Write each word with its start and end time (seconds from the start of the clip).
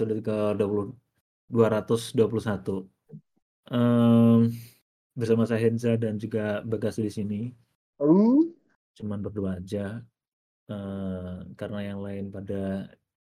episode 0.00 0.24
ke-20 0.24 0.96
221. 1.52 2.88
Mmm, 3.68 4.48
bersama 5.12 5.44
saya 5.44 5.60
Henza 5.60 5.92
dan 6.00 6.16
juga 6.16 6.64
Bagas 6.64 6.96
di 6.96 7.12
sini. 7.12 7.52
Oh. 8.00 8.48
Cuman 8.96 9.20
berdua 9.20 9.60
aja, 9.60 10.00
eee, 10.72 11.52
karena 11.60 11.92
yang 11.92 12.00
lain 12.00 12.32
pada 12.32 12.88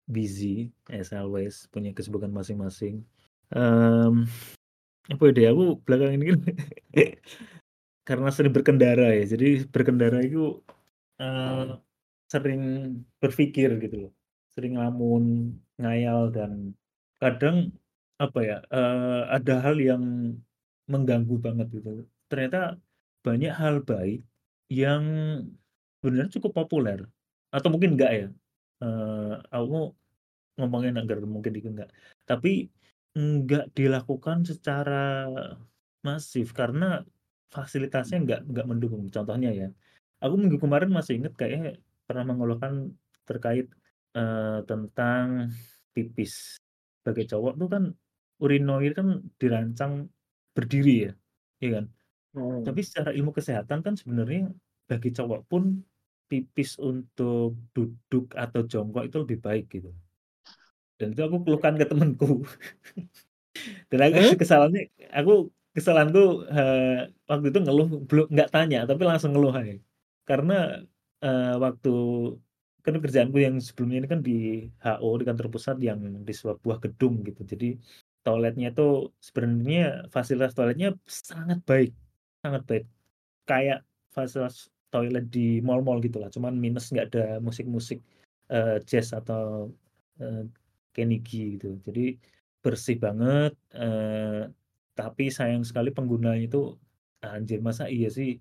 busy 0.10 0.74
as 0.90 1.14
always, 1.14 1.70
punya 1.70 1.94
kesibukan 1.94 2.34
masing-masing. 2.34 3.06
Mmm, 3.54 4.26
apa 5.14 5.24
deh, 5.30 5.46
aku 5.46 5.78
belakangan 5.86 6.18
ini 6.18 6.26
kan 6.34 6.42
karena 8.10 8.30
sering 8.34 8.54
berkendara 8.58 9.14
ya, 9.14 9.38
jadi 9.38 9.70
berkendara 9.70 10.26
itu, 10.26 10.66
eee, 11.22 11.78
sering 12.26 12.62
berpikir 13.22 13.70
gitu 13.86 14.10
loh, 14.10 14.12
sering 14.58 14.82
ngelamun, 14.82 15.54
ngayal, 15.82 16.32
dan 16.36 16.74
kadang 17.22 17.72
apa 18.22 18.40
ya, 18.46 18.58
eee, 18.72 19.22
ada 19.36 19.54
hal 19.66 19.78
yang 19.82 20.04
mengganggu 20.92 21.36
banget 21.42 21.68
gitu. 21.76 22.06
Ternyata 22.32 22.78
banyak 23.26 23.54
hal 23.56 23.76
baik 23.86 24.22
yang 24.72 25.04
sebenarnya 26.02 26.30
cukup 26.40 26.54
populer 26.66 27.00
atau 27.54 27.70
mungkin 27.74 27.98
enggak 28.00 28.12
ya, 28.16 28.28
eee, 28.84 29.34
aku 29.54 29.94
ngomongin 30.60 30.96
agar 31.02 31.20
mungkin 31.28 31.54
itu 31.58 31.70
enggak, 31.74 31.90
tapi 32.30 32.70
enggak 33.18 33.72
dilakukan 33.78 34.44
secara 34.48 35.30
masif 36.06 36.52
karena 36.58 37.04
fasilitasnya 37.54 38.18
enggak 38.24 38.42
enggak 38.50 38.68
mendukung. 38.72 39.04
Contohnya 39.14 39.52
ya, 39.56 39.68
aku 40.24 40.36
minggu 40.42 40.58
kemarin 40.64 40.92
masih 40.94 41.20
inget 41.22 41.34
kayaknya 41.40 41.80
pernah 42.10 42.26
mengeluhkan 42.36 42.94
terkait, 43.30 43.68
eee, 44.16 44.60
tentang 44.70 45.52
pipis. 45.96 46.58
Sebagai 47.04 47.26
cowok 47.32 47.54
tuh 47.62 47.70
kan 47.74 47.84
urinoir 48.44 48.92
kan 49.00 49.08
dirancang 49.42 50.10
berdiri 50.56 51.10
ya, 51.10 51.14
iya 51.64 51.70
kan? 51.82 51.86
Hmm. 52.34 52.68
Tapi 52.68 52.82
secara 52.86 53.12
ilmu 53.18 53.32
kesehatan 53.36 53.80
kan 53.86 53.96
sebenarnya 54.00 54.52
bagi 54.90 55.12
cowok 55.16 55.42
pun 55.52 55.84
pipis 56.32 56.78
untuk 56.82 57.56
duduk 57.76 58.34
atau 58.38 58.62
jongkok 58.68 59.04
itu 59.10 59.18
lebih 59.24 59.40
baik 59.46 59.66
gitu. 59.74 59.92
Dan 61.00 61.14
itu 61.16 61.22
aku 61.28 61.38
keluhkan 61.46 61.76
ke 61.82 61.86
temenku. 61.90 62.44
Dan 63.92 64.00
aku 64.12 64.20
Eh? 64.20 64.36
kesalahannya 64.42 64.84
aku 65.14 65.34
kesalahanku, 65.76 66.22
eee, 66.52 67.12
waktu 67.30 67.46
itu 67.52 67.60
ngeluh 67.66 67.88
belum 68.10 68.26
nggak 68.34 68.50
tanya, 68.56 68.80
tapi 68.90 69.02
langsung 69.10 69.32
ngeluh 69.36 69.54
aja. 69.56 69.76
Karena, 70.30 70.54
eee, 71.24 71.54
waktu 71.64 71.92
kan 72.86 72.96
kerjaanku 73.04 73.38
yang 73.46 73.56
sebelumnya 73.68 73.98
ini 74.06 74.10
kan 74.14 74.22
di 74.28 74.34
HO, 74.86 75.10
di 75.20 75.26
kantor 75.30 75.48
pusat 75.54 75.78
yang 75.82 76.00
di 76.28 76.34
sebuah 76.36 76.78
gedung 76.86 77.16
gitu. 77.28 77.42
Jadi 77.52 77.68
toiletnya 78.26 78.68
itu 78.74 79.12
sebenarnya 79.22 80.10
fasilitas 80.16 80.54
toiletnya 80.58 80.90
sangat 81.10 81.60
baik 81.70 81.92
sangat 82.46 82.64
baik. 82.70 82.86
Kayak 83.50 83.80
fasilitas 84.16 84.70
toilet 84.94 85.26
di 85.34 85.60
mall-mall 85.66 86.00
gitulah, 86.06 86.30
cuman 86.34 86.56
minus 86.58 86.90
nggak 86.94 87.08
ada 87.14 87.26
musik-musik, 87.44 88.00
eee, 88.54 88.80
jazz 88.90 89.12
atau, 89.16 89.72
Kenny 90.96 91.20
G 91.26 91.58
gitu. 91.60 91.78
Jadi 91.88 92.18
bersih 92.64 92.98
banget, 93.02 93.54
eee, 93.76 94.50
tapi 94.98 95.30
sayang 95.34 95.64
sekali 95.68 95.92
penggunanya 95.96 96.42
itu, 96.48 96.78
anjir 97.26 97.60
masa 97.66 97.86
iya 97.92 98.08
sih, 98.14 98.40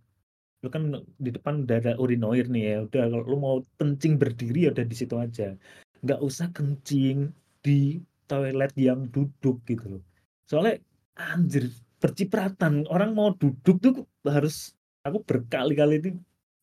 lu 0.65 0.73
kan 0.73 0.89
di 1.21 1.29
depan 1.29 1.69
udah 1.69 1.77
ada 1.85 1.93
urinoir 2.01 2.49
nih 2.49 2.63
ya, 2.65 2.77
udah 2.89 3.01
kalau 3.13 3.21
lu 3.29 3.37
mau 3.37 3.57
kencing 3.77 4.17
berdiri 4.17 4.67
ya 4.67 4.71
udah 4.73 4.87
di 4.89 4.97
situ 4.97 5.15
aja. 5.21 5.53
Nggak 6.01 6.21
usah 6.25 6.49
kencing 6.57 7.29
di 7.61 8.01
toilet 8.25 8.73
yang 8.81 9.05
duduk 9.13 9.61
gitu 9.69 10.01
loh. 10.01 10.03
Soalnya 10.49 10.81
anjir 11.21 11.69
bercipratan, 12.01 12.89
orang 12.89 13.13
mau 13.13 13.37
duduk 13.37 13.77
tuh 13.85 13.95
harus 14.25 14.73
aku 15.05 15.21
berkali-kali 15.25 16.01
itu 16.01 16.11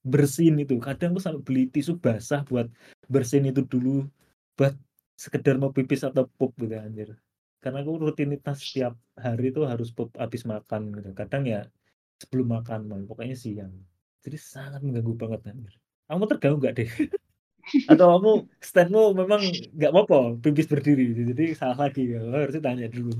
bersihin 0.01 0.57
itu, 0.57 0.81
kadang 0.81 1.13
aku 1.13 1.21
sampai 1.21 1.45
beli 1.45 1.63
tisu 1.69 2.01
basah 2.01 2.41
buat 2.49 2.65
bersihin 3.05 3.53
itu 3.53 3.61
dulu, 3.69 4.09
buat 4.57 4.73
sekedar 5.13 5.61
mau 5.61 5.69
pipis 5.69 6.01
atau 6.01 6.25
pup 6.25 6.49
gitu 6.57 6.73
anjir. 6.73 7.13
Karena 7.61 7.85
aku 7.85 8.01
rutinitas 8.01 8.65
setiap 8.65 8.97
hari 9.13 9.53
itu 9.53 9.61
harus 9.61 9.93
pup 9.93 10.09
habis 10.17 10.41
makan 10.49 10.89
gitu, 10.97 11.13
kadang 11.13 11.45
ya 11.45 11.69
sebelum 12.17 12.61
makan 12.61 13.05
pokoknya 13.05 13.37
siang. 13.37 13.73
Jadi 14.21 14.37
sangat 14.37 14.81
mengganggu 14.85 15.13
banget 15.17 15.39
anjir. 15.49 15.73
Kamu 16.05 16.23
terganggu 16.29 16.57
nggak 16.61 16.75
deh? 16.77 16.89
Atau 17.91 18.05
kamu 18.09 18.31
stand-mu 18.57 19.13
memang 19.13 19.41
nggak 19.77 19.91
apa-apa 19.93 20.41
pipis 20.41 20.65
berdiri, 20.65 21.13
jadi 21.13 21.53
salah 21.53 21.87
lagi 21.87 22.09
ya, 22.09 22.19
harusnya 22.19 22.61
tanya 22.61 22.89
dulu. 22.89 23.13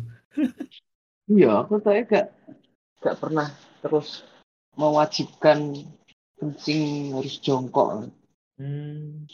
Iya, 1.30 1.62
aku 1.62 1.78
kayaknya 1.80 2.06
nggak 2.10 2.28
nggak 3.02 3.18
pernah 3.22 3.48
terus 3.86 4.26
mewajibkan 4.76 5.86
kencing 6.42 7.14
harus 7.14 7.38
jongkok. 7.38 8.10
Mmm. 8.58 9.30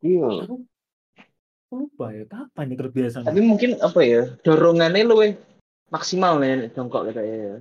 Iya. 0.00 0.46
Aku 1.68 1.74
lupa 1.74 2.14
ya, 2.14 2.24
kapan 2.24 2.72
ya 2.72 2.76
kebiasaannya? 2.78 3.28
Tapi 3.28 3.40
mungkin 3.42 3.70
apa 3.82 4.00
ya, 4.00 4.22
dorongannya 4.46 5.04
luwih 5.04 5.32
maksimal 5.90 6.40
ya 6.40 6.64
nek 6.64 6.72
jongkok 6.78 7.10
kayaknya 7.12 7.36
ya. 7.36 7.56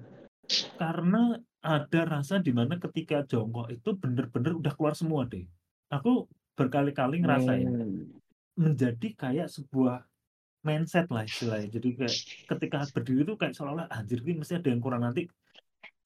Karena 0.80 1.36
ada 1.64 2.02
rasa 2.08 2.38
di 2.42 2.52
mana 2.54 2.78
ketika 2.78 3.26
jongkok 3.26 3.68
itu 3.74 3.90
bener-bener 3.98 4.54
udah 4.58 4.74
keluar 4.78 4.94
semua 4.98 5.26
deh. 5.28 5.46
Aku 5.92 6.30
berkali-kali 6.58 7.22
ngerasain, 7.24 7.74
Mmm. 7.74 8.20
menjadi 8.58 9.10
kayak 9.18 9.48
sebuah 9.52 10.06
mindset-lah 10.66 11.26
istilahnya. 11.30 11.70
Jadi 11.74 11.90
kayak 11.98 12.18
ketika 12.50 12.78
berdiri 12.94 13.24
itu 13.28 13.36
kayak 13.40 13.54
seolah-olah, 13.58 13.88
"Anjir 13.94 14.22
ini 14.26 14.42
mesti 14.42 14.60
ada 14.60 14.70
yang 14.74 14.82
kurang, 14.84 15.04
nanti 15.06 15.28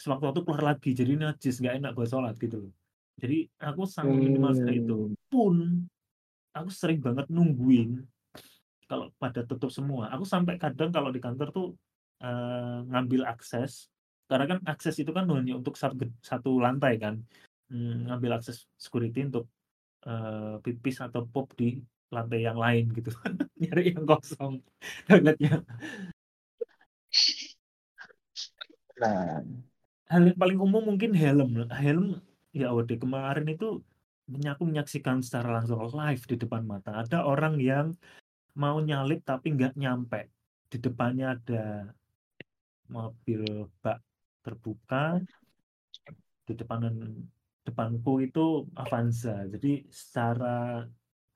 sewaktu-waktu 0.01 0.41
keluar 0.47 0.63
lagi, 0.75 0.91
jadi 0.95 1.13
najis, 1.19 1.59
nggak 1.63 1.75
enak 1.83 1.91
buat 1.97 2.09
sholat," 2.11 2.35
gitu 2.39 2.69
loh. 2.69 2.73
Jadi 3.21 3.47
aku 3.61 3.83
sangat 3.87 4.17
meminimalkan 4.19 4.73
itu. 4.81 4.97
Mmm. 4.97 5.15
Pun, 5.31 5.87
aku 6.55 6.69
sering 6.73 6.99
banget 7.03 7.27
nungguin 7.31 8.05
kalau 8.89 9.11
pada 9.21 9.43
tutup 9.47 9.71
semua. 9.73 10.11
Aku 10.15 10.23
sampai 10.27 10.57
kadang 10.61 10.91
kalau 10.93 11.09
di 11.13 11.19
kantor 11.23 11.49
tuh, 11.55 11.67
eee, 12.23 12.77
ngambil 12.91 13.23
akses, 13.29 13.89
karena 14.31 14.45
kan 14.51 14.59
akses 14.71 14.95
itu 15.03 15.11
kan 15.17 15.25
hanya 15.35 15.53
untuk 15.59 15.75
sat 15.81 15.91
ged 15.99 16.11
satu 16.23 16.49
lantai 16.65 16.93
kan, 17.03 17.15
mmm, 17.71 18.07
ngambil 18.07 18.31
akses 18.39 18.57
security 18.85 19.19
untuk, 19.29 19.45
eee, 20.07 20.55
pipis 20.65 20.97
atau 21.05 21.21
pup 21.33 21.47
di 21.59 21.67
lantai 22.15 22.39
yang 22.47 22.59
lain 22.65 22.85
gitu. 22.97 23.11
Nyari 23.61 23.83
yang 23.95 24.05
kosong 24.09 24.53
toiletnya. 25.07 25.63
Nah. 29.01 29.43
Hal 30.11 30.21
yang 30.27 30.39
paling 30.39 30.59
umum 30.59 30.83
mungkin 30.91 31.11
helm. 31.15 31.71
Helm, 31.71 32.19
ya 32.51 32.67
deh, 32.87 32.99
kemarin 32.99 33.47
itu 33.47 33.79
aku 34.31 34.63
menyaksikan 34.67 35.23
secara 35.23 35.59
langsung 35.59 35.79
live 35.79 36.23
di 36.27 36.35
depan 36.39 36.63
mata, 36.67 37.03
ada 37.03 37.23
orang 37.27 37.59
yang 37.59 37.95
mau 38.59 38.77
nyalip 38.83 39.23
tapi 39.23 39.55
nggak 39.55 39.79
nyampe. 39.79 40.27
Di 40.71 40.77
depannya 40.79 41.35
ada 41.39 41.63
mobil 42.91 43.71
bak 43.79 44.03
terbuka, 44.41 45.21
di 46.45 46.53
depanan 46.57 46.95
depanku 47.61 48.19
itu 48.25 48.65
Avanza. 48.73 49.45
Jadi 49.47 49.85
secara 49.87 50.81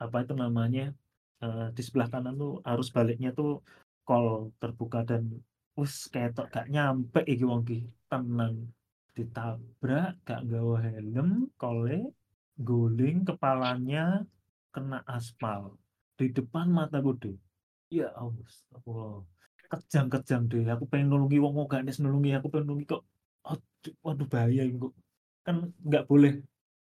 apa 0.02 0.18
itu 0.26 0.34
namanya, 0.34 0.92
eee, 1.40 1.72
di 1.72 1.82
sebelah 1.86 2.10
kanan 2.10 2.36
tuh 2.36 2.60
arus 2.66 2.90
baliknya 2.90 3.32
tuh 3.32 3.62
kol 4.06 4.52
terbuka 4.62 5.06
dan 5.06 5.30
wes 5.78 6.08
ketok 6.10 6.50
gak 6.52 6.68
nyampe 6.74 7.22
iki 7.26 7.44
wong 7.46 7.62
iki, 7.66 7.86
tenan. 8.10 8.74
Ditabrak 9.16 10.20
gak 10.28 10.44
nggawa 10.44 10.78
helm, 10.84 11.48
kole 11.56 12.12
guling 12.60 13.28
kepalanya 13.28 14.24
kena 14.72 15.04
aspal 15.08 15.76
di 16.16 16.32
depan 16.32 16.68
mataku 16.72 17.12
deh. 17.16 17.38
Ya 17.92 18.12
Allah. 18.16 19.24
Kejang-kejang 19.72 20.44
deh, 20.52 20.62
aku 20.70 20.86
pengen 20.86 21.10
nulungi 21.10 21.38
wong 21.42 21.66
gak 21.66 21.82
niat 21.86 21.98
nulungi, 21.98 22.38
aku 22.38 22.48
pengen 22.54 22.66
nulungi 22.70 22.86
kok 22.86 23.02
aduh, 23.46 23.94
waduh 24.06 24.28
bahaya 24.30 24.62
ini 24.66 24.78
kok. 24.78 24.94
Kan 25.46 25.56
nggak 25.82 26.04
boleh 26.10 26.32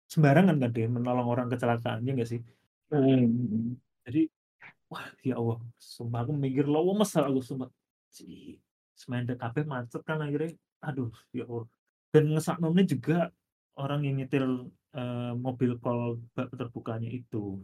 sembarangan 0.10 0.56
kan 0.62 0.70
deh 0.76 0.86
menolong 0.90 1.28
orang 1.30 1.48
kecelakaan, 1.50 2.06
iya 2.06 2.12
nggak 2.14 2.30
sih? 2.30 2.42
Mhm. 2.94 3.78
Jadi, 4.06 4.22
wah 4.92 5.06
ya 5.26 5.36
Allah, 5.42 5.60
sumpah 5.80 6.20
aku 6.26 6.34
mikir 6.38 6.66
lemes 6.70 7.12
aku 7.18 7.42
sumpah. 7.46 7.70
Ci 8.14 8.58
semendek 8.98 9.38
kabeh 9.42 9.64
macet 9.68 10.02
kan 10.08 10.20
akhirnya, 10.24 10.54
aduh 10.86 11.10
ya 11.36 11.44
Allah. 11.50 11.66
Dan 12.14 12.24
ngesaknono 12.34 12.82
juga 12.88 13.30
orang 13.82 14.02
yang 14.08 14.16
nyetir, 14.24 14.44
eee, 14.96 15.32
mobil 15.38 15.72
kol 15.84 16.22
bak 16.38 16.50
terbukanya 16.56 17.10
itu, 17.12 17.60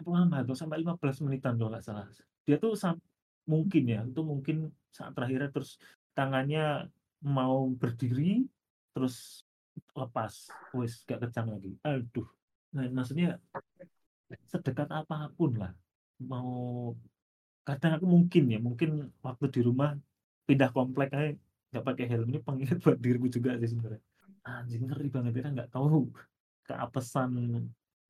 itu 0.00 0.08
lama 0.10 0.36
tuh 0.48 0.56
sampai 0.58 0.82
15 0.82 1.18
menitan 1.24 1.54
kalau 1.58 1.70
nggak 1.74 1.84
salah. 1.86 2.06
Dia 2.46 2.56
tuh 2.62 2.74
sam 2.78 2.98
mungkin 3.44 3.82
ya, 3.88 4.00
itu 4.04 4.20
mungkin 4.24 4.56
saat 4.92 5.12
terakhirnya 5.16 5.50
terus 5.52 5.76
tangannya 6.16 6.88
mau 7.24 7.68
berdiri, 7.72 8.44
terus 8.92 9.46
lepas, 9.96 10.48
wes 10.76 11.02
gak 11.08 11.24
kencang 11.28 11.48
lagi. 11.54 11.72
Aduh, 11.82 12.28
nah 12.74 12.86
maksudnya 12.90 13.40
sedekat 14.50 14.88
apa 14.90 15.30
pun 15.36 15.54
lah 15.54 15.72
mau 16.22 16.90
kadang 17.64 17.96
aku 17.98 18.06
mungkin 18.06 18.44
ya, 18.52 18.58
mungkin 18.60 19.10
waktu 19.24 19.46
di 19.50 19.60
rumah 19.64 19.96
pindah 20.44 20.70
komplek 20.70 21.10
aja 21.16 21.32
nggak 21.74 21.84
pakai 21.90 22.06
helm 22.06 22.28
ini 22.30 22.38
pengingat 22.38 22.78
buat 22.84 22.98
diriku 23.00 23.26
juga 23.26 23.58
sih 23.58 23.72
sebenarnya. 23.72 24.02
Anjing 24.44 24.84
ngeri 24.86 25.08
banget 25.10 25.32
kita 25.40 25.48
nggak 25.50 25.70
tahu 25.72 26.12
keapesan 26.68 27.30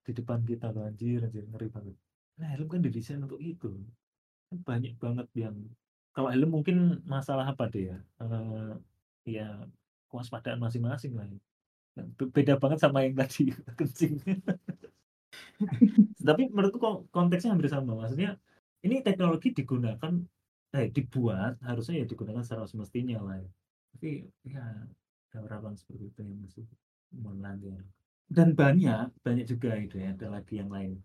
di 0.05 0.13
depan 0.13 0.45
kita 0.45 0.69
loh 0.75 0.85
anjir, 0.85 1.25
anjir 1.25 1.49
ngeri 1.49 1.69
banget. 1.73 1.97
Nah, 2.37 2.49
helm 2.53 2.69
kan 2.69 2.83
didesain 2.83 3.23
untuk 3.23 3.41
itu. 3.41 3.73
Kan 4.55 4.63
banyak 4.63 4.95
banget 5.03 5.27
yang 5.35 5.57
kalau 6.15 6.31
helm 6.31 6.51
mungkin 6.55 7.03
masalah 7.11 7.51
apa 7.51 7.67
deh 7.75 7.91
ya? 7.91 7.99
eh 8.23 8.71
ya 9.35 9.67
kewaspadaan 10.07 10.63
masing-masing 10.63 11.13
lah 11.19 11.27
ya. 11.27 11.39
Nah, 11.99 12.07
beda 12.37 12.55
banget 12.63 12.79
sama 12.85 13.03
yang 13.03 13.17
tadi 13.19 13.51
kencing. 13.79 14.15
Tapi 16.29 16.43
menurutku 16.55 16.79
kok 16.79 16.97
konteksnya 17.11 17.51
hampir 17.55 17.69
sama. 17.71 17.93
Maksudnya 17.99 18.39
ini 18.87 19.03
teknologi 19.03 19.51
digunakan 19.55 20.13
eh 20.75 20.87
dibuat 20.91 21.59
harusnya 21.63 22.03
ya 22.03 22.07
digunakan 22.07 22.43
secara 22.47 22.65
semestinya 22.71 23.19
lah 23.27 23.37
ya. 23.43 23.49
Tapi 23.95 24.09
ya 24.47 24.63
harapan 25.35 25.75
seperti 25.75 26.05
itu 26.15 26.21
yang 26.23 26.39
masih 26.47 26.65
melanggar. 27.11 27.83
Dan 28.31 28.57
banyak, 28.57 29.07
banyak 29.21 29.47
juga 29.51 29.77
itu 29.79 30.01
ya, 30.01 30.15
ada 30.15 30.27
lagi 30.35 30.55
yang 30.63 30.71
lain. 30.73 30.99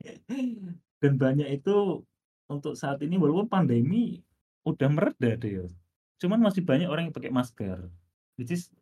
Dan 1.04 1.20
banyak 1.20 1.60
itu 1.60 2.00
untuk 2.48 2.80
saat 2.80 2.96
ini 3.04 3.20
walaupun 3.20 3.44
pandemi 3.44 4.24
udah 4.64 4.88
mereda 4.88 5.36
deh. 5.36 5.68
Cuman 6.16 6.40
masih 6.40 6.64
banyak 6.64 6.88
orang 6.88 7.12
yang 7.12 7.16
pakai 7.16 7.28
masker. 7.28 7.92
Which 8.40 8.56
is 8.56 8.72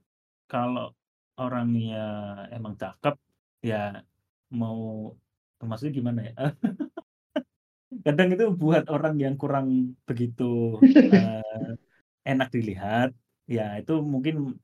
kalau 0.46 0.94
orangnya 1.34 2.06
emang 2.54 2.78
cakep 2.78 3.18
ya 3.66 4.06
mau 4.54 5.10
maksudnya 5.58 5.98
gimana 5.98 6.20
ya? 6.30 6.34
Kadang 8.06 8.38
itu 8.38 8.54
buat 8.54 8.86
orang 8.86 9.18
yang 9.18 9.34
kurang 9.34 9.98
begitu 10.06 10.78
uh, 10.78 11.74
enak 12.30 12.54
dilihat, 12.54 13.10
ya 13.50 13.82
itu 13.82 13.98
mungkin 13.98 14.54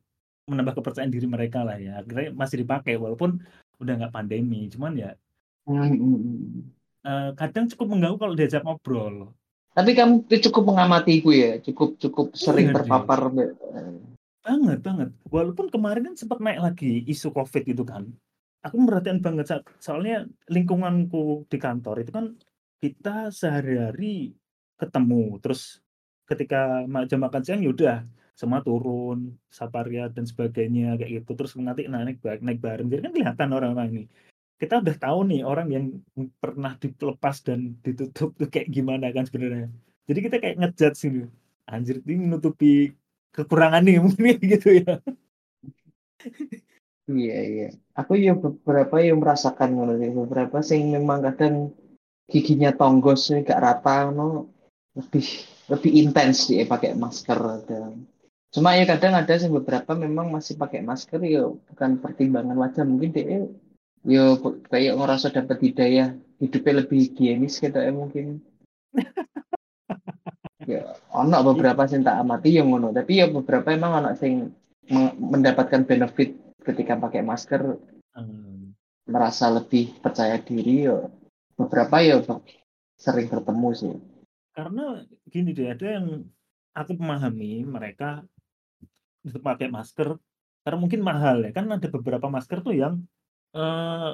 menambah 0.47 0.79
kepercayaan 0.79 1.11
diri 1.11 1.27
mereka 1.27 1.67
lah 1.67 1.75
ya. 1.75 2.07
Akhirnya 2.07 2.31
masih 2.39 2.63
dipakai 2.63 2.95
walaupun 2.95 3.43
udah 3.83 3.93
nggak 3.99 4.15
pandemi, 4.15 4.71
cuman 4.71 4.95
ya 4.95 5.11
uh, 7.05 7.31
kadang 7.39 7.69
cukup 7.71 7.87
mengganggu 7.95 8.19
kalau 8.19 8.35
diajak 8.35 8.63
ngobrol. 8.65 9.35
Tapi 9.77 9.95
kamu 9.95 10.27
cukup 10.27 10.75
mengamati 10.75 11.23
gue 11.23 11.37
ya, 11.39 11.53
cukup 11.63 11.95
cukup 12.03 12.35
sering 12.35 12.73
iya, 12.73 12.75
terpapar. 12.75 13.31
Banget 14.43 14.79
banget. 14.83 15.11
Walaupun 15.31 15.71
kemarin 15.71 16.11
kan 16.11 16.15
sempat 16.19 16.43
naik 16.43 16.59
lagi 16.59 17.07
isu 17.07 17.31
COVID 17.31 17.65
itu 17.69 17.87
kan. 17.87 18.11
Aku 18.67 18.75
merhatiin 18.75 19.23
banget 19.23 19.63
soalnya 19.79 20.27
lingkunganku 20.51 21.47
di 21.47 21.63
kantor 21.63 22.03
itu 22.03 22.11
kan 22.11 22.35
kita 22.83 23.31
sehari-hari 23.31 24.35
ketemu, 24.75 25.39
terus 25.39 25.79
ketika 26.27 26.83
jam 27.07 27.23
makan 27.23 27.43
siang 27.47 27.63
ya 27.63 27.71
udah 27.71 27.99
semua 28.39 28.63
turun, 28.63 29.35
saparia 29.51 30.07
dan 30.11 30.27
sebagainya 30.27 30.95
kayak 30.95 31.23
gitu, 31.23 31.35
terus 31.35 31.59
nanti 31.59 31.91
naik 31.91 32.23
naik 32.23 32.59
bareng, 32.63 32.87
jadi 32.87 33.03
kan 33.03 33.13
kelihatan 33.15 33.49
orang-orang 33.51 33.89
ini. 33.91 34.05
Kita 34.59 34.83
udah 34.83 34.97
tahu 34.99 35.19
nih 35.31 35.47
orang 35.47 35.69
yang 35.71 35.85
pernah 36.43 36.75
dilepas 36.75 37.47
dan 37.47 37.79
ditutup 37.79 38.35
tuh 38.35 38.51
kayak 38.51 38.69
gimana 38.75 39.15
kan 39.15 39.25
sebenarnya. 39.25 39.71
Jadi 40.11 40.19
kita 40.19 40.37
kayak 40.43 40.57
ngejudge 40.59 40.99
sini, 40.99 41.23
anjir 41.71 42.03
ini 42.03 42.27
menutupi 42.27 42.91
kekurangan 43.31 43.87
nih 43.87 43.97
mungkin 44.05 44.37
gitu 44.43 44.83
ya. 44.83 44.99
Iya 47.07 47.39
iya. 47.47 47.69
Aku 47.95 48.19
ya 48.19 48.35
beberapa 48.35 48.99
yang 48.99 49.23
merasakan 49.23 49.79
beberapa 50.13 50.59
sih 50.61 50.83
memang 50.83 51.23
kadang 51.23 51.71
giginya 52.29 52.71
tonggos 52.77 53.33
gak 53.33 53.57
rata 53.57 54.13
no 54.13 54.53
lebih 54.93 55.27
lebih 55.73 55.93
intens 55.97 56.49
sih 56.49 56.61
pakai 56.69 56.93
masker 56.93 57.41
dan 57.65 58.05
cuma 58.53 58.77
ya 58.77 58.85
kadang 58.85 59.17
ada 59.17 59.33
sih 59.37 59.49
beberapa 59.49 59.93
memang 59.97 60.33
masih 60.33 60.57
pakai 60.61 60.85
masker 60.85 61.21
ya 61.25 61.49
bukan 61.49 62.01
pertimbangan 62.01 62.57
wajah 62.57 62.85
mungkin 62.85 63.13
dia 63.13 63.49
yo 64.07 64.39
kayak 64.69 64.99
ngerasa 64.99 65.35
dapat 65.35 65.59
hidayah 65.63 66.15
hidupnya 66.39 66.85
lebih 66.85 66.99
higienis 67.09 67.59
gitu 67.59 67.79
ya 67.79 67.91
mungkin 67.91 68.43
ya 70.71 70.95
ono 71.11 71.39
beberapa 71.43 71.89
sih 71.89 72.03
tak 72.03 72.23
amati 72.23 72.61
yang 72.61 72.71
ngono 72.71 72.95
tapi 72.95 73.23
ya 73.23 73.27
beberapa 73.27 73.75
emang 73.75 74.05
anak 74.05 74.21
sing 74.21 74.55
mendapatkan 75.19 75.85
benefit 75.85 76.37
ketika 76.63 76.97
pakai 76.97 77.25
masker 77.25 77.77
hmm. 78.15 78.77
merasa 79.09 79.51
lebih 79.51 79.99
percaya 79.99 80.39
diri 80.39 80.89
yo 80.89 81.11
beberapa 81.59 81.99
ya 81.99 82.23
sering 82.99 83.31
bertemu 83.31 83.69
sih. 83.75 83.95
Karena 84.55 85.03
gini 85.31 85.55
deh, 85.55 85.71
ada 85.71 85.87
yang 85.87 86.27
aku 86.75 86.99
memahami 86.99 87.63
mereka 87.63 88.27
untuk 89.23 89.43
pakai 89.43 89.71
masker 89.71 90.19
karena 90.67 90.79
mungkin 90.79 91.01
mahal 91.03 91.47
ya. 91.47 91.55
Kan 91.55 91.71
ada 91.71 91.87
beberapa 91.91 92.27
masker 92.27 92.63
tuh 92.63 92.75
yang 92.75 93.03
eh, 93.57 94.11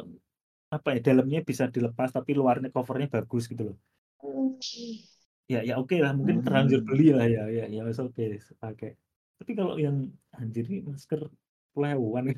apa 0.75 0.89
ya 0.95 1.01
dalamnya 1.01 1.41
bisa 1.47 1.71
dilepas 1.71 2.11
tapi 2.11 2.35
luarnya 2.35 2.71
covernya 2.71 3.09
bagus 3.11 3.47
gitu 3.51 3.73
loh. 3.73 3.77
Ya 5.51 5.61
ya 5.63 5.75
oke 5.79 6.01
lah 6.01 6.17
mungkin 6.17 6.43
terlanjur 6.43 6.81
hmm. 6.83 6.89
beli 6.89 7.09
lah 7.13 7.27
ya 7.29 7.45
ya 7.51 7.65
ya 7.71 7.83
oke 7.87 8.15
okay, 8.15 8.39
pakai. 8.59 8.93
Tapi 9.39 9.53
kalau 9.59 9.75
yang 9.79 10.11
anjir 10.35 10.67
ini 10.67 10.83
masker 10.87 11.31
pelewan 11.75 12.31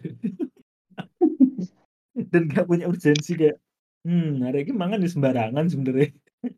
dan 2.33 2.43
gak 2.49 2.65
punya 2.65 2.89
urgensi 2.89 3.37
kayak 3.37 3.61
Hmm, 4.07 4.39
hari 4.39 4.63
ini 4.63 4.71
mangan 4.71 5.03
di 5.03 5.11
sembarangan 5.11 5.67
sebenarnya. 5.67 6.15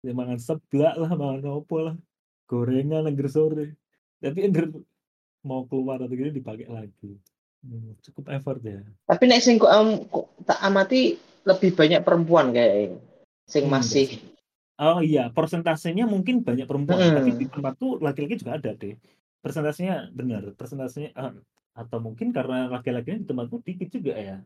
Ya 0.00 0.16
mangan 0.16 0.40
seblak 0.40 0.96
lah, 0.96 1.12
mangan 1.12 1.60
opo 1.60 1.76
lah, 1.84 1.92
gorengan 2.48 3.04
angger 3.04 3.28
sore. 3.28 3.76
Tapi 4.16 4.48
angger 4.48 4.72
mau 5.44 5.68
keluar 5.68 6.00
atau 6.00 6.16
gini 6.16 6.32
dipakai 6.32 6.72
lagi. 6.72 7.20
Hmm, 7.60 7.92
cukup 8.00 8.32
effort 8.32 8.60
ya. 8.64 8.80
Tapi 9.04 9.24
nek 9.28 9.44
sing 9.44 9.60
kok 9.60 9.68
um, 9.68 10.08
tak 10.48 10.56
amati 10.64 11.20
lebih 11.44 11.76
banyak 11.76 12.00
perempuan 12.00 12.56
kayak 12.56 12.96
sing 13.44 13.68
hmm, 13.68 13.72
masih. 13.72 14.08
Oh 14.80 15.04
iya, 15.04 15.28
persentasenya 15.28 16.08
mungkin 16.08 16.40
banyak 16.40 16.64
perempuan, 16.64 16.96
hmm. 16.96 17.16
tapi 17.20 17.30
di 17.36 17.46
tempatku 17.52 18.00
laki-laki 18.00 18.40
juga 18.40 18.56
ada 18.56 18.72
deh. 18.72 18.96
Persentasenya 19.44 20.08
benar, 20.08 20.56
persentasenya 20.56 21.12
uh, 21.12 21.36
atau 21.76 22.00
mungkin 22.00 22.32
karena 22.32 22.72
laki-lakinya 22.72 23.20
di 23.20 23.28
tempatku 23.28 23.60
dikit 23.60 23.92
juga 23.92 24.16
ya. 24.16 24.36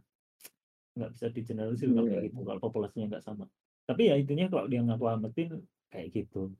Nggak 0.99 1.11
bisa 1.15 1.27
digeneralisir 1.31 1.95
kalau 1.95 2.11
kayak 2.11 2.23
gitu 2.35 2.41
kalau 2.43 2.61
populasinya 2.63 3.07
nggak 3.15 3.23
sama. 3.23 3.47
Tapi 3.87 4.11
ya 4.11 4.19
intinya 4.19 4.51
kalau 4.51 4.67
dia 4.67 4.83
ngaku 4.83 5.07
amatin 5.07 5.63
kayak 5.95 6.09
gitu. 6.11 6.51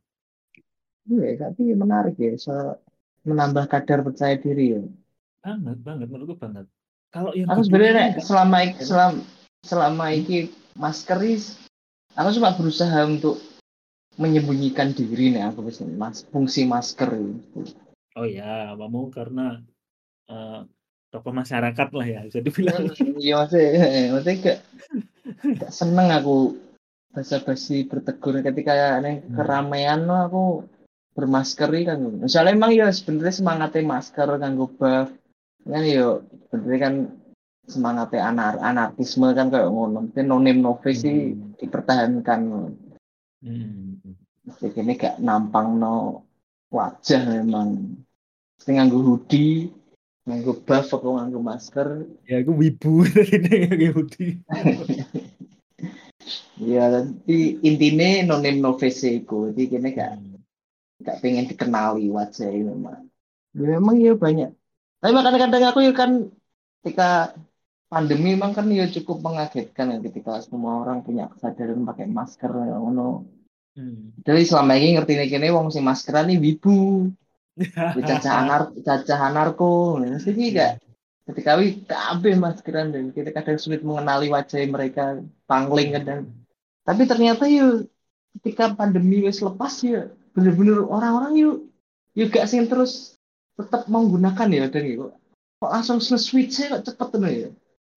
Iya 1.11 1.51
tapi 1.51 1.75
menarik 1.75 2.15
ya 2.15 2.39
so 2.39 2.79
menambah 3.27 3.67
kadar 3.69 4.07
percaya 4.07 4.39
diri 4.39 4.79
ya 4.79 4.83
banget 5.45 5.79
banget 5.85 6.09
menurutku 6.09 6.41
banget. 6.41 6.65
Kalau 7.13 7.37
yang 7.37 7.53
aku 7.53 7.69
sebenarnya 7.69 8.17
selama 8.25 8.73
selama 8.81 9.21
selama 9.61 10.07
ini 10.17 10.49
maskeris 10.75 11.61
aku 12.17 12.41
cuma 12.41 12.57
berusaha 12.57 13.05
untuk 13.05 13.39
menyembunyikan 14.17 14.97
diri 14.97 15.37
nih 15.37 15.45
aku 15.53 15.69
bisa 15.69 15.85
mas 15.85 16.25
fungsi 16.33 16.65
masker 16.65 17.13
itu. 17.13 17.61
Oh 18.17 18.25
ya 18.25 18.73
kamu 18.73 19.13
karena 19.13 19.61
uh, 20.33 20.65
tokoh 21.13 21.35
masyarakat 21.37 21.89
lah 21.93 22.07
ya 22.09 22.21
bisa 22.25 22.41
dibilang. 22.41 22.89
Iya 23.21 23.35
masih 23.45 23.67
masih 24.17 24.35
gak, 24.41 24.59
gak 25.61 25.73
seneng 25.75 26.09
aku 26.09 26.57
basa-basi 27.15 27.87
bertegur 27.87 28.43
ketika 28.43 28.99
nih 28.99 29.23
hmm. 29.23 29.39
keramaian 29.39 30.03
aku 30.09 30.67
bermaskeri 31.15 31.87
kan 31.87 32.03
misalnya 32.19 32.59
emang 32.59 32.75
ya 32.75 32.91
sebenarnya 32.91 33.39
semangatnya 33.39 33.87
masker 33.87 34.29
kan 34.35 34.59
buff 34.59 35.15
kan 35.65 35.83
yo 35.89 36.23
sebenarnya 36.53 36.79
kan 36.81 36.95
semangatnya 37.65 38.21
anar 38.29 38.55
anarkisme 38.61 39.33
kan 39.33 39.49
kayak 39.49 39.73
ngono. 39.73 40.13
Tapi 40.13 40.21
nonim 40.25 40.61
novis 40.61 41.05
sih 41.05 41.33
hmm. 41.33 41.61
dipertahankan. 41.61 42.41
Hmm. 43.45 44.01
jadi 44.61 44.81
ini 44.85 44.93
gak 45.01 45.17
nampang 45.25 45.81
no 45.81 46.25
wajah 46.69 47.25
memang. 47.41 47.97
Nganggo 48.65 49.01
hoodie 49.05 49.69
nganggo 50.25 50.57
buff 50.65 50.89
aku 50.93 51.17
nganggo 51.17 51.41
masker. 51.41 52.09
Ya 52.29 52.41
aku 52.41 52.53
wibu. 52.57 53.05
Ini 53.37 53.77
Yahudi 53.77 54.41
ya 56.61 56.89
tapi 56.89 57.61
intinya 57.61 58.35
nonim 58.35 58.63
novese 58.63 59.21
iku. 59.21 59.53
Jadi 59.53 59.63
kini 59.69 59.89
gak 59.93 60.17
hmm. 60.17 60.41
gak 61.05 61.19
pengen 61.21 61.51
dikenali 61.51 62.09
wajah 62.09 62.49
memang 62.49 63.11
ya, 63.53 63.77
memang 63.77 63.97
ya 64.01 64.13
banyak 64.15 64.51
tapi 65.05 65.13
kadang-kadang 65.21 65.69
aku 65.69 65.81
ya 65.85 65.93
kan 65.93 66.33
ketika 66.81 67.37
pandemi 67.93 68.33
memang 68.33 68.57
kan 68.57 68.65
ya 68.73 68.89
cukup 68.89 69.21
mengagetkan 69.21 69.93
ya 69.93 69.99
ketika 70.01 70.41
semua 70.41 70.81
orang 70.81 71.05
punya 71.05 71.29
kesadaran 71.29 71.85
pakai 71.85 72.09
masker 72.09 72.49
ya 72.49 72.81
ngono. 72.81 73.29
Hmm. 73.75 74.15
jadi 74.23 74.47
selama 74.47 74.79
ini 74.79 74.95
ngerti 74.95 75.19
nih 75.19 75.29
kini 75.35 75.51
wong 75.51 75.69
si 75.69 75.85
maskeran 75.85 76.33
nih 76.33 76.41
wibu. 76.41 77.13
Caca 78.09 78.31
anar 78.35 78.73
caca 78.83 79.15
anarko 79.31 80.03
mesti 80.03 80.35
tidak 80.35 80.83
ketika 81.25 81.57
wi 81.57 81.87
kabeh 81.87 82.35
maskeran 82.37 82.91
dan 82.91 83.15
kita 83.15 83.31
kadang 83.31 83.57
sulit 83.63 83.81
mengenali 83.81 84.27
wajah 84.29 84.61
mereka 84.67 85.21
pangling 85.47 85.95
kadang. 85.95 86.35
Tapi 86.85 87.03
ternyata 87.07 87.47
yuk 87.47 87.89
ketika 88.41 88.75
pandemi 88.75 89.23
wis 89.25 89.39
lepas 89.39 89.81
ya 89.87 90.11
bener-bener 90.35 90.83
orang-orang 90.83 91.33
yuk 91.39 91.57
yuk 92.19 92.35
gak 92.35 92.51
sing 92.51 92.67
terus 92.67 93.14
tetap 93.55 93.87
menggunakan 93.87 94.49
ya 94.51 94.67
dan 94.67 94.85
kok 94.99 95.13
kok 95.63 95.71
langsung 95.73 95.99
nge-switch 96.03 96.69
kok 96.69 96.85
cepet 96.85 97.09
tuh 97.09 97.21
ya? 97.25 97.51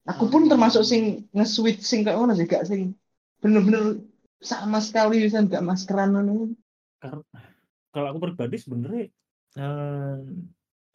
Aku 0.08 0.32
pun 0.32 0.48
termasuk 0.48 0.88
sing 0.88 1.28
nge-switch 1.36 1.84
sing 1.84 2.08
kayak 2.08 2.16
mana 2.16 2.38
sih 2.38 2.48
gak 2.48 2.64
sing 2.64 2.96
bener-bener 3.44 4.00
sama 4.40 4.80
sekali 4.80 5.26
bisa 5.26 5.44
gak 5.44 5.66
maskeran 5.66 6.16
Karena 7.02 7.24
kalau 7.92 8.08
aku 8.14 8.20
pribadi 8.30 8.56
sebenarnya 8.62 9.12
eh, 9.58 10.18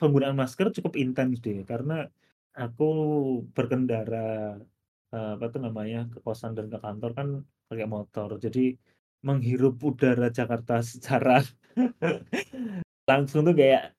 penggunaan 0.00 0.38
masker 0.38 0.72
cukup 0.72 0.96
intens 0.96 1.42
deh 1.44 1.60
karena 1.66 2.08
aku 2.56 2.90
berkendara 3.52 4.56
eh, 5.12 5.30
apa 5.36 5.44
tuh 5.52 5.60
namanya 5.60 6.08
ke 6.08 6.24
kosan 6.24 6.56
dan 6.56 6.72
ke 6.72 6.78
kantor 6.80 7.10
kan 7.12 7.28
pakai 7.68 7.84
motor. 7.84 8.40
Jadi 8.40 8.78
menghirup 9.22 9.76
udara 9.84 10.32
Jakarta 10.32 10.80
secara 10.90 11.44
langsung 13.04 13.44
tuh 13.44 13.52
kayak 13.52 13.92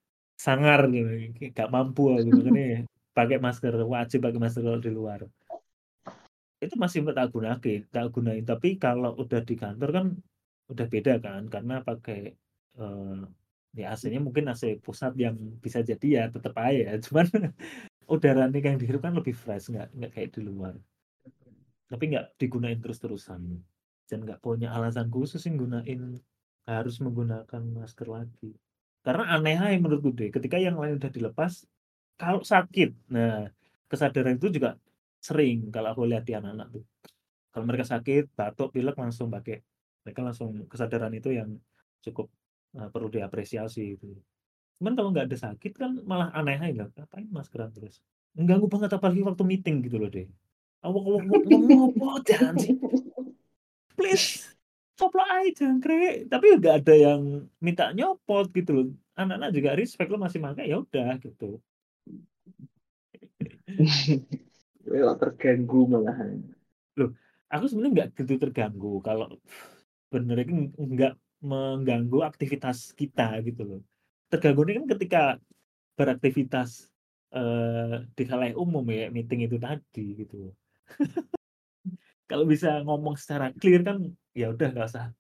sangar 0.43 0.91
gitu 0.91 1.07
kayak 1.39 1.51
gak 1.55 1.69
mampu 1.71 2.11
aku 2.11 2.27
makanya 2.35 2.83
pakai 3.15 3.37
masker 3.39 3.73
wajib 3.87 4.19
pakai 4.25 4.39
masker 4.43 4.61
kalau 4.67 4.81
di 4.83 4.91
luar. 4.91 5.21
Itu 6.59 6.75
masih 6.75 7.07
tak 7.15 7.31
gunain 7.31 7.55
tak 7.87 8.11
gunain. 8.11 8.43
Tapi 8.43 8.75
kalau 8.75 9.15
udah 9.15 9.39
di 9.47 9.55
kantor 9.55 9.89
kan 9.95 10.05
udah 10.67 10.87
beda 10.89 11.13
kan 11.23 11.47
karena 11.47 11.79
pakai 11.79 12.35
eh, 12.81 13.21
ya 13.79 13.85
AC-nya 13.93 14.19
mungkin 14.19 14.51
AC 14.51 14.83
pusat 14.83 15.15
yang 15.15 15.35
bisa 15.63 15.79
jadi 15.79 16.07
ya 16.07 16.23
tetap 16.27 16.57
aja 16.59 16.91
ya. 16.91 16.93
Cuman 17.05 17.27
udara 18.11 18.43
nih 18.51 18.61
yang 18.67 18.77
dihirup 18.81 19.01
kan 19.05 19.15
lebih 19.15 19.35
fresh 19.37 19.71
nggak 19.71 19.95
nggak 19.95 20.11
kayak 20.11 20.29
di 20.35 20.41
luar. 20.43 20.75
Tapi 21.87 22.03
nggak 22.11 22.35
digunain 22.35 22.79
terus-terusan. 22.83 23.41
Dan 24.09 24.19
nggak 24.27 24.43
punya 24.43 24.75
alasan 24.75 25.07
khusus 25.07 25.39
yang 25.47 25.55
gunain 25.55 26.19
harus 26.67 26.95
menggunakan 26.99 27.63
masker 27.75 28.07
lagi 28.07 28.55
karena 29.03 29.23
aneh 29.35 29.59
aja 29.59 29.77
menurutku 29.77 30.15
deh 30.15 30.31
ketika 30.31 30.57
yang 30.57 30.79
lain 30.79 30.97
udah 30.97 31.11
dilepas 31.11 31.67
kalau 32.15 32.41
sakit 32.41 32.95
nah 33.11 33.51
kesadaran 33.93 34.41
itu 34.41 34.49
juga 34.49 34.79
sering 35.23 35.71
kalau 35.71 35.95
aku 35.95 36.03
lihat 36.03 36.27
di 36.27 36.33
anak-anak 36.35 36.67
tuh. 36.73 36.83
Kalau 37.53 37.65
mereka 37.69 37.85
sakit 37.87 38.33
batuk 38.35 38.75
pilek 38.75 38.97
langsung 38.99 39.31
pakai 39.31 39.61
mereka 40.03 40.19
langsung 40.25 40.67
kesadaran 40.67 41.13
itu 41.15 41.31
yang 41.31 41.55
cukup 42.03 42.27
uh, 42.75 42.91
perlu 42.91 43.07
diapresiasi 43.07 43.95
gitu. 43.95 44.19
Cuman 44.81 44.97
kalau 44.99 45.15
nggak 45.15 45.31
ada 45.31 45.37
sakit 45.37 45.71
kan 45.79 45.95
malah 46.03 46.33
aneh 46.35 46.59
aja 46.59 46.91
ngapain 46.91 47.29
maskeran 47.31 47.71
terus. 47.71 48.03
Mengganggu 48.35 48.67
banget 48.67 48.91
apalagi 48.97 49.21
waktu 49.23 49.43
meeting 49.47 49.85
gitu 49.85 50.01
loh 50.01 50.09
deh. 50.11 50.27
Awak 50.83 51.03
awak 51.07 51.21
ngomong 51.23 51.95
apa 51.95 52.07
jangan 52.27 52.55
sih 52.59 52.75
please 53.95 54.52
coplok 54.97 55.27
aja 55.29 55.49
jangkrik. 55.65 56.29
Tapi 56.29 56.45
nggak 56.59 56.75
ada 56.83 56.93
yang 56.93 57.21
minta 57.59 57.91
nyopot 57.93 58.49
gitu 58.53 58.71
loh. 58.73 58.87
Anak-anak 59.13 59.49
juga 59.53 59.69
respect 59.77 60.09
lo 60.09 60.17
masih 60.17 60.39
pakai 60.41 60.69
ya 60.69 60.81
udah 60.81 61.17
gitu. 61.21 61.61
Wah, 64.89 65.15
terganggu 65.15 65.87
malahan. 65.87 66.43
Aku 67.53 67.65
sebenarnya 67.69 67.93
nggak 67.93 68.09
gitu 68.17 68.33
terganggu 68.41 68.97
kalau 69.05 69.29
bener 70.09 70.41
ini 70.45 70.73
nggak 70.73 71.13
mengganggu 71.45 72.25
aktivitas 72.25 72.97
kita 72.97 73.37
gitu 73.45 73.61
loh. 73.61 73.81
Terganggu 74.29 74.65
ini 74.65 74.73
kan 74.81 74.87
ketika 74.97 75.21
beraktivitas 75.93 76.89
eh, 77.33 78.09
di 78.17 78.23
khalayak 78.25 78.57
umum 78.57 78.85
ya 78.89 79.13
meeting 79.13 79.45
itu 79.45 79.57
tadi 79.61 80.05
gitu 80.25 80.49
loh. 80.49 80.53
kalau 82.29 82.45
bisa 82.47 82.81
ngomong 82.83 83.15
secara 83.19 83.51
clear 83.55 83.81
kan 83.83 83.97
ya 84.33 84.49
udah 84.49 84.67
nggak 84.73 84.87
usah 84.89 85.11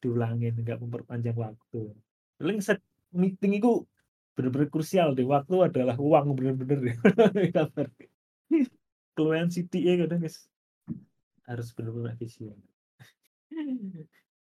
diulangin 0.00 0.56
nggak 0.60 0.80
memperpanjang 0.80 1.36
waktu. 1.36 1.94
Paling 2.40 2.58
set 2.64 2.80
meeting 3.12 3.60
itu 3.60 3.84
bener-bener 4.34 4.68
krusial 4.72 5.12
deh. 5.12 5.26
Waktu 5.26 5.70
adalah 5.72 5.96
uang 6.00 6.34
bener-bener 6.36 6.78
deh. 6.90 6.96
Kabar 7.56 7.88
keluhan 9.20 9.52
CTA 9.52 10.06
kadang 10.06 10.24
guys 10.24 10.48
harus 11.44 11.68
bener-bener 11.76 12.16
efisien. 12.16 12.56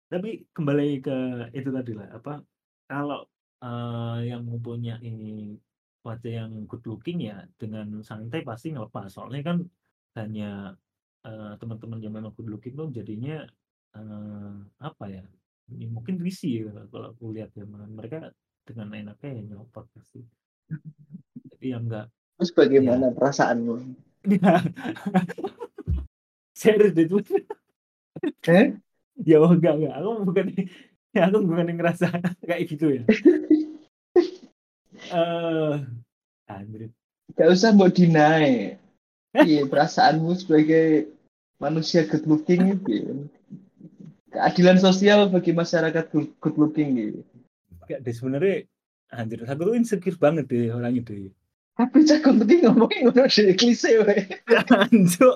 Tapi 0.10 0.46
kembali 0.53 1.01
ke 1.01 1.18
itu 1.58 1.70
tadi 1.74 1.91
lah 1.98 2.10
apa 2.13 2.44
kalau 2.86 3.25
eh, 3.65 4.20
yang 4.29 4.46
mempunyai 4.46 5.58
wajah 6.06 6.32
yang 6.46 6.51
good 6.70 6.86
looking 6.86 7.25
ya 7.25 7.44
dengan 7.58 8.01
santai 8.06 8.46
pasti 8.46 8.72
ngelepas 8.72 9.10
soalnya 9.10 9.41
kan 9.41 9.58
hanya 10.18 10.74
eh, 11.26 11.54
teman-teman 11.60 12.00
yang 12.00 12.14
memang 12.16 12.32
good 12.36 12.48
looking 12.48 12.76
tuh 12.76 12.88
jadinya 12.94 13.44
eh, 13.96 14.56
apa 14.80 15.06
ya 15.10 15.24
ya 15.70 15.88
mungkin 15.90 16.18
risih 16.18 16.66
ya 16.66 16.74
kalau 16.90 17.14
aku 17.14 17.30
lihat 17.34 17.54
ya 17.54 17.66
mereka 17.70 18.34
dengan 18.66 18.90
enaknya 18.94 19.30
ya 19.38 19.42
nyopot 19.54 19.86
pasti. 19.94 20.22
Tapi 21.50 21.66
yang 21.74 21.90
enggak. 21.90 22.10
Terus 22.38 22.52
bagaimana 22.54 23.14
perasaanmu? 23.14 23.76
Ya 24.30 24.62
serius 26.60 26.92
deh 26.92 27.08
tuh 27.08 27.24
eh? 28.50 28.76
Ya 29.24 29.38
oh, 29.40 29.54
enggak 29.54 29.80
enggak. 29.80 29.94
Aku 29.96 30.10
bukan 30.28 30.46
ya 31.14 31.22
aku 31.30 31.38
bukan 31.46 31.66
yang 31.70 31.78
ngerasa 31.82 32.08
kayak 32.50 32.64
gitu 32.70 32.86
ya. 33.02 33.04
Eh 35.10 35.76
anjir 36.50 36.90
gak 37.38 37.50
usah 37.54 37.72
mau 37.78 37.88
deny 37.88 38.76
iya 39.33 39.65
perasaanmu 39.65 40.33
sebagai 40.38 41.13
manusia 41.59 42.07
good 42.07 42.25
looking 42.25 42.79
itu 42.79 43.27
keadilan 44.29 44.77
sosial 44.77 45.27
bagi 45.29 45.51
masyarakat 45.51 46.05
good, 46.13 46.55
looking 46.57 46.89
gitu 46.98 47.21
enggak 47.86 48.00
deh 48.05 48.13
sebenarnya 48.13 48.55
anjir 49.09 49.41
aku 49.45 49.62
tuh 49.69 49.75
insecure 49.75 50.17
banget 50.17 50.45
deh 50.50 50.69
orang 50.69 50.98
itu 50.98 51.33
tapi 51.77 52.03
cak 52.03 52.25
penting 52.25 52.65
ngomongin 52.65 53.09
ngono 53.09 53.25
deh 53.25 53.55
klise 53.57 54.01
wae 54.05 54.24
anjo 54.69 55.33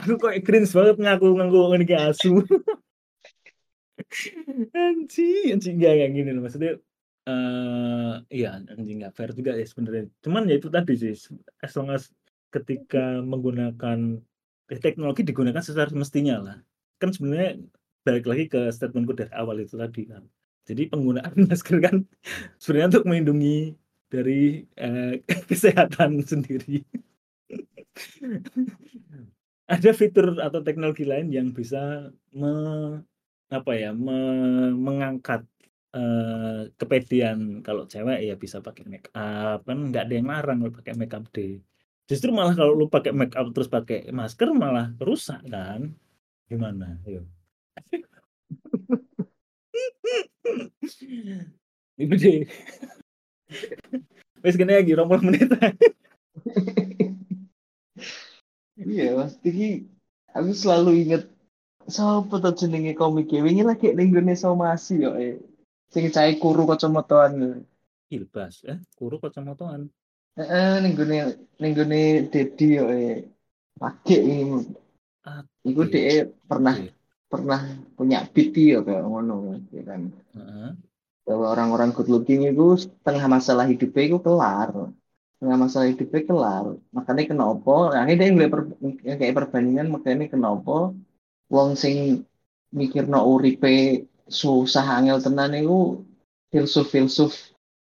aku 0.00 0.12
kok 0.18 0.34
cringe 0.42 0.70
banget 0.74 0.96
ngaku 0.98 1.26
ngaku 1.38 1.58
ini 1.78 1.84
kayak 1.86 2.10
asu. 2.14 2.42
Anjing 4.74 5.54
anjing 5.54 5.74
enggak 5.78 5.94
kayak 6.02 6.10
gini 6.16 6.30
loh 6.34 6.42
maksudnya 6.42 6.72
eh 7.30 8.12
iya 8.36 8.48
anjing 8.72 8.96
nggak 9.00 9.14
fair 9.16 9.30
juga 9.38 9.50
ya 9.60 9.64
sebenarnya. 9.70 10.04
Cuman 10.24 10.42
ya 10.50 10.54
itu 10.60 10.68
tadi 10.76 10.92
sih 11.02 11.12
as 11.64 11.72
long 11.78 11.90
as 11.96 12.04
ketika 12.54 13.22
menggunakan 13.22 13.98
eh, 14.72 14.80
teknologi 14.84 15.22
digunakan 15.22 15.62
secara 15.62 15.88
semestinya 15.90 16.34
lah. 16.46 16.56
Kan 17.00 17.10
sebenarnya 17.14 17.50
balik 18.06 18.24
lagi 18.30 18.44
ke 18.52 18.60
statementku 18.76 19.12
dari 19.14 19.32
awal 19.36 19.56
itu 19.62 19.74
tadi 19.78 20.02
kan. 20.10 20.22
Jadi 20.68 20.82
penggunaan 20.92 21.34
masker 21.50 21.78
kan 21.86 21.96
sebenarnya 22.60 22.88
untuk 22.98 23.06
melindungi 23.08 23.78
dari 24.10 24.66
eh, 24.76 25.22
kesehatan 25.50 26.20
sendiri. 26.26 26.82
Ada 29.70 29.94
fitur 29.94 30.34
atau 30.42 30.66
teknologi 30.66 31.06
lain 31.06 31.30
yang 31.30 31.54
bisa 31.54 32.10
me, 32.34 32.50
apa 33.54 33.72
ya 33.78 33.94
me, 33.94 34.18
mengangkat 34.74 35.46
eh, 35.96 36.70
kepedean 36.78 37.38
kalau 37.66 37.84
cewek 37.90 38.18
ya 38.28 38.34
bisa 38.38 38.58
pakai 38.62 38.84
make 38.86 39.10
up 39.14 39.66
kan 39.68 39.78
nggak 39.90 40.04
ada 40.06 40.14
yang 40.18 40.28
larang 40.30 40.58
lo 40.64 40.70
pakai 40.70 40.94
make 40.98 41.14
up 41.16 41.24
deh. 41.34 41.58
Justru 42.10 42.30
malah 42.34 42.54
kalau 42.58 42.74
lu 42.74 42.86
pakai 42.90 43.12
make 43.14 43.34
up 43.38 43.46
terus 43.54 43.70
pakai 43.70 44.10
masker 44.10 44.50
malah 44.54 44.90
rusak 44.98 45.40
kan? 45.46 45.94
Gimana? 46.50 46.98
Yuk 47.06 47.26
itu 52.00 52.14
deh 52.16 52.40
wes 54.40 54.56
kena 54.56 54.80
lagi 54.80 54.96
rompol 54.96 55.20
menit. 55.20 55.52
Iya 58.80 59.12
pasti 59.12 59.84
aku 60.32 60.50
selalu 60.56 60.90
inget 61.04 61.28
siapa 61.84 62.40
tuh 62.40 62.56
jenenge 62.56 62.96
komik 62.96 63.28
ya 63.28 63.44
wingi 63.44 63.66
lagi 63.66 63.92
ning 63.92 64.14
gone 64.14 64.32
somasi 64.32 65.04
yo 65.04 65.12
eh 65.20 65.36
sing 65.92 66.04
cahe 66.14 66.32
kuru 66.42 66.62
kacamataan 66.70 67.32
ilbas 68.14 68.54
eh? 68.66 68.78
Kuru 68.98 69.16
kacamataan 69.22 69.90
heeh 70.38 70.72
ning 70.82 70.92
gone 70.98 71.18
ning 71.60 71.72
gone 71.78 72.00
Dedi 72.32 72.66
yo 72.78 72.84
eh. 72.90 73.26
Lagi 73.80 74.14
ini 74.20 74.60
iku 75.66 75.82
dhek 75.92 76.46
pernah 76.50 76.74
Iya. 76.76 76.92
pernah 77.30 77.60
punya 77.96 78.18
PT 78.26 78.74
ya 78.74 78.80
kayak 78.86 79.06
ngono 79.06 79.34
ya 79.70 79.82
kan. 79.86 80.00
Heeh. 80.36 80.70
bahwa 81.26 81.46
orang-orang 81.54 81.94
good 81.94 82.10
looking 82.10 82.42
itu 82.50 82.74
setengah 82.74 83.30
masalah 83.30 83.64
hidupnya 83.70 84.02
itu 84.10 84.18
kelar. 84.18 84.70
Setengah 85.38 85.58
masalah 85.62 85.86
hidupnya 85.92 86.22
kelar. 86.26 86.66
Makanya 86.90 87.24
kenapa 87.30 87.74
nah 87.94 88.02
ini 88.02 88.18
dia 88.18 88.26
yang 88.26 88.34
mulai 88.36 88.50
per, 88.50 88.60
kayak 89.20 89.36
perbandingan 89.38 89.86
makanya 89.94 90.26
kenapa 90.26 90.90
wong 91.54 91.70
sing 91.78 92.26
mikir 92.74 93.06
no 93.06 93.22
uripe 93.30 94.09
susah 94.30 94.86
angel 94.96 95.18
tenan 95.20 95.52
itu 95.52 96.06
filsuf-filsuf 96.54 97.34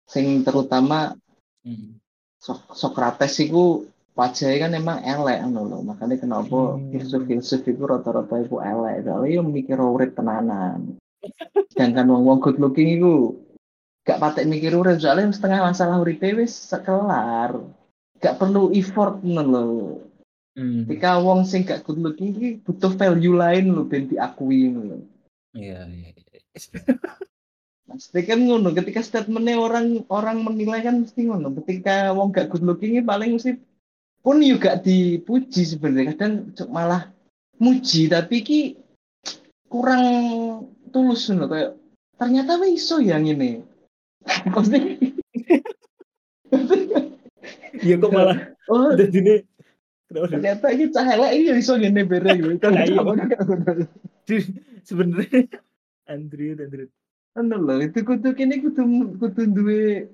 sing 0.05 0.45
terutama 0.45 1.17
Hmm. 1.65 1.97
Sok- 2.37 2.77
Sokrates 2.77 3.41
itu 3.41 3.89
wajahnya 4.13 4.69
kan 4.69 4.73
emang 4.77 4.99
elek 5.01 5.49
ngono 5.49 5.61
lho. 5.65 5.79
Makanya 5.81 6.21
kenapa 6.21 6.77
Hmm. 6.77 6.93
filsuf-filsuf 6.93 7.65
iku 7.65 7.89
rata-rata 7.89 8.37
iku 8.45 8.61
elek. 8.61 9.09
Soalnya 9.09 9.41
yo 9.41 9.43
mikir 9.49 9.81
urip 9.81 10.13
tenanan. 10.13 11.01
Sedangkan 11.73 12.05
wong-wong 12.05 12.45
good 12.45 12.61
looking 12.61 13.01
iku 13.01 13.41
gak 14.05 14.21
patek 14.21 14.45
mikir 14.45 14.77
urip 14.77 15.01
soalnya 15.01 15.33
setengah 15.33 15.73
masalah 15.73 15.97
uripe 16.05 16.37
wis 16.37 16.53
kelar. 16.85 17.57
Gak 18.21 18.37
perlu 18.37 18.69
effort 18.77 19.25
ngono 19.25 19.61
lho. 19.65 19.93
Hmm. 20.53 20.85
Ketika 20.85 21.17
wong 21.25 21.49
sing 21.49 21.65
gak 21.65 21.81
good 21.89 21.97
looking 21.97 22.37
iki 22.37 22.49
butuh 22.61 22.93
value 22.93 23.41
lain 23.41 23.73
lho 23.73 23.89
ben 23.89 24.05
diakui 24.05 24.69
ngono 24.69 25.01
lho. 25.01 25.09
Iya, 25.55 25.87
iya, 25.87 26.11
iya. 26.11 26.41
Pasti 27.85 28.21
kan 28.27 28.43
ngono 28.43 28.75
ketika 28.75 29.07
statementnya 29.07 29.55
orang 29.55 30.03
orang 30.11 30.43
menilai 30.43 30.83
kan 30.83 31.07
mesti 31.07 31.31
ngono. 31.31 31.55
Ketika 31.63 32.11
wong 32.11 32.35
gak 32.35 32.51
good 32.51 32.67
looking 32.67 32.99
ini 32.99 33.03
paling 33.07 33.39
mesti 33.39 33.55
pun 34.25 34.41
juga 34.41 34.75
dipuji 34.81 35.63
sebenarnya 35.63 36.17
kadang 36.17 36.51
malah 36.73 37.13
muji 37.61 38.09
tapi 38.09 38.41
ki 38.43 38.61
kurang 39.71 40.05
tulus 40.91 41.31
ngono 41.31 41.47
kayak 41.47 41.71
ternyata 42.19 42.59
wis 42.59 42.83
iso 42.83 42.99
yang 42.99 43.23
ini. 43.31 43.63
Pasti 44.51 44.79
Iya 47.85 48.01
kok 48.01 48.11
malah 48.11 48.39
oh 48.73 48.97
sih? 48.97 49.45
Ternyata 50.15 50.67
ini 50.71 50.85
cah 50.95 51.07
elek 51.07 51.33
ini 51.35 51.51
iso 51.59 51.75
ngene 51.75 52.03
bere 52.07 52.31
gitu. 52.39 52.57
Kan 52.63 52.79
iya. 52.79 53.03
Sebenarnya 54.85 55.49
Andrew, 56.07 56.55
Andrew. 56.55 56.89
Anu 57.35 57.57
lho, 57.59 57.83
itu 57.83 58.07
kudu 58.07 58.37
kene 58.39 58.63
kudu 58.63 58.83
kudu 59.19 59.43
duwe 59.51 60.07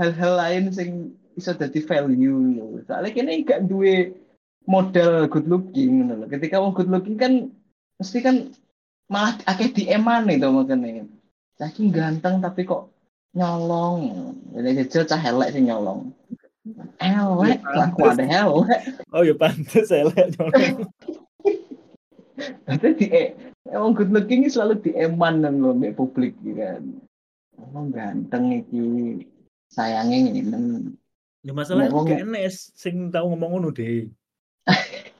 hal-hal 0.00 0.32
lain 0.40 0.72
sing 0.72 1.12
iso 1.36 1.52
dadi 1.52 1.84
value. 1.84 2.80
Soalnya 2.88 3.12
kene 3.12 3.44
gak 3.44 3.68
duwe 3.68 4.16
modal 4.64 5.28
good 5.28 5.44
looking 5.50 6.08
lho. 6.08 6.24
Ketika 6.32 6.62
wong 6.62 6.72
good 6.72 6.88
looking 6.88 7.20
kan 7.20 7.52
mesti 8.00 8.24
kan 8.24 8.36
malah 9.12 9.36
akeh 9.44 9.68
diemane 9.68 10.40
to 10.40 10.48
makane. 10.48 11.12
Saking 11.60 11.92
ganteng 11.92 12.40
tapi 12.40 12.64
kok 12.64 12.88
nyolong. 13.36 14.32
Jadi 14.56 14.88
jajal 14.88 15.04
cah 15.12 15.20
elek 15.20 15.52
sing 15.52 15.68
nyolong. 15.68 16.16
Elek, 17.02 17.58
kelakuan 17.66 18.18
elek. 18.22 18.80
Oh 19.10 19.26
ya 19.26 19.34
pantes 19.34 19.90
lihat 19.90 20.38
nyolong. 20.38 20.86
Berarti 22.66 22.88
di 22.98 23.06
wong 23.66 23.92
good 23.98 24.14
looking 24.14 24.46
selalu 24.46 24.78
dieman 24.78 25.42
nang 25.42 25.58
mek 25.58 25.98
publik 25.98 26.38
iki 26.42 26.54
kan. 26.54 26.82
Oh 27.58 27.86
ganteng 27.90 28.62
iki. 28.62 29.26
Sayangnya 29.74 30.30
ngene. 30.30 30.94
Ya 31.42 31.50
masalah 31.50 31.90
wong- 31.90 32.06
gak 32.06 32.22
enes 32.22 32.70
sing 32.78 33.10
tau 33.10 33.26
ngomong 33.34 33.58
ngono 33.58 33.68
deh. 33.74 34.06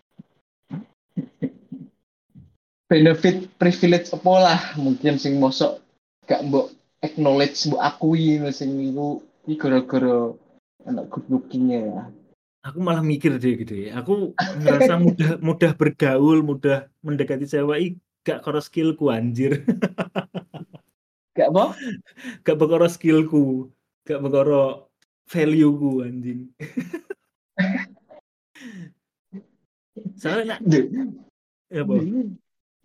benefit 2.92 3.48
privilege 3.56 4.12
apa 4.12 4.32
lah 4.36 4.60
mungkin 4.76 5.16
sing 5.16 5.40
mosok 5.40 5.80
gak 6.28 6.44
mbok 6.44 6.76
acknowledge 7.00 7.64
mbok 7.64 7.80
akui 7.80 8.36
sing 8.52 8.76
iku 8.76 9.24
iki 9.48 9.56
gara-gara 9.56 10.36
anak 10.86 11.10
good 11.10 11.26
lookingnya 11.30 11.80
ya. 11.86 12.02
Aku 12.62 12.78
malah 12.78 13.02
mikir 13.02 13.42
deh 13.42 13.58
gitu 13.58 13.74
ya. 13.74 13.98
Aku 13.98 14.38
ngerasa 14.62 14.94
mudah 14.94 15.30
mudah 15.42 15.74
bergaul, 15.74 16.46
mudah 16.46 16.86
mendekati 17.02 17.50
cewek 17.50 17.98
gak 18.22 18.46
karo 18.46 18.62
skillku 18.62 19.10
anjir. 19.10 19.66
Gak 21.34 21.48
apa? 21.50 21.74
Gak 22.46 22.56
bekoro 22.60 22.86
skillku, 22.86 23.72
gak 24.06 24.22
bekoro 24.22 24.92
value-ku 25.26 26.06
anjing. 26.06 26.54
Soalnya 30.14 30.62
nak, 30.62 30.70
ya 31.66 31.82
apa? 31.82 31.94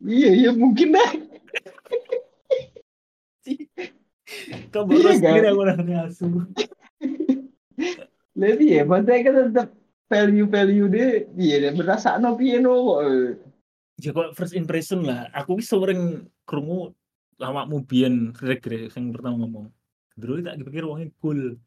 Iya 0.02 0.30
iya 0.34 0.52
mungkin 0.58 0.98
dah. 0.98 1.12
Kau 4.74 4.90
bekoro 4.90 5.12
Iya, 5.14 5.22
kan? 5.22 5.54
aku 5.54 5.62
nang 5.62 5.82
Lebih 8.38 8.70
ya, 8.70 8.84
maksudnya 8.86 9.22
kan 9.26 9.34
tetap 9.50 9.68
value-value 10.08 10.88
deh, 10.88 11.10
iya 11.36 11.56
deh 11.68 11.74
berasa 11.76 12.16
no 12.22 12.38
piye 12.38 12.62
no 12.62 12.74
kok. 12.74 13.02
Ya 13.98 14.10
kok 14.14 14.34
first 14.38 14.54
impression 14.54 15.04
lah. 15.04 15.28
Aku 15.34 15.58
wis 15.58 15.68
sering 15.68 16.30
krungu 16.46 16.94
awakmu 17.42 17.82
biyen 17.86 18.34
rek 18.38 18.66
sing 18.94 19.10
pertama 19.10 19.42
ngomong. 19.42 19.68
Dulu 20.18 20.42
tak 20.46 20.62
pikir 20.62 20.86
wongnya 20.86 21.10
cool. 21.22 21.58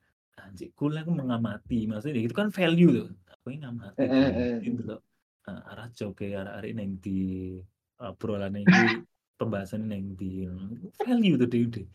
Anjir 0.40 0.72
cool 0.78 0.94
aku 0.96 1.10
mengamati. 1.12 1.90
Maksudnya 1.90 2.22
itu 2.22 2.34
kan 2.34 2.54
value 2.54 3.04
tuh. 3.04 3.08
Aku 3.34 3.54
ini 3.54 3.66
ngamati. 3.66 3.98
Eh, 3.98 4.08
eh, 4.08 4.30
eh. 4.30 4.54
Itu 4.62 4.82
loh. 4.86 5.00
Ah, 5.48 5.74
arah 5.74 5.88
joke 5.90 6.30
arah-arah 6.30 6.70
neng 6.70 7.00
di 7.02 7.56
obrolan 7.98 8.56
ini 8.56 8.64
pembahasan 9.38 9.90
neng 9.90 10.14
di 10.14 10.46
value 11.02 11.36
tuh 11.36 11.48
deh. 11.50 11.86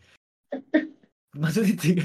Maksudnya 1.36 2.04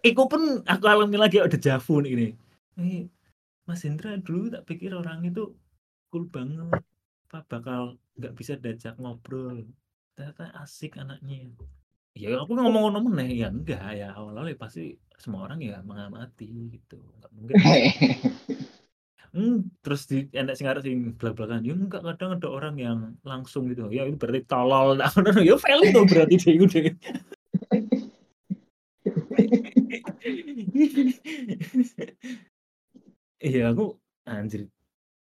Iku 0.00 0.26
pun 0.26 0.64
aku 0.64 0.84
alami 0.88 1.16
lagi 1.20 1.38
ada 1.38 1.56
javu 1.56 2.00
nih 2.00 2.12
ini. 2.16 2.98
Mas 3.68 3.86
Hendra 3.86 4.16
dulu 4.18 4.50
tak 4.50 4.66
pikir 4.66 4.90
orang 4.96 5.22
itu 5.22 5.52
cool 6.10 6.26
banget. 6.26 6.82
Apa 7.30 7.46
bakal 7.46 8.00
nggak 8.18 8.34
bisa 8.34 8.58
diajak 8.58 8.98
ngobrol? 8.98 9.62
Ternyata 10.18 10.50
asik 10.58 10.98
anaknya. 10.98 11.54
Ya 12.18 12.34
aku 12.42 12.58
ngomong 12.58 12.90
ngomong 12.90 13.14
meneh. 13.14 13.46
Ya 13.46 13.48
enggak. 13.52 13.94
Ya 13.94 14.10
awal-awal 14.16 14.50
ya 14.50 14.58
pasti 14.58 14.98
semua 15.20 15.46
orang 15.46 15.62
ya 15.62 15.78
mengamati 15.86 16.74
gitu. 16.74 16.98
Nggak 17.20 17.30
mungkin. 17.36 17.56
Hmm, 19.30 19.62
terus 19.78 20.10
di 20.10 20.26
enak 20.34 20.58
sing 20.58 20.66
arep 20.66 20.82
sing 20.82 21.14
belak-belakan 21.14 21.62
ya 21.62 21.70
enggak 21.78 22.02
kadang 22.02 22.34
ada 22.34 22.50
orang 22.50 22.74
yang 22.82 22.98
langsung 23.22 23.70
gitu. 23.70 23.86
Ya 23.94 24.02
itu 24.02 24.18
berarti 24.18 24.42
tolol. 24.42 24.98
Ya 25.46 25.54
valid 25.54 25.94
tuh 25.94 26.02
berarti 26.02 26.34
deh 26.34 26.52
itu 26.58 26.66
deh 26.66 26.90
iya 33.40 33.72
aku 33.72 33.96
anjir 34.28 34.68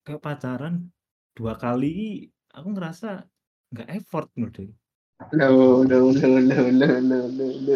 kayak 0.05 0.23
pacaran 0.23 0.91
dua 1.37 1.55
kali 1.57 2.27
aku 2.51 2.69
ngerasa 2.75 3.23
nggak 3.73 3.89
effort 4.01 4.29
loh 4.37 4.51
deh 4.51 4.71
Lo 5.35 5.83
lo 5.83 6.15
lo 6.15 6.15
lo 6.15 6.39
lo 6.71 6.71
lo 6.71 6.87
lo 7.67 7.75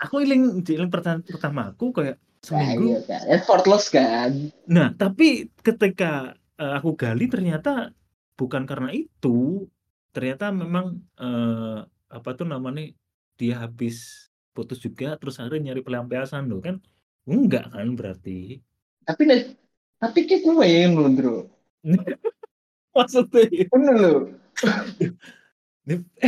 aku 0.00 0.24
iling 0.24 0.64
iling 0.64 0.88
pertama 0.88 1.20
pertama 1.24 1.62
aku 1.72 1.92
kayak 1.92 2.16
Nah, 2.48 2.54
seminggu 2.54 2.94
iya 2.94 3.02
kan. 3.02 3.22
Effortless 3.34 3.90
kan. 3.90 4.30
nah 4.70 4.94
tapi 4.94 5.50
ketika 5.58 6.38
eh, 6.56 6.72
aku 6.78 6.94
gali 6.94 7.26
ternyata 7.26 7.90
bukan 8.38 8.62
karena 8.62 8.94
itu 8.94 9.66
ternyata 10.14 10.54
memang 10.54 11.02
eh, 11.18 11.82
apa 12.08 12.30
tuh 12.38 12.46
namanya 12.46 12.94
dia 13.36 13.66
habis 13.66 14.27
putus 14.58 14.82
juga 14.82 15.14
terus 15.14 15.38
akhirnya 15.38 15.70
nyari 15.70 15.86
pelampiasan 15.86 16.50
loh 16.50 16.58
kan? 16.58 16.82
Enggak 17.30 17.70
kan 17.70 17.94
berarti? 17.94 18.58
Tapi 19.06 19.54
tapi 20.02 20.18
kayak 20.26 20.42
gue 20.42 20.66
yang 20.66 20.98
lo 20.98 21.06
bro. 21.14 21.46
maksudnya? 22.98 23.70
Bener 23.70 23.94
lo. 23.94 24.14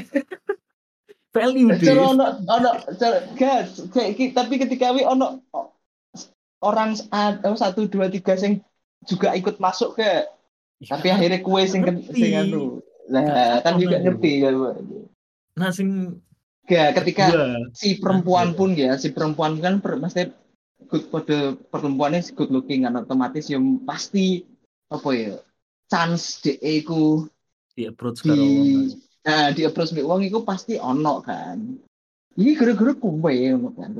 value 1.30 1.70
deh 1.78 1.86
Cara 1.86 2.02
ono 2.10 2.26
ono 2.42 2.70
cara 2.98 3.18
gas 3.38 3.78
tapi 4.34 4.54
ketika 4.58 4.90
wi 4.90 5.06
ono 5.06 5.42
orang 6.62 6.98
satu 7.54 7.86
dua 7.86 8.10
tiga 8.10 8.34
sing 8.34 8.58
juga 9.06 9.32
ikut 9.38 9.62
masuk 9.62 9.94
ke 9.98 10.26
tapi 10.90 11.12
akhirnya 11.12 11.40
kue 11.44 11.62
sing 11.70 11.86
sing 12.12 12.34
anu. 12.34 12.82
Lah 13.10 13.62
kan 13.62 13.78
juga 13.78 14.02
ngerti 14.02 14.42
ya 14.42 14.50
nah 15.58 15.70
sing 15.74 16.18
Gak, 16.70 17.02
ketika 17.02 17.24
kedua, 17.34 17.74
si 17.74 17.98
perempuan 17.98 18.54
Iya. 18.54 18.56
pun 18.56 18.70
ya 18.78 18.92
si 18.94 19.10
perempuan 19.10 19.58
kan 19.58 19.82
per, 19.82 19.98
mesti 19.98 20.30
good 20.86 21.10
pada 21.10 21.58
perempuannya 21.58 22.22
si 22.22 22.30
good 22.30 22.48
looking 22.48 22.86
kan 22.86 22.94
otomatis 22.94 23.50
yang 23.50 23.82
pasti 23.82 24.46
apa 24.86 25.10
ya 25.10 25.34
chance 25.90 26.38
de 26.38 26.54
iku 26.62 27.26
di 27.74 27.90
approach 27.90 28.22
di 28.22 28.86
nah 29.20 29.50
di 29.50 29.66
approach 29.66 29.90
mbek 29.90 30.06
wong 30.06 30.22
iku 30.22 30.46
pasti 30.46 30.78
ono 30.78 31.18
kan. 31.20 31.58
Ini 32.38 32.54
gara-gara 32.54 32.94
kue 32.94 33.34
ngono 33.50 33.74
kan 33.74 33.90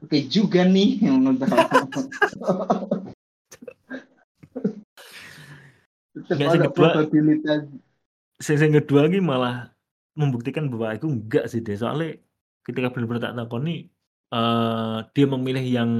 oke 0.00 0.18
juga 0.32 0.64
nih 0.64 0.96
ngono 1.04 1.36
Nggak, 6.16 6.32
sing 6.32 6.40
ada 6.48 6.66
kedua- 6.72 6.72
probabilitas. 6.96 7.60
Sing 8.40 8.72
kedua 8.72 9.04
lagi 9.08 9.20
malah 9.20 9.75
membuktikan 10.20 10.64
bahwa 10.72 10.96
itu 10.96 11.06
enggak 11.08 11.44
sih 11.52 11.60
deh 11.66 11.76
soalnya 11.78 12.18
ketika 12.66 12.88
benar-benar 12.92 13.22
tak 13.32 13.36
takoni 13.38 13.70
eh 14.34 14.98
dia 15.14 15.26
memilih 15.30 15.64
yang 15.76 15.90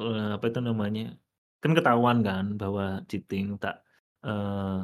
eh, 0.00 0.28
apa 0.36 0.44
itu 0.50 0.60
namanya 0.64 1.14
kan 1.62 1.72
ketahuan 1.78 2.18
kan 2.28 2.44
bahwa 2.60 3.04
cheating 3.10 3.46
tak 3.62 3.84
eh, 4.26 4.80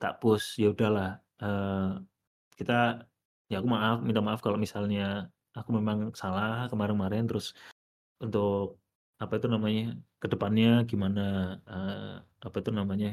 tak 0.00 0.12
push 0.22 0.58
ya 0.62 0.74
udahlah 0.74 1.20
eh, 1.42 1.90
kita 2.58 3.06
ya 3.50 3.56
aku 3.60 3.68
maaf 3.70 3.96
minta 4.06 4.20
maaf 4.24 4.40
kalau 4.44 4.58
misalnya 4.60 5.30
aku 5.58 5.70
memang 5.78 5.98
salah 6.14 6.66
kemarin-kemarin 6.70 7.24
terus 7.30 7.54
untuk 8.22 8.78
apa 9.22 9.32
itu 9.38 9.46
namanya 9.50 9.98
ke 10.22 10.26
depannya 10.32 10.86
gimana, 10.90 11.22
eee, 11.66 12.14
apa 12.46 12.56
itu 12.62 12.70
namanya, 12.70 13.08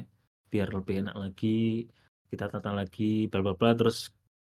biar 0.52 0.70
lebih 0.78 0.96
enak 1.06 1.16
lagi, 1.18 1.90
kita 2.30 2.46
tata 2.54 2.72
lagi 2.74 3.26
bla 3.30 3.42
bla 3.46 3.54
bla, 3.58 3.72
terus 3.78 3.98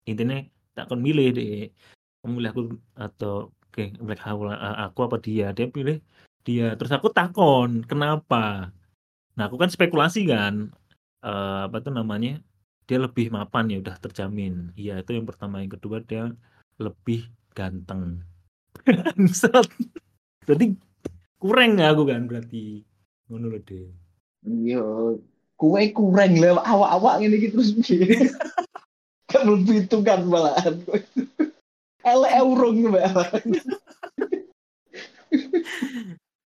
intinya 0.09 0.39
tak 0.75 0.89
kon 0.89 1.01
milih 1.05 1.29
deh, 1.37 1.69
kamu 2.23 2.33
milih 2.39 2.51
aku 2.53 2.63
atau 2.97 3.35
oke 3.71 3.85
milih 4.01 4.21
aku 4.85 5.01
apa 5.07 5.17
dia, 5.21 5.53
dia 5.57 5.67
pilih 5.69 5.99
dia, 6.43 6.75
terus 6.75 6.91
aku 6.91 7.09
takon, 7.13 7.87
"Kenapa?" 7.87 8.75
Nah, 9.39 9.49
aku 9.49 9.57
kan 9.57 9.71
spekulasi 9.73 10.29
kan, 10.29 10.69
eee, 11.25 11.61
apa 11.71 11.81
tuh 11.81 11.95
namanya, 11.95 12.43
dia 12.85 12.99
lebih 13.01 13.33
mapan, 13.33 13.71
ya 13.73 13.79
udah 13.81 13.97
terjamin. 13.97 14.75
Iya, 14.77 15.01
itu 15.01 15.17
yang 15.17 15.25
pertama, 15.25 15.63
yang 15.65 15.73
kedua 15.73 16.03
dia 16.05 16.29
lebih 16.77 17.31
ganteng. 17.57 18.21
Berarti 20.45 20.67
kurang 21.39 21.79
aku 21.79 22.03
kan 22.11 22.27
berarti, 22.27 22.83
lho, 23.31 23.59
Dek. 23.63 23.89
Iya, 24.43 24.83
kowe 25.55 25.83
kurang 25.95 26.33
lho 26.37 26.59
awak-awak 26.59 27.23
ngene 27.23 27.37
iki 27.39 27.49
terus 27.55 27.71
Kan 29.33 29.49
lebih 29.49 29.89
itu 29.89 29.99
kan 30.05 30.21
malahan 30.29 30.77
kowe. 30.85 31.01
Elek 32.05 32.33
urung 32.45 32.79
malahan. 32.93 33.49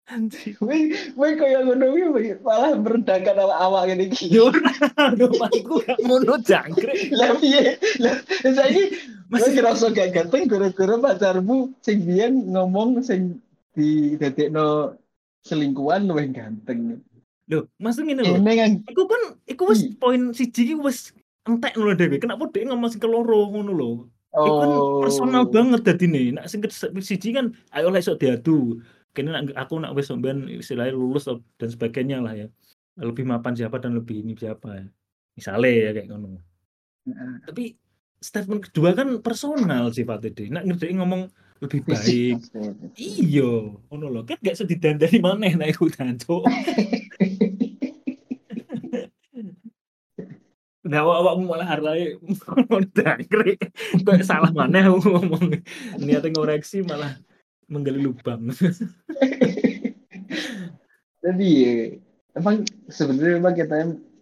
Anjir. 0.05 0.53
Kowe 0.61 1.29
kaya 1.41 1.65
ngono 1.65 1.97
kuwi 1.97 2.37
malah 2.45 2.77
merendahkan 2.77 3.41
awak-awak 3.41 3.83
ngene 3.89 4.05
iki. 4.13 4.29
Yo 4.29 4.53
aku 4.53 5.81
gak 5.81 5.99
ngono 6.05 6.37
jangkrik. 6.45 7.09
Lah 7.17 7.33
piye? 7.41 7.81
Lah 8.05 8.21
saiki 8.45 8.85
masih 9.33 9.57
ngerasa 9.57 9.97
gak 9.97 10.13
ganteng 10.13 10.45
gara-gara 10.45 10.95
pacarmu 11.01 11.73
sing 11.81 12.05
biyen 12.05 12.53
ngomong 12.53 13.01
sing 13.01 13.41
didadekno 13.73 14.93
selingkuhan 15.41 16.05
luwih 16.05 16.29
ganteng. 16.37 17.01
Loh, 17.49 17.65
maksud 17.81 18.05
ngene 18.05 18.25
lho. 18.25 18.37
Ini 18.41 18.53
kan 18.61 18.71
Iku 18.89 19.03
kan 19.09 19.23
iku 19.49 19.63
wis 19.73 19.81
Hmm. 19.89 19.97
poin 20.01 20.23
siji 20.37 20.69
iki 20.69 20.77
wis 20.77 21.13
entek 21.45 21.75
lho 21.77 21.93
dhewe. 21.93 22.17
Kenapa 22.21 22.49
dhek 22.49 22.65
ngomong 22.69 22.91
sing 22.91 23.01
keloro 23.01 23.49
ngono 23.53 23.73
lho. 23.73 23.93
Iku 24.35 24.53
kan 24.59 24.71
personal 25.07 25.43
Oh. 25.47 25.51
banget 25.53 25.81
dadine. 25.87 26.35
Nek 26.35 26.51
sing 26.51 26.59
ke 26.59 26.69
siji 26.99 27.31
kan 27.31 27.55
ayo 27.71 27.93
lah 27.93 28.03
esuk 28.03 28.19
diadu. 28.19 28.83
Kene 29.15 29.31
nek 29.31 29.55
aku 29.55 29.79
nak 29.79 29.95
wis 29.95 30.11
sampean 30.11 30.51
istilahnya 30.51 30.91
lulus 30.97 31.31
dan 31.31 31.69
sebagainya 31.71 32.19
lah 32.19 32.35
ya. 32.35 32.47
Lebih 32.99 33.23
mapan 33.23 33.55
siapa 33.55 33.79
dan 33.79 33.95
lebih 33.95 34.27
ini 34.27 34.35
siapa. 34.35 34.91
Misale 35.39 35.87
ya 35.87 35.91
kayak 35.95 36.11
ngono. 36.11 36.43
Heeh. 37.07 37.33
Tapi 37.47 37.65
statement 38.19 38.73
kedua 38.73 38.97
kan 38.97 39.23
personal 39.23 39.93
sifatnya 39.95 40.35
deh. 40.35 40.49
Nek 40.51 40.65
ngedek 40.67 40.91
ngomong 40.99 41.31
lebih 41.63 41.81
baik. 41.87 42.39
Iya, 42.99 43.51
ngono 43.87 44.07
lho. 44.11 44.21
Kan 44.27 44.43
gak 44.43 44.59
sedih 44.59 44.83
dandani 44.83 45.19
maneh 45.23 45.53
nek 45.55 45.79
iku 45.79 45.87
danco. 45.93 46.43
Nah, 50.95 51.03
awakmu 51.03 51.51
malah 51.51 51.67
hartae 51.67 52.15
dangkrik. 52.95 53.59
Kok 54.07 54.23
salah 54.23 54.55
maneh 54.55 54.87
aku 54.87 55.03
ngomong. 55.03 55.59
Niate 55.99 56.31
ngoreksi 56.31 56.87
malah 56.87 57.19
menggali 57.67 57.99
lubang. 57.99 58.47
Jadi 61.25 61.49
ya, 61.51 61.75
emang 62.39 62.63
sebenarnya 62.87 63.43
memang 63.43 63.55
kita 63.59 63.75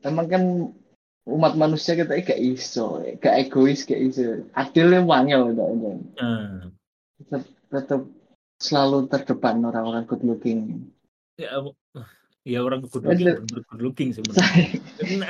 emang 0.09 0.27
kan 0.33 0.43
umat 1.29 1.53
manusia 1.61 1.93
kita 1.93 2.17
gak 2.25 2.41
iso, 2.41 3.05
gak 3.21 3.37
egois, 3.37 3.85
gak 3.85 4.01
iso. 4.01 4.49
Adilnya 4.57 5.05
wangel 5.05 5.53
gitu. 5.53 5.93
Nah, 6.17 6.73
Tetap, 7.21 7.43
tetap 7.69 8.01
selalu 8.59 9.13
terdepan 9.13 9.61
orang-orang 9.63 10.09
good 10.09 10.25
looking. 10.25 10.89
ya 11.37 11.61
ya 12.43 12.59
orang 12.61 12.83
good 12.87 13.07
looking, 13.07 13.39
good 13.71 13.83
looking 13.83 14.11
sebenarnya. 14.11 14.79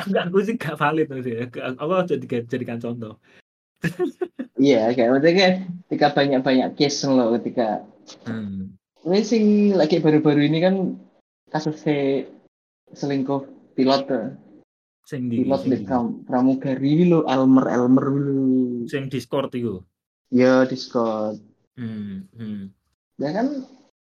Enggak, 0.09 0.25
aku 0.29 0.39
sih 0.43 0.55
gak 0.57 0.77
valid 0.77 1.09
sih 1.21 1.33
ya. 1.33 1.45
Aku 1.77 1.93
jadi 2.09 2.25
jadikan 2.49 2.81
contoh. 2.81 3.21
Iya, 4.57 4.95
kayak 4.95 5.09
maksudnya 5.11 5.35
kan 5.35 5.53
ketika 5.87 6.07
banyak-banyak 6.15 6.69
case 6.79 7.05
loh 7.05 7.35
ketika 7.37 7.83
Hmm. 8.27 8.75
ini 9.07 9.23
sing 9.23 9.45
lagi 9.75 9.99
baru-baru 9.99 10.47
ini 10.51 10.59
kan 10.59 10.75
kasus 11.51 11.79
selingkuh 12.93 13.47
pilot 13.75 14.03
tuh. 14.07 14.27
Sing 15.03 15.27
di 15.27 15.43
pilot 15.43 15.67
di 15.67 15.77
di- 15.79 15.87
pram- 15.87 16.23
pramugari 16.23 17.07
lo 17.07 17.27
Elmer 17.27 17.67
Elmer 17.69 18.07
lo 18.11 18.43
sing 18.87 19.07
Discord 19.07 19.51
iku. 19.53 19.83
ya 20.33 20.65
Discord 20.65 21.37
Hmm, 21.77 22.25
hmm. 22.33 22.73
ya 23.21 23.31
kan 23.33 23.65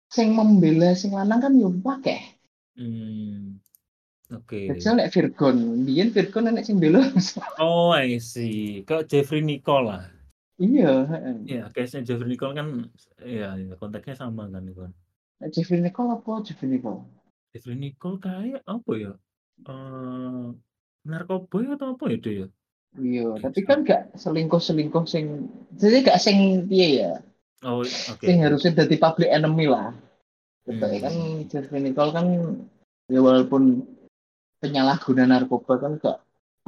sing 0.08 0.34
membela 0.34 0.94
sing 0.94 1.12
lanang 1.12 1.42
kan 1.42 1.54
yo 1.56 1.72
akeh 1.82 2.31
Hmm. 2.76 3.60
Oke. 4.32 4.72
Kecil 4.72 4.96
nek 4.96 5.12
Virgon, 5.12 5.84
biyen 5.84 6.16
Virgon 6.16 6.48
nek 6.48 6.64
sing 6.64 6.80
bela. 6.80 7.04
Oh, 7.60 7.92
I 7.92 8.16
see. 8.24 8.88
Kok 8.88 9.12
Jeffrey 9.12 9.44
Nicole 9.44 9.92
lah. 9.92 10.04
iya, 10.62 11.04
heeh. 11.10 11.36
Ya, 11.50 11.64
case-nya 11.74 12.06
Jeffrey 12.06 12.32
Nicole 12.32 12.56
kan 12.56 12.68
ya, 13.20 13.58
ya 13.60 13.76
konteksnya 13.76 14.16
sama 14.16 14.48
kan 14.48 14.64
itu 14.64 14.88
kan. 14.88 14.94
Jeffrey 15.52 15.82
Nicole 15.84 16.16
apa 16.16 16.46
Jeffrey 16.48 16.70
Nicole? 16.70 17.04
Jeffrey 17.52 17.76
Nicole 17.76 18.22
kayak 18.24 18.64
apa 18.64 18.92
ya? 18.96 19.12
Eh 19.68 20.46
narkoba 21.02 21.76
atau 21.76 21.98
apa 21.98 22.04
ya 22.14 22.18
dia 22.22 22.34
ya? 22.46 22.48
Iya, 22.92 23.28
tapi 23.40 23.64
kan 23.64 23.88
gak 23.88 24.20
selingkuh-selingkuh 24.20 25.08
sing 25.08 25.48
jadi 25.80 26.04
gak 26.04 26.20
sing 26.20 26.68
piye 26.68 27.04
ya. 27.04 27.14
Oh, 27.64 27.82
oke. 27.88 28.20
Sing 28.20 28.44
harusnya 28.44 28.84
jadi 28.84 28.96
public 29.00 29.32
enemy 29.32 29.72
lah. 29.72 29.96
Hmm. 30.62 30.78
ya 30.78 31.00
kan 31.02 31.16
Jeffrey 31.50 31.82
Nicole 31.82 32.14
kan 32.14 32.26
ya 33.10 33.20
walaupun 33.20 33.82
penyalahguna 34.62 35.26
narkoba 35.26 35.82
kan 35.82 35.98
gak 35.98 36.18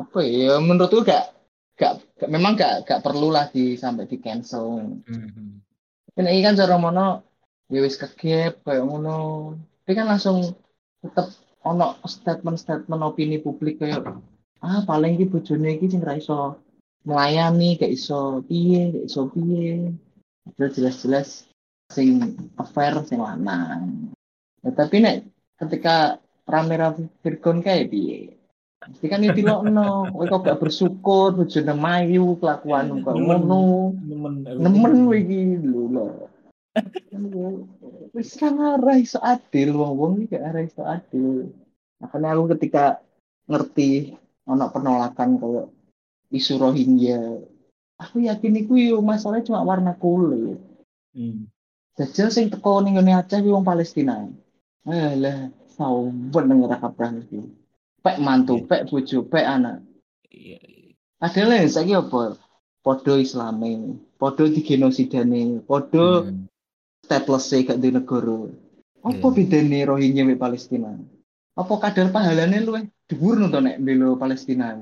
apa 0.01 0.19
ya 0.25 0.57
menurutku 0.57 1.05
gak 1.05 1.29
gak, 1.77 2.01
gak 2.17 2.29
memang 2.29 2.57
gak 2.57 2.89
gak 2.89 3.05
perlu 3.05 3.29
lah 3.29 3.49
di 3.53 3.77
sampai 3.77 4.09
di 4.09 4.17
cancel. 4.17 4.97
Hmm. 5.05 5.61
Kan 6.13 6.25
ini 6.25 6.41
kan 6.41 6.57
cara 6.57 6.77
mono 6.81 7.21
ya 7.69 7.85
wis 7.85 7.97
kegep 8.01 8.65
kayak 8.65 8.85
ngono. 8.85 9.53
Tapi 9.85 9.93
kan 9.93 10.09
langsung 10.09 10.57
tetep 11.05 11.29
ono 11.61 12.01
statement-statement 12.01 13.01
opini 13.05 13.37
publik 13.37 13.77
kayak 13.77 14.03
ah 14.63 14.81
paling 14.87 15.19
iki 15.19 15.27
bojone 15.27 15.75
iki 15.77 15.91
sing 15.91 16.01
ra 16.01 16.17
iso 16.17 16.57
melayani 17.05 17.77
gak 17.77 17.93
iso 17.93 18.41
piye 18.49 18.89
gak 18.89 19.05
iso 19.05 19.21
piye. 19.29 19.93
Itu 20.49 20.65
jelas-jelas 20.81 21.52
sing 21.91 22.37
affair 22.55 22.93
sing 23.03 23.19
lanang. 23.19 24.13
Ya, 24.63 24.71
tapi 24.71 25.03
nek 25.03 25.27
ketika 25.59 26.21
rame-rame 26.47 27.11
Virgon 27.19 27.59
kayak 27.59 27.91
piye? 27.91 28.39
Pasti 28.83 29.07
kan 29.07 29.23
itu 29.23 29.47
no, 29.47 29.63
kowe 30.11 30.25
kok 30.27 30.43
gak 30.43 30.59
bersyukur 30.59 31.35
bojone 31.39 31.73
mayu 31.75 32.35
kelakuan 32.39 32.99
kok 32.99 33.15
Nemen. 33.15 33.23
ngono 33.23 33.61
Nemen. 34.03 34.33
nemen 34.59 34.93
iki 35.15 35.39
lho 35.63 35.83
lho. 35.87 36.07
Wis 38.11 38.35
kan 38.35 38.59
ora 38.59 38.99
iso 38.99 39.23
adil 39.23 39.71
wong-wong 39.77 40.27
iki 40.27 40.35
gak 40.35 40.43
ora 40.51 40.61
iso 40.67 40.83
adil. 40.83 41.47
Makanya 42.03 42.35
aku 42.35 42.43
ketika 42.59 42.99
ngerti 43.47 44.19
ono 44.43 44.67
penolakan 44.67 45.39
kayak 45.39 45.67
isu 46.33 46.59
Rohingya, 46.59 47.39
aku 48.01 48.25
yakin 48.27 48.67
iku 48.67 48.75
yo 48.75 48.97
masalahnya 48.99 49.47
cuma 49.47 49.63
warna 49.63 49.95
kulit. 49.95 50.59
Hmm. 51.15 51.47
Jajal 51.93 52.29
sing 52.33 52.49
teko 52.49 52.81
ning 52.81 52.97
ngene 52.97 53.13
Aceh 53.13 53.37
kuwi 53.37 53.53
wong 53.53 53.65
Palestina. 53.65 54.25
Alah, 54.89 55.53
sawen 55.77 56.45
nang 56.49 56.65
ora 56.65 56.81
kaprah 56.81 57.13
iki. 57.13 57.39
Pek 58.03 58.17
mantu, 58.19 58.65
pek 58.65 58.89
bojo, 58.89 59.23
pek 59.29 59.45
anak. 59.45 59.79
Iya, 60.27 60.59
iya. 60.59 60.91
Padahal 61.21 61.55
ya 61.55 61.69
saiki 61.69 61.93
apa? 61.95 62.35
Podo 62.83 63.15
Islame, 63.15 63.95
podo 64.19 64.43
digenosidane, 64.49 65.63
podo 65.63 66.27
Hmm. 66.27 66.51
stateless 67.05 67.55
e 67.55 67.63
gak 67.63 67.79
di 67.79 67.95
negara. 67.95 68.51
Apa 69.05 69.27
Iya. 69.31 69.35
bedane 69.35 69.79
Rohingya 69.87 70.27
mbek 70.27 70.41
Palestina? 70.41 70.91
Apa 71.55 71.73
kadar 71.79 72.11
pahalane 72.11 72.59
luwih 72.59 72.89
dhuwur 73.07 73.39
to 73.47 73.59
nek 73.63 73.79
bela 73.79 74.17
Palestina? 74.19 74.75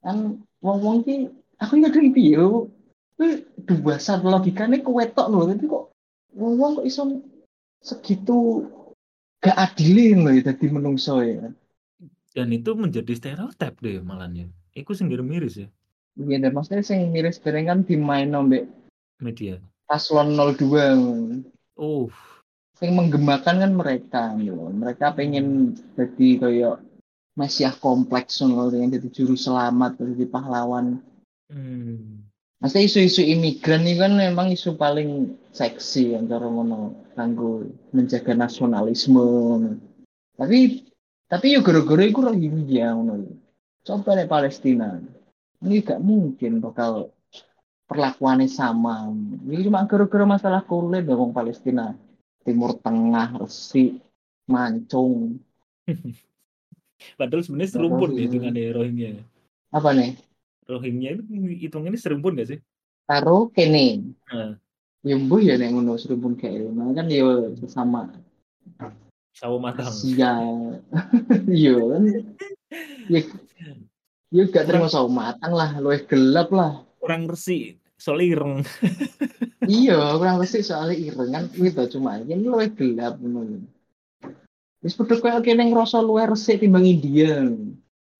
Kan 0.00 0.40
wong-wong 0.64 1.04
ki 1.04 1.28
aku 1.60 1.74
ngerti 1.82 2.14
piye. 2.16 2.40
Kuwi 3.18 3.44
dua 3.68 4.00
logikane 4.24 4.80
kewetok 4.80 5.28
lho, 5.28 5.52
tapi 5.52 5.64
kok 5.68 5.83
wong-wong 6.34 6.82
kok 6.82 6.86
iso 6.86 7.02
segitu 7.80 8.68
gak 9.40 9.56
adilin 9.56 10.24
lho 10.24 10.30
ya 10.36 10.42
dadi 10.52 10.66
menungso 10.68 11.20
ya. 11.22 11.52
Dan 12.34 12.50
itu 12.50 12.74
menjadi 12.74 13.14
stereotip 13.14 13.78
deh 13.78 14.02
malahnya. 14.02 14.50
Iku 14.74 14.90
sing 14.92 15.06
miris 15.06 15.62
ya 15.62 15.68
Iya, 16.14 16.46
dan 16.46 16.54
maksudnya 16.54 16.86
sing 16.86 17.10
miris 17.10 17.42
bareng 17.42 17.66
kan 17.66 17.78
dimain 17.82 18.30
mbek 18.30 18.70
media. 19.18 19.58
paslon 19.90 20.34
02. 20.38 21.42
Oh, 21.74 22.06
Sing 22.74 22.94
menggemakan 22.94 23.62
kan 23.62 23.72
mereka 23.74 24.22
lho. 24.34 24.70
Mereka 24.70 25.14
pengen 25.14 25.78
jadi 25.94 26.28
kayak 26.42 26.76
Mesiah 27.34 27.74
kompleks 27.74 28.38
loh, 28.46 28.70
pengen 28.70 28.94
jadi 28.94 29.10
juru 29.10 29.34
selamat, 29.34 29.98
jadi 29.98 30.26
pahlawan. 30.30 31.02
hmm. 31.50 32.22
Maksudnya 32.62 32.86
isu-isu 32.86 33.22
imigran 33.26 33.82
ini 33.82 33.98
kan 33.98 34.14
memang 34.14 34.54
isu 34.54 34.78
paling 34.78 35.34
seksi 35.54 36.18
yang 36.18 36.26
cara 36.26 36.50
ngono 36.50 37.06
kanggo 37.14 37.62
menjaga 37.94 38.34
nasionalisme. 38.34 39.26
Tapi 40.34 40.82
tapi 41.30 41.54
yo 41.54 41.62
gara-gara 41.62 42.02
iku 42.02 42.26
Rohingya 42.26 42.98
ngono. 42.98 43.22
lho. 43.22 43.32
Coba 43.86 44.18
nih 44.18 44.26
Palestina. 44.26 44.98
Ini 45.62 45.80
gak 45.80 46.02
mungkin 46.02 46.58
bakal 46.58 47.14
perlakuannya 47.86 48.50
sama. 48.50 49.08
Ini 49.46 49.70
cuma 49.70 49.86
gara-gara 49.86 50.26
masalah 50.26 50.66
kulit 50.66 51.06
dong 51.06 51.30
Palestina. 51.30 51.94
Timur 52.44 52.76
Tengah, 52.76 53.40
Resik, 53.40 54.02
Mancung. 54.50 55.40
Padahal 57.18 57.42
sebenarnya 57.44 57.72
serumpun 57.72 58.16
ya 58.16 58.28
hitungannya 58.28 58.72
Rohingya. 58.74 59.10
Apa 59.72 59.96
nih? 59.96 60.16
Rohingya 60.68 61.16
itu 61.16 61.22
hitungannya 61.68 62.00
serumpun 62.00 62.36
gak 62.36 62.48
sih? 62.52 62.58
Karo 63.04 63.52
kene. 63.52 64.16
Nah, 64.28 64.56
Ya 65.04 65.20
ya 65.20 65.54
nek 65.60 65.70
ngono 65.76 66.00
serubun 66.00 66.32
kayak 66.40 66.72
nah, 66.72 66.88
kan 66.96 67.12
ya 67.12 67.52
sesama 67.60 68.08
sawo 69.34 69.58
matang. 69.58 69.90
Asia. 69.90 70.32
Iya 71.50 71.74
kan. 71.76 72.02
Ya, 73.10 73.20
ya 74.30 74.42
gak 74.48 74.64
terima 74.70 74.88
sawo 74.88 75.10
matang 75.10 75.52
lah, 75.52 75.76
luwih 75.82 76.06
gelap 76.06 76.48
lah. 76.54 76.86
Kurang 77.02 77.28
resik, 77.28 77.82
soalnya 78.00 78.26
ireng. 78.38 78.54
iya, 79.68 79.98
kurang 80.16 80.40
resik 80.40 80.64
soalnya 80.64 80.96
ireng 80.96 81.30
kan 81.34 81.44
gitu 81.52 81.98
cuma 81.98 82.22
ini 82.22 82.46
luwih 82.46 82.70
gelap 82.72 83.18
ngono. 83.20 83.66
Wis 84.80 84.96
padha 84.96 85.20
koyo 85.20 85.38
kene 85.44 85.68
ngrasa 85.68 86.00
luwih 86.00 86.30
resik 86.30 86.62
timbang 86.62 86.86
India. 86.86 87.50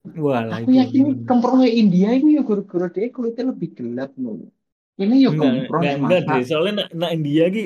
Walah, 0.05 0.61
Aku 0.61 0.69
yakin 0.69 1.25
kemprohe 1.25 1.65
India 1.65 2.13
itu 2.13 2.37
ya 2.37 2.45
gara-gara 2.45 2.93
dia 2.93 3.09
kulitnya 3.09 3.57
lebih 3.57 3.73
gelap 3.73 4.13
ngono. 4.21 4.53
Ini 4.95 5.27
enggak, 5.27 5.67
kemproh 5.67 5.81
enggak, 5.83 5.97
enggak 5.99 6.23
deh. 6.31 6.43
Soalnya 6.47 6.73
nak, 6.87 6.89
nak 6.95 7.11
India 7.11 7.45
ki 7.51 7.65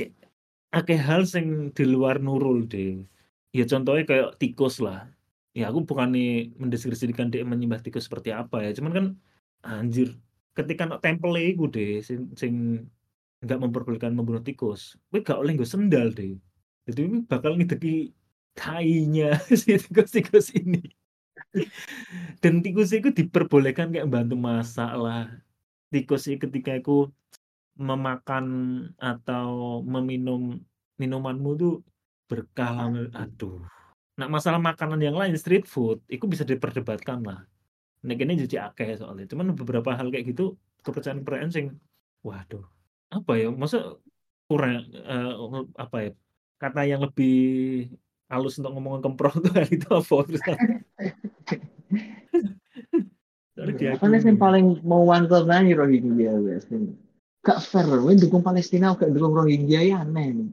akeh 0.72 1.00
hal 1.00 1.28
sing 1.28 1.72
di 1.76 1.84
luar 1.84 2.16
nurul 2.20 2.64
deh. 2.64 3.04
Ya 3.52 3.64
contohnya 3.68 4.04
kayak 4.08 4.40
tikus 4.40 4.80
lah. 4.80 5.08
Ya 5.52 5.68
aku 5.68 5.84
bukannya 5.84 6.52
mendeskripsikan 6.56 7.28
dia 7.28 7.44
menyembah 7.44 7.84
tikus 7.84 8.08
seperti 8.08 8.32
apa 8.32 8.64
ya. 8.64 8.70
Cuman 8.76 8.92
kan 8.92 9.06
anjir, 9.64 10.16
ketika 10.56 10.88
nak 10.88 11.04
temple 11.04 11.36
iku 11.36 11.68
deh 11.68 12.00
sing, 12.00 12.32
sing 12.32 12.84
nggak 13.44 13.60
memperbolehkan 13.60 14.16
membunuh 14.16 14.42
tikus, 14.42 14.98
kowe 15.12 15.20
gak 15.22 15.38
oleh 15.38 15.54
nggo 15.54 15.68
sendal 15.68 16.10
deh. 16.10 16.34
Jadi 16.88 17.00
ini 17.04 17.18
bakal 17.28 17.60
ngideki 17.60 18.10
tainya 18.56 19.36
si 19.60 19.76
tikus-tikus 19.76 20.56
ini. 20.56 20.80
Dan 22.40 22.64
tikus 22.64 22.90
itu 22.96 23.12
diperbolehkan 23.12 23.92
kayak 23.92 24.08
bantu 24.08 24.34
masak 24.34 24.92
lah. 24.96 25.28
Tikus 25.92 26.28
itu 26.28 26.44
ketika 26.48 26.76
aku 26.76 27.08
memakan 27.78 28.46
atau 28.98 29.80
meminum 29.86 30.58
minumanmu 30.98 31.50
tuh 31.54 31.74
berkah 32.26 32.90
lah. 32.90 33.06
Aduh. 33.14 33.62
Nah 34.18 34.26
masalah 34.26 34.58
makanan 34.58 34.98
yang 34.98 35.14
lain 35.14 35.38
street 35.38 35.64
food 35.64 36.02
itu 36.10 36.26
bisa 36.26 36.42
diperdebatkan 36.42 37.22
lah. 37.22 37.46
Nek 38.02 38.18
ini 38.18 38.34
jadi 38.46 38.70
akeh 38.70 38.98
soalnya. 38.98 39.30
Cuman 39.30 39.54
beberapa 39.54 39.94
hal 39.94 40.10
kayak 40.10 40.34
gitu 40.34 40.58
kepercayaan-kepercayaan 40.82 41.50
sing 41.54 41.66
waduh. 42.26 42.66
Apa 43.14 43.38
ya? 43.38 43.48
Masa 43.54 43.96
kurang 44.50 44.90
eh, 44.90 45.32
apa 45.78 45.96
ya? 46.02 46.10
Kata 46.58 46.82
yang 46.82 47.06
lebih 47.06 47.86
halus 48.28 48.58
untuk 48.58 48.74
ngomongin 48.74 49.06
kemproh 49.06 49.32
tuh 49.38 49.54
itu 49.70 49.88
apa 49.88 50.16
terus 50.26 50.42
Soalnya 53.56 53.74
Apa 53.94 54.06
nih 54.06 54.20
diakui. 54.20 54.28
yang 54.30 54.38
paling 54.38 54.66
mau 54.86 55.02
wantel 55.06 55.46
nanya 55.46 55.74
Rohingya 55.78 56.34
guys? 56.42 56.66
Gak 57.48 57.64
fair, 57.64 57.88
gue 57.88 58.14
dukung 58.20 58.44
Palestina, 58.44 58.92
gak 58.92 59.08
dukung 59.08 59.32
Rohingya 59.32 59.80
ya 59.88 60.04
aneh. 60.04 60.36
nih. 60.36 60.52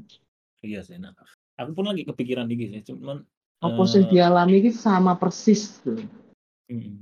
Iya 0.64 0.80
sih, 0.80 0.96
nah. 0.96 1.12
Aku 1.60 1.76
pun 1.76 1.92
lagi 1.92 2.08
kepikiran 2.08 2.48
dikit 2.48 2.72
sih, 2.72 2.96
cuman 2.96 3.28
Apa 3.60 3.84
sih 3.84 4.04
eh, 4.04 4.08
dialami 4.08 4.64
ini 4.64 4.72
sama 4.72 5.20
persis 5.20 5.84
tuh. 5.84 6.00
mm, 6.72 6.96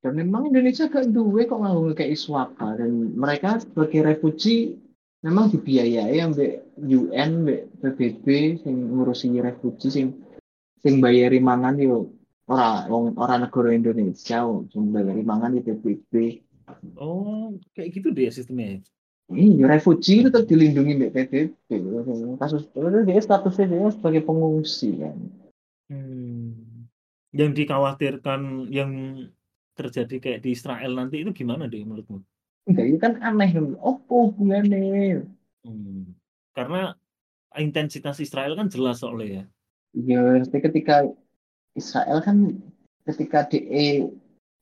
Dan 0.00 0.12
memang 0.16 0.48
Indonesia 0.48 0.88
gak 0.88 1.12
duwe 1.12 1.44
kok 1.44 1.60
nganggo 1.60 1.92
kayak 1.92 2.16
Iswaka 2.16 2.76
dan 2.80 3.16
mereka 3.16 3.60
sebagai 3.60 4.04
refugee 4.04 4.80
memang 5.24 5.48
dibiayai 5.48 6.20
ambek 6.20 6.64
UN, 6.76 7.44
ambek 7.44 7.60
PBB 7.80 8.26
sing 8.60 8.76
ngurusi 8.92 9.32
refugee 9.40 9.88
sing 9.88 10.06
sing 10.84 11.00
bayari 11.00 11.40
mangan 11.40 11.80
yo 11.80 12.12
ora 12.44 12.84
wong 12.92 13.16
ora 13.16 13.40
negara 13.40 13.72
Indonesia 13.72 14.44
sing 14.68 14.92
bayari 14.92 15.24
mangan 15.24 15.56
di 15.56 15.64
PBB. 15.64 16.12
oh 17.00 17.56
kayak 17.72 17.96
gitu 17.96 18.12
deh 18.12 18.28
sistemnya. 18.28 18.84
Iya, 19.32 19.64
refugee 19.64 20.20
itu 20.20 20.28
tetap 20.28 20.44
dilindungi 20.44 21.08
PBB. 21.08 21.32
Kasus 22.36 22.68
itu 22.68 22.78
dia 23.08 23.20
statusnya 23.24 23.66
dia 23.72 23.88
sebagai 23.88 24.20
pengungsi 24.20 25.00
kan. 25.00 25.16
Hmm. 25.88 26.84
Yang 27.32 27.64
dikhawatirkan 27.64 28.68
yang 28.68 29.24
terjadi 29.74 30.16
kayak 30.20 30.40
di 30.44 30.52
Israel 30.52 30.92
nanti 30.92 31.24
itu 31.24 31.32
gimana 31.32 31.64
deh 31.64 31.82
menurutmu? 31.82 32.20
Enggak, 32.68 32.84
itu 32.84 32.98
kan 33.00 33.12
aneh. 33.24 33.50
Apa 33.80 34.12
hubungannya? 34.12 35.24
Hmm. 35.64 36.12
Karena 36.52 36.92
intensitas 37.56 38.20
Israel 38.20 38.54
kan 38.60 38.68
jelas 38.68 39.00
soalnya 39.00 39.40
ya. 39.40 39.44
Ya, 39.94 40.22
tapi 40.44 40.58
ketika 40.68 41.06
Israel 41.72 42.18
kan 42.20 42.60
ketika 43.08 43.46
DE 43.48 44.10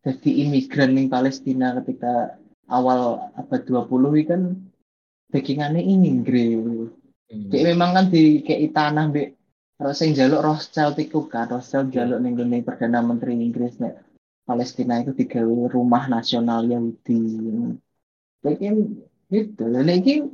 jadi 0.02 0.30
imigran 0.46 0.98
di 0.98 1.06
Palestina 1.06 1.78
ketika 1.82 2.36
awal 2.70 3.32
abad 3.34 3.60
20 3.64 3.90
ini 4.14 4.22
kan 4.28 4.42
backingannya 5.32 5.82
Inggris. 5.82 6.92
Hmm. 7.32 7.48
Memang 7.48 7.90
kan 7.96 8.06
di 8.12 8.44
kayak 8.44 8.76
tanah 8.76 9.08
mbek 9.08 9.28
terus 9.80 9.98
sing 9.98 10.12
jaluk 10.14 10.44
Rothschild 10.44 11.00
iku 11.00 11.26
kan 11.26 11.48
Rothschild 11.48 11.90
Iya. 11.90 12.04
jaluk 12.04 12.18
ning 12.22 12.36
gone 12.36 12.58
perdana 12.60 13.00
menteri 13.00 13.34
Inggris 13.34 13.80
nek 13.80 13.98
Palestina 14.44 15.00
itu 15.00 15.16
digawe 15.16 15.72
rumah 15.72 16.06
nasional 16.12 16.68
Yahudi. 16.68 17.24
Jadi 18.44 18.66
gitu. 19.32 19.64
Dan 19.64 19.88
iki 19.88 20.28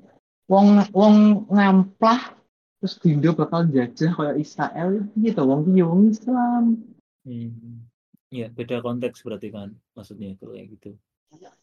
wong 0.51 0.91
wong 0.91 1.47
ngamplah 1.53 2.35
terus 2.79 2.99
Indo 3.07 3.35
bakal 3.35 3.71
jajah 3.71 4.11
kayak 4.15 4.37
Israel 4.43 4.91
gitu 5.15 5.41
wong 5.47 5.71
iki 5.71 5.83
wong 5.87 6.03
Islam. 6.11 6.65
Hmm. 7.23 7.87
Ya, 8.29 8.53
beda 8.53 8.85
konteks 8.85 9.25
berarti 9.25 9.49
kan 9.55 9.73
maksudnya 9.97 10.37
kalau 10.37 10.59
kayak 10.59 10.77
gitu. 10.77 10.91
Ah. 11.33 11.39
Ini 11.39 11.47
kan 11.47 11.55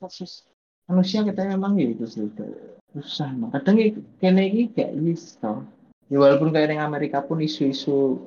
kasus 0.00 0.46
manusia 0.86 1.24
kita 1.26 1.42
memang 1.48 1.74
gitu 1.80 2.04
sih 2.06 2.28
susah 2.94 3.30
nah. 3.34 3.48
kadang 3.56 3.98
kene 4.22 4.42
iki 4.48 4.62
gak 4.76 4.92
iso 4.94 5.66
ya 6.06 6.16
walaupun 6.16 6.54
kayak 6.54 6.76
yang 6.76 6.86
Amerika 6.86 7.24
pun 7.24 7.42
isu-isu 7.42 8.20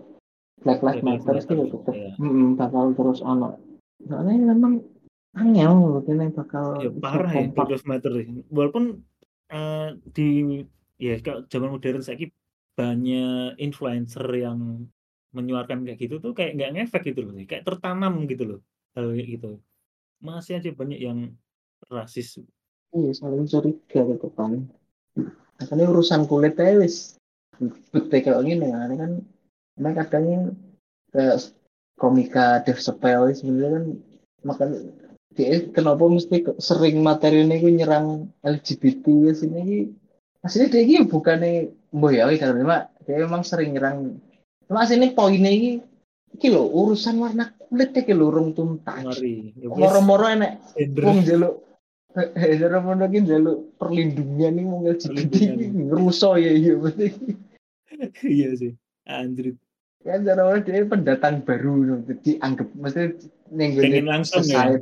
Black 0.59 0.83
Lives 0.83 1.05
Matter 1.05 1.39
Matter, 1.39 1.45
sih 1.47 1.71
tetep 1.71 1.95
iya. 1.95 2.11
bakal 2.59 2.91
terus 2.91 3.23
ono 3.23 3.55
soalnya 4.03 4.55
memang 4.55 4.83
angel 5.37 6.03
kene 6.03 6.33
bakal 6.33 6.81
Ya 6.83 6.91
parah 6.91 7.31
ya. 7.31 7.47
Black 7.53 7.69
Lives 7.69 7.87
Matter 7.87 8.11
ya. 8.15 8.25
Walaupun 8.49 9.03
eh, 9.51 9.89
di 10.11 10.29
ya 10.99 11.15
kalau 11.23 11.45
zaman 11.47 11.69
modern 11.71 12.03
saya 12.03 12.27
banyak 12.75 13.59
influencer 13.59 14.25
yang 14.35 14.87
menyuarakan 15.35 15.85
kayak 15.85 15.99
gitu 15.99 16.17
tuh 16.23 16.33
kayak 16.33 16.57
nggak 16.57 16.71
ngefek 16.75 17.13
gitu 17.13 17.27
loh, 17.27 17.33
kayak 17.45 17.63
tertanam 17.67 18.25
gitu 18.25 18.43
loh 18.55 18.59
hal 18.97 19.13
kayak 19.13 19.29
gitu. 19.37 19.49
Masih 20.19 20.59
aja 20.59 20.69
banyak 20.71 20.99
yang 20.99 21.19
rasis. 21.87 22.39
iya 22.89 23.13
saling 23.13 23.45
curiga 23.45 24.01
gitu 24.01 24.33
kan 24.33 24.65
makanya 25.59 25.85
urusan 25.91 26.23
kulit 26.25 26.55
wis 26.57 27.19
bete 27.91 28.23
kayak 28.23 28.43
gini. 28.47 28.71
Kan 28.71 28.91
kan 28.95 29.11
emang 29.75 29.93
kadang 29.99 30.25
kayak 31.11 31.51
komika 31.99 32.63
Dave 32.63 32.79
Chappelle 32.79 33.35
sebenarnya 33.35 33.69
kan 33.75 33.85
makanya 34.47 34.77
dia 35.35 35.61
kenapa 35.69 36.07
mesti 36.07 36.47
sering 36.57 37.03
materi 37.03 37.43
ini 37.43 37.59
gue 37.59 37.73
nyerang 37.75 38.31
LGBT 38.41 39.05
ya 39.27 39.33
sini 39.35 39.59
ini. 39.59 39.79
Aslinya 40.39 40.71
dia 40.71 40.81
ini 40.87 41.03
bukannya 41.03 41.75
boy 41.91 42.15
ya 42.15 42.31
karena 42.39 42.87
dia 43.03 43.27
memang 43.27 43.43
sering 43.43 43.75
nyerang. 43.75 44.23
Cuma 44.71 44.87
aslinya 44.87 45.11
poinnya 45.11 45.51
ini 45.51 45.83
lho 46.39 46.63
urusan 46.63 47.19
warna 47.19 47.51
kulit 47.69 47.93
iki 47.93 48.13
lho 48.17 48.33
urung 48.33 48.49
tuntas 48.57 49.05
Mari, 49.05 49.53
ya 49.53 49.69
moro-moro 49.69 50.25
enek 50.25 50.57
gender. 50.73 51.03
wong 51.05 51.19
jaluk 51.21 51.55
eh 52.17 52.57
moro-moro 52.57 53.05
ki 53.05 53.19
jaluk 53.29 53.57
perlindungan 53.77 54.51
nih 54.57 54.65
wong 54.65 54.81
LGBT 54.89 55.33
ini 55.53 55.65
ngeruso 55.85 56.33
ya 56.41 56.49
iya 56.49 56.73
berarti 56.75 57.07
iya 58.25 58.49
sih. 58.57 58.73
Anjir. 59.05 59.53
kan 60.01 60.23
cara 60.25 60.41
orang 60.47 60.63
dia 60.65 60.81
pendatang 60.87 61.45
baru 61.45 62.01
jadi 62.09 62.41
anggap 62.41 62.67
maksudnya 62.73 63.07
ning 63.53 63.69
gone 63.77 63.99
langsung 64.09 64.41
ya. 64.47 64.79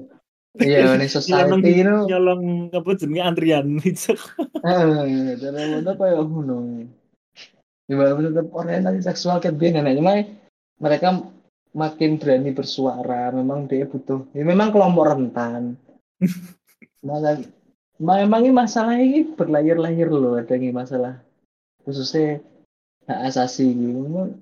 iya 0.64 0.96
ning 0.96 1.10
Nyolong 1.10 1.12
society 1.12 1.72
itu 1.84 1.96
nyolong 2.08 2.42
apa 2.72 2.90
jenenge 2.96 3.22
antrian 3.26 3.68
itu. 3.84 4.14
eh 4.64 5.36
cara 5.42 5.60
mana 5.76 5.92
kayak 5.92 6.22
ngono 6.24 6.56
ya 7.88 7.94
walaupun 8.00 8.24
tetap 8.32 8.48
orientasi 8.52 9.00
seksual 9.04 9.44
kan 9.44 9.58
cuma 9.60 10.24
mereka 10.78 11.08
makin 11.78 12.18
berani 12.18 12.50
bersuara 12.52 13.30
memang 13.30 13.70
dia 13.70 13.86
butuh 13.86 14.26
ya 14.34 14.42
memang 14.42 14.74
kelompok 14.74 15.14
rentan. 15.14 15.78
Maka 17.08 17.46
memang 18.02 18.42
ini 18.42 18.54
masalah 18.54 18.98
ini 18.98 19.30
berlayar-layar 19.38 20.10
loh 20.10 20.34
ada 20.36 20.58
ini 20.58 20.74
masalah. 20.74 21.22
Khususnya 21.86 22.42
hak 23.06 23.20
asasi 23.32 23.70
gitu 23.72 24.34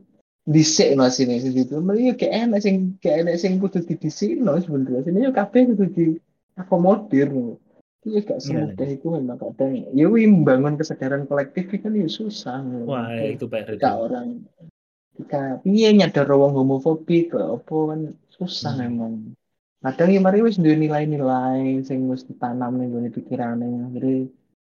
dhisik 0.45 0.93
no 0.95 1.09
sini 1.11 1.41
sing 1.43 1.53
itu. 1.53 1.75
Mriki 1.77 2.15
gak 2.25 2.31
enak 2.31 2.59
sing 2.63 2.95
gak 3.03 3.25
enak 3.25 3.35
sing 3.35 3.59
kudu 3.59 3.83
didisikno 3.83 4.55
sebenarnya. 4.57 5.03
Sini 5.03 5.25
yo 5.27 5.31
kabeh 5.35 5.75
kudu 5.75 5.85
diakomodir 5.91 7.29
Iya 8.05 8.21
gak 8.21 8.37
Iya. 8.37 8.69
semudah 8.69 8.85
itu 8.85 9.07
memang 9.09 9.37
kadang 9.41 9.81
ya 9.89 10.05
wih 10.05 10.29
membangun 10.29 10.77
kesadaran 10.77 11.25
kolektif 11.25 11.73
kan 11.81 11.89
ya 11.97 12.05
susah. 12.05 12.61
Wah, 12.85 13.09
Kayak 13.09 13.41
itu 13.41 13.45
PR 13.49 13.65
itu. 13.65 13.81
ketika 13.81 13.91
orang 13.97 14.27
piye 15.63 15.89
nyadar 15.95 16.27
wong 16.27 16.53
homofobik 16.59 17.31
kok 17.31 17.63
apa 17.63 17.75
kan 17.91 17.99
susah 18.35 18.73
Hmm. 18.75 18.83
memang. 18.83 19.13
Kadang 19.85 20.09
ya 20.11 20.19
mari 20.19 20.41
wis 20.41 20.57
duwe 20.57 20.75
nilai-nilai 20.75 21.85
sing 21.85 22.09
wis 22.09 22.25
ditanam 22.25 22.75
ning 22.81 22.89
gone 22.89 23.09
pikirane 23.13 23.93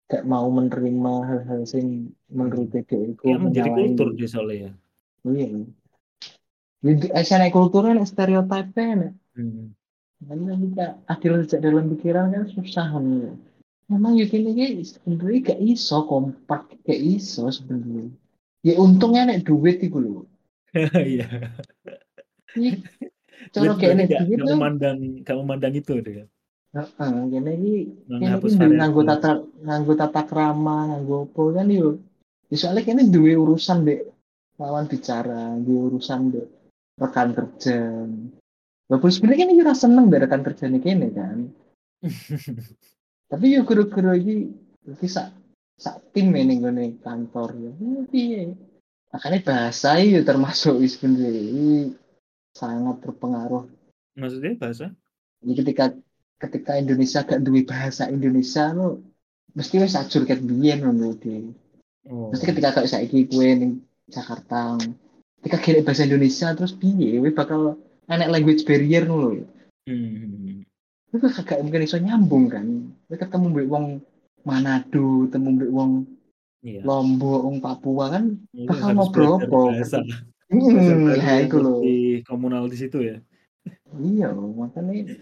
gak 0.06 0.22
mau 0.28 0.46
menerima 0.54 1.14
hal-hal 1.26 1.66
sing 1.66 2.14
menurut 2.30 2.70
dia 2.70 2.84
iku 2.86 3.26
Kayak 3.26 3.42
menjadi 3.42 3.70
kultur 3.74 4.08
di 4.14 4.26
soalnya 4.30 4.70
ya. 4.70 4.72
iya. 5.34 5.48
Jadi 6.86 7.08
asal 7.16 7.42
kulturnya 7.50 7.98
nek 7.98 8.10
stereotipnya 8.12 8.86
nek 9.02 9.14
Hmm. 9.36 9.74
karena 10.24 10.54
kita 10.56 10.86
adil 11.12 11.44
sejak 11.44 11.60
dalam 11.60 11.92
pikiran 11.92 12.32
kan 12.32 12.44
susah 12.48 12.88
kan 12.88 13.04
memang 13.92 14.16
ya 14.16 14.26
gini 14.30 14.56
gini 14.56 14.84
sebenarnya 14.86 15.40
gak 15.52 15.60
iso 15.60 15.98
kompak 16.06 16.72
gak 16.86 17.02
iso 17.02 17.50
sebenarnya. 17.50 18.14
Ya 18.68 18.78
untungnya 18.78 19.28
nek 19.32 19.44
duit 19.48 19.80
itu 19.82 19.98
loh 19.98 20.24
Iya. 21.16 21.28
Ini 22.56 22.70
cara 23.52 23.74
kayak 23.76 23.96
duit 23.96 24.38
nggak 24.40 24.48
tuh 24.48 24.48
memandang 24.56 24.98
nggak 25.24 25.38
memandang 25.40 25.74
itu 25.76 25.96
dia. 26.04 26.26
heeh 26.76 27.12
gini 27.32 27.52
iki 27.56 27.76
kene 28.12 28.20
Menghapus 28.20 28.52
iki 28.52 28.60
duwe 28.60 28.68
variabel. 28.68 28.80
nganggo 28.84 29.02
tata 29.08 29.32
nganggo 29.64 29.94
tata 29.96 30.22
krama 30.28 30.78
nganggo 30.92 31.18
apa 31.32 31.42
kan 31.56 31.68
yo. 31.72 31.90
Ya 32.52 32.56
soalnya 32.60 32.84
kene 32.84 33.02
duwe 33.08 33.34
urusan 33.40 33.88
dek. 33.88 34.02
Lawan 34.60 34.86
bicara 34.92 35.56
duwe 35.64 35.82
urusan 35.96 36.36
dek. 36.36 36.48
Rekan 37.00 37.30
kerja. 37.32 37.80
Walaupun 38.92 39.12
sebenarnya 39.12 39.48
kan 39.48 39.60
kita 39.64 39.74
seneng 39.74 40.06
deh 40.12 40.20
rekan 40.20 40.44
kerja 40.44 40.64
nih 40.68 40.82
kene 40.84 41.08
kan. 41.16 41.38
Tapi 43.32 43.46
yo 43.56 43.64
guru-guru 43.64 44.12
iki 44.14 44.36
iki 44.86 45.08
sak 45.08 45.32
sak 45.80 46.04
tim 46.12 46.36
ning 46.36 46.60
gone 46.60 47.00
kantor. 47.00 47.56
Ya 47.56 47.72
Ya, 47.80 48.02
piye 48.12 48.42
makanya 49.16 49.40
bahasa 49.48 49.96
itu 50.04 50.20
termasuk 50.28 50.76
sebenarnya 50.84 51.32
ini 51.32 51.96
sangat 52.52 53.00
berpengaruh 53.00 53.64
Maksudnya 54.20 54.60
bahasa? 54.60 54.92
jadi 55.40 55.54
ketika 55.64 55.86
ketika 56.36 56.72
Indonesia 56.76 57.24
gak 57.24 57.40
duwe 57.40 57.64
bahasa 57.64 58.12
Indonesia 58.12 58.76
lo 58.76 59.00
mesti 59.56 59.80
wis 59.80 59.96
ajur 59.96 60.28
ket 60.28 60.44
biyen 60.44 60.84
ngono 60.84 61.16
Oh. 62.06 62.30
mesti 62.30 62.46
ketika 62.46 62.70
kayak 62.70 62.92
saiki 62.92 63.26
kue 63.26 63.50
ning 63.58 63.82
Jakarta 64.06 64.78
ketika 65.42 65.58
kira 65.58 65.80
bahasa 65.82 66.06
Indonesia 66.06 66.54
terus 66.54 66.78
piye 66.78 67.18
we 67.18 67.34
bakal 67.34 67.82
enek 68.06 68.30
language 68.30 68.62
barrier 68.68 69.08
ngono 69.10 69.42
lho 69.42 69.46
Hmm. 69.86 70.66
itu 71.14 71.18
kagak 71.30 71.62
mungkin 71.62 71.86
iso 71.86 71.98
nyambung 72.02 72.50
kan 72.50 72.66
Kowe 73.06 73.18
ketemu 73.18 73.46
mbek 73.54 73.68
wong 73.70 73.86
Manado 74.46 75.30
ketemu 75.30 75.48
mbek 75.58 75.72
wong 75.74 75.92
Iya. 76.66 76.82
Lombok 76.82 77.40
wong 77.46 77.58
Papua 77.62 78.10
kan 78.10 78.42
bakal 78.66 78.98
hmm, 78.98 79.06
baru 79.14 79.70
nah 80.50 81.14
yang 81.18 81.46
iku 81.50 81.58
lho 81.62 81.82
lebih 81.82 82.26
komunal 82.26 82.70
di 82.70 82.78
situ 82.78 83.02
ya. 83.02 83.18
iya 83.98 84.30
makanya 84.34 85.14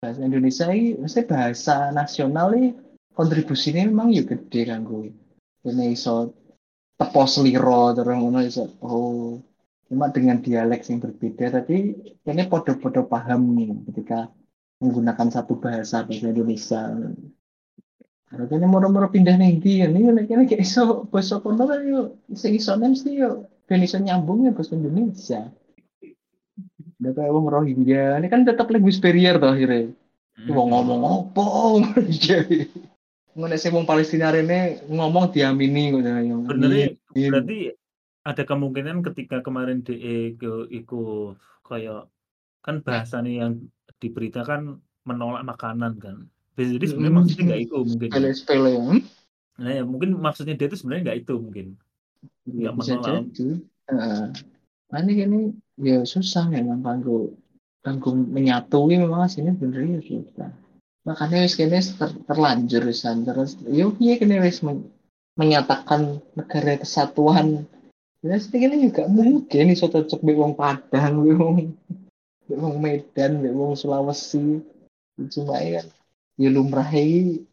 bahasa 0.00 0.20
Indonesia 0.20 0.68
ini 0.68 1.00
mesti 1.00 1.24
bahasa 1.24 1.92
nasional 1.92 2.52
ini 2.56 2.76
kontribusinya 3.16 3.88
memang 3.88 4.12
ya 4.12 4.24
gede 4.24 4.68
kan 4.68 4.84
gue 4.84 5.12
ini 5.64 5.96
iso 5.96 6.36
tepo 7.00 7.24
seliro 7.24 7.92
terus 7.96 8.16
ngono 8.16 8.40
iso 8.44 8.68
oh 8.84 9.40
cuma 9.88 10.12
dengan 10.12 10.42
dialek 10.42 10.84
yang 10.88 10.98
berbeda 11.00 11.62
tapi 11.62 11.96
ini 12.26 12.42
podo-podo 12.50 13.06
paham 13.08 13.56
nih 13.56 13.72
ketika 13.92 14.28
menggunakan 14.82 15.32
satu 15.32 15.56
bahasa 15.56 16.04
bahasa 16.04 16.28
Indonesia 16.28 16.92
kini 18.26 18.66
moro-moro 18.66 19.06
pindah 19.06 19.38
nih 19.38 19.62
di 19.62 19.86
ini 19.86 20.26
kini 20.26 20.50
kayak 20.50 20.66
iso 20.66 21.06
bahasa 21.08 21.38
kono 21.38 21.62
kan 21.70 21.80
yo 21.86 22.18
sing 22.34 22.58
iso 22.58 22.74
mesti 22.74 23.22
yo 23.22 23.46
ben 23.70 23.86
iso 23.86 24.02
nyambung 24.02 24.46
ya 24.46 24.52
bahasa 24.54 24.74
Indonesia 24.74 25.50
Udah 26.96 27.12
kayak 27.12 27.28
wong 27.28 27.46
Rohingya, 27.52 28.16
ini 28.16 28.32
kan 28.32 28.48
tetap 28.48 28.72
language 28.72 29.04
barrier 29.04 29.36
toh 29.36 29.52
akhirnya. 29.52 29.92
Wong 30.48 30.72
ngomong 30.72 31.02
apa? 31.04 31.44
Ngono 33.36 33.54
sing 33.60 33.72
wong 33.76 33.84
Palestina 33.84 34.32
rene 34.32 34.80
ngomong 34.88 35.28
diamini 35.28 35.92
ngono 35.92 36.08
ya. 36.08 36.34
Sebenarnya 36.48 36.86
Iya. 37.16 37.28
berarti 37.32 37.58
ada 38.24 38.42
kemungkinan 38.48 39.04
ketika 39.12 39.44
kemarin 39.44 39.84
DE 39.84 40.40
ke 40.40 40.68
iku 40.72 41.36
kayak 41.64 42.08
kan 42.64 42.80
bahasanya 42.80 43.32
yang 43.44 43.52
diberitakan 44.00 44.80
menolak 45.04 45.44
makanan 45.44 46.00
kan. 46.00 46.16
Jadi 46.56 46.84
sebenarnya 46.88 47.14
maksudnya 47.20 47.44
nggak 47.52 47.62
itu 47.68 47.76
mungkin. 47.84 48.08
ya. 48.08 48.12
Sepele-sepele 48.16 48.70
ya. 48.72 48.80
Hmm? 48.80 49.00
Nah 49.56 49.70
ya 49.72 49.82
mungkin 49.84 50.08
maksudnya 50.16 50.54
dia 50.56 50.66
itu 50.68 50.76
sebenarnya 50.80 51.02
nggak 51.04 51.18
itu 51.20 51.34
mungkin. 51.36 51.66
Ya, 52.48 52.72
Nggak 52.72 52.74
bisa 52.80 52.92
menolak. 52.96 53.24
Nah, 54.86 54.98
ini 55.02 55.12
gini 55.18 55.40
ya 55.82 55.98
susah 56.06 56.46
memang 56.46 56.80
kanggo 56.80 57.34
kanggo 57.82 58.14
menyatui 58.14 58.96
memang 58.98 59.26
sini 59.26 59.52
bener 59.52 59.84
ya 59.84 60.00
susah. 60.00 60.50
Makanya 61.06 61.46
wis 61.46 61.54
kene 61.54 61.78
ter- 61.78 62.22
terlanjur 62.26 62.82
wisan 62.86 63.22
terus 63.22 63.58
yo 63.66 63.94
piye 63.94 64.18
kene 64.18 64.42
wis 64.42 64.62
men- 64.64 64.90
menyatakan 65.36 66.18
negara 66.34 66.80
kesatuan. 66.80 67.68
Ya 68.24 68.40
sedikit 68.40 68.74
juga 68.74 69.06
mungkin 69.06 69.70
iso 69.70 69.86
cocok 69.86 70.24
mbek 70.24 70.38
wong 70.40 70.54
Padang, 70.58 71.22
mbek 71.22 71.36
wong 72.58 72.76
Medan, 72.82 73.44
mbek 73.44 73.54
wong 73.54 73.78
Sulawesi. 73.78 74.64
Cuma 75.30 75.62
ya 75.62 75.84
kan 75.84 75.86
ya 76.36 76.48
lumrah 76.52 76.88
iki 76.92 77.44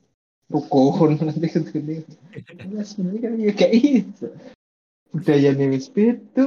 rukun 0.52 1.17
nanti 1.28 1.48
ketemu. 1.50 2.04
Ya 2.72 2.84
sebenarnya 2.84 3.19
kan 3.24 3.34
ya 3.39 3.54
kayak 3.56 3.74
itu. 3.74 4.28
Budayanya 5.13 5.65
wis 5.69 5.88
beda, 5.89 6.46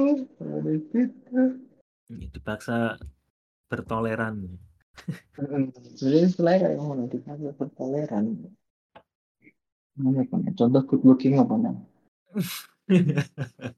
wis 0.67 0.85
beda. 0.91 1.43
Dipaksa 2.11 2.99
bertoleran. 3.71 4.59
Heeh. 5.39 5.71
Sebenarnya 5.97 6.25
istilahnya 6.29 6.61
kayak 6.67 6.79
ngono 6.79 7.03
kita 7.11 7.27
harus 7.35 7.55
bertoleran. 7.55 8.25
Mana 9.97 10.29
apa 10.29 10.35
nih? 10.37 10.53
Contoh 10.53 10.83
good 10.85 11.03
looking 11.09 11.41
apa 11.41 11.55
nih? 11.57 11.77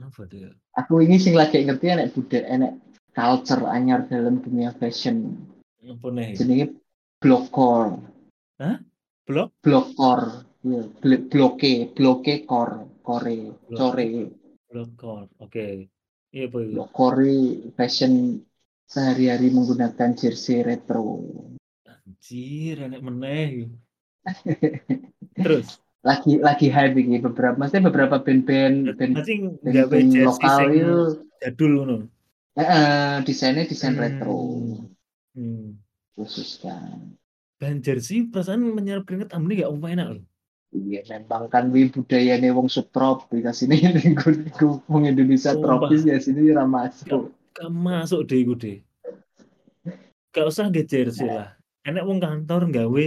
Apa 0.00 0.24
dia? 0.32 0.48
Aku 0.80 1.04
ini 1.04 1.20
sing 1.20 1.36
lagi 1.36 1.60
ngerti 1.60 1.92
enek 1.92 2.16
budaya 2.16 2.48
enek 2.48 2.72
culture 3.12 3.68
anyar 3.68 4.08
dalam 4.08 4.40
dunia 4.40 4.72
fashion. 4.80 5.36
Apa 5.84 6.08
nih? 6.08 6.40
Jenenge 6.40 6.66
blokor. 7.20 8.00
Blok? 9.28 9.48
Blokor. 9.62 10.20
Iya, 10.60 10.82
bl- 11.00 11.24
bloke, 11.30 11.72
bloke 11.96 12.34
kor, 12.44 12.90
kore, 13.00 13.54
core. 13.72 14.08
Blokor. 14.68 15.28
Oke. 15.40 15.88
Iya 16.34 16.44
apa 16.48 16.56
itu? 16.64 16.70
Blokore 16.74 17.36
fashion 17.76 18.44
sehari-hari 18.90 19.52
menggunakan 19.54 20.10
jersey 20.18 20.60
retro. 20.66 21.20
Anjir, 21.86 22.88
enak 22.88 23.00
meneh. 23.00 23.70
Terus, 25.40 25.80
lagi 26.04 26.40
lagi 26.40 26.68
hype 26.68 26.96
ini 27.00 27.20
beberapa 27.24 27.56
maksudnya 27.56 27.88
beberapa 27.88 28.20
band-band 28.20 28.96
band 28.96 29.14
band, 29.16 29.16
band 29.64 30.08
jersey 30.12 30.24
lokal 30.24 30.60
itu 30.72 30.96
jadul 31.40 31.70
ngono. 31.76 31.96
eh, 32.56 32.66
eh, 32.66 33.14
desainnya 33.24 33.64
desain 33.64 33.96
Hmm. 33.96 34.02
retro 34.04 34.40
Hmm. 35.38 35.78
Khusus 36.16 36.60
kan 36.62 37.14
Bahan 37.60 37.84
jersey 37.84 38.24
perasaan 38.24 38.64
menyerap 38.64 39.04
keringet 39.04 39.36
amne 39.36 39.52
gak 39.52 39.68
apa 39.68 39.86
enak 39.92 40.08
loh. 40.16 40.24
iya 40.72 41.04
memang 41.04 41.44
kan 41.52 41.68
wi 41.68 41.92
budaya 41.92 42.40
nih 42.40 42.54
wong 42.56 42.72
subtropis 42.72 43.28
di 43.28 43.52
sini 43.52 43.76
wong 44.88 45.04
Indonesia 45.04 45.52
Sumpah. 45.52 45.84
tropis 45.84 46.08
ya 46.08 46.16
sini 46.16 46.54
ra 46.56 46.64
masuk 46.64 47.34
Gak 47.50 47.68
masuk 47.68 48.30
deh 48.30 48.46
gue 48.46 48.56
deh. 48.56 48.78
Gak 50.30 50.46
usah 50.46 50.70
nge 50.70 50.86
jersey 50.86 51.26
lah. 51.26 51.58
Enak 51.82 52.06
wong 52.06 52.22
kantor 52.22 52.70
gawe 52.70 53.06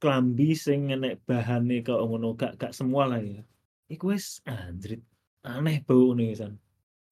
klambi 0.00 0.56
sing 0.56 0.88
enek 0.90 1.20
bahane 1.28 1.84
kok 1.84 2.00
ngono 2.00 2.32
gak 2.34 2.56
gak 2.56 2.72
semua 2.72 3.06
lah 3.12 3.20
ya. 3.20 3.44
Iku 3.92 4.10
wis 4.16 4.40
anjrit 4.48 5.04
aneh 5.44 5.84
bau 5.84 6.16
nih 6.16 6.32
san. 6.34 6.56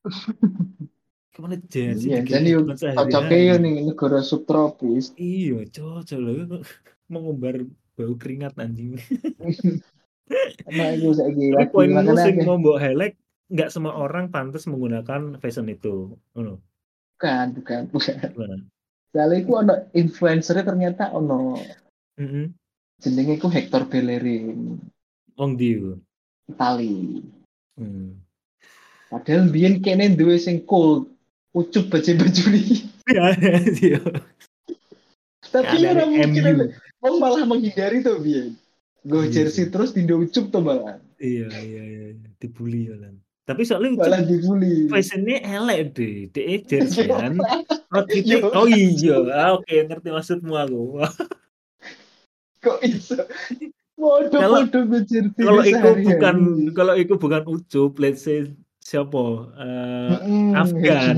Ke 1.32 1.38
mana 1.40 1.56
jersey 1.56 2.12
iya 2.12 2.20
jadi 2.20 2.60
cocoknya 2.60 3.38
yo 3.40 3.54
nih 3.56 3.74
negara 3.88 4.20
subtropis 4.20 5.16
Iya, 5.16 5.64
cocok 5.64 6.18
loh. 6.20 6.60
Mengumbar 7.08 7.64
bau 7.96 8.14
keringat 8.20 8.56
anjing. 8.60 9.00
emang 10.68 10.96
itu 10.96 11.08
lagi 11.12 11.46
poinmu 11.72 12.12
sing 12.20 12.40
mau 12.44 12.76
highlight 12.76 13.16
nggak 13.52 13.68
semua 13.68 13.96
orang 13.96 14.32
pantas 14.32 14.64
menggunakan 14.68 15.36
fashion 15.40 15.68
itu. 15.72 16.16
Ngono. 16.36 16.60
bukan 17.22 17.54
bukan 17.54 17.80
bukan 17.94 18.18
soalnya 19.14 19.36
itu 19.46 19.52
ono 19.54 19.74
influencernya 19.94 20.64
ternyata 20.66 21.14
ono 21.14 21.54
Heeh. 22.18 22.50
jenenge 22.98 23.38
ku 23.38 23.46
Hector 23.46 23.86
Bellerin 23.86 24.80
Wong 25.38 25.54
di 25.54 25.78
iku? 25.78 25.94
Itali 26.50 27.22
Hmm. 27.78 28.20
Padahal 29.08 29.48
biyen 29.48 29.80
kene 29.80 30.12
duwe 30.12 30.36
sing 30.36 30.60
cool. 30.68 31.08
Ucup 31.52 31.84
baju-baju 31.86 32.42
iki. 32.52 32.76
Iya, 33.04 33.24
iya. 33.76 34.00
Tapi 35.44 35.76
Ada 35.76 35.88
orang 35.92 36.10
mungkin 36.10 36.32
MU. 36.32 36.48
ada, 36.48 36.64
orang 36.98 37.16
malah 37.18 37.44
menghindari 37.44 38.00
tuh 38.00 38.16
biyen. 38.18 38.56
Gue 39.02 39.26
Iya 39.26 39.44
jersey 39.44 39.68
terus 39.68 39.92
dindo 39.92 40.16
ucup 40.16 40.48
tuh 40.48 40.62
malah. 40.62 40.96
Iya, 41.18 41.50
iya, 41.52 41.82
iya, 41.82 42.02
dibully 42.38 42.88
kan. 42.88 43.14
Tapi 43.42 43.62
soalnya 43.62 43.90
Ucup 43.92 44.06
Malah 44.06 44.22
dibully. 44.22 44.86
fashionnya 44.86 45.42
elek 45.42 45.80
deh. 45.92 46.14
Jerseyan. 46.62 47.36
Oh, 47.90 48.04
kita, 48.06 48.38
Yo. 48.38 48.48
oh 48.54 48.64
iya, 48.64 49.18
Ah, 49.28 49.50
oke 49.52 49.66
ngerti 49.68 50.08
maksudmu 50.08 50.54
aku. 50.54 51.02
Kok 52.64 52.78
iso? 52.80 53.18
Waduh, 53.92 54.30
Kalau- 54.32 54.62
waduh 54.64 54.84
jersey 55.02 55.36
kalau 55.36 55.62
itu 55.62 55.88
bukan 56.06 56.36
kalau 56.72 56.94
itu 56.96 57.14
bukan 57.14 57.42
Ucup, 57.44 57.92
let's 57.98 58.22
say 58.22 58.46
siapa? 58.82 59.24
Mm-mm, 59.54 60.58
Afgan. 60.58 61.16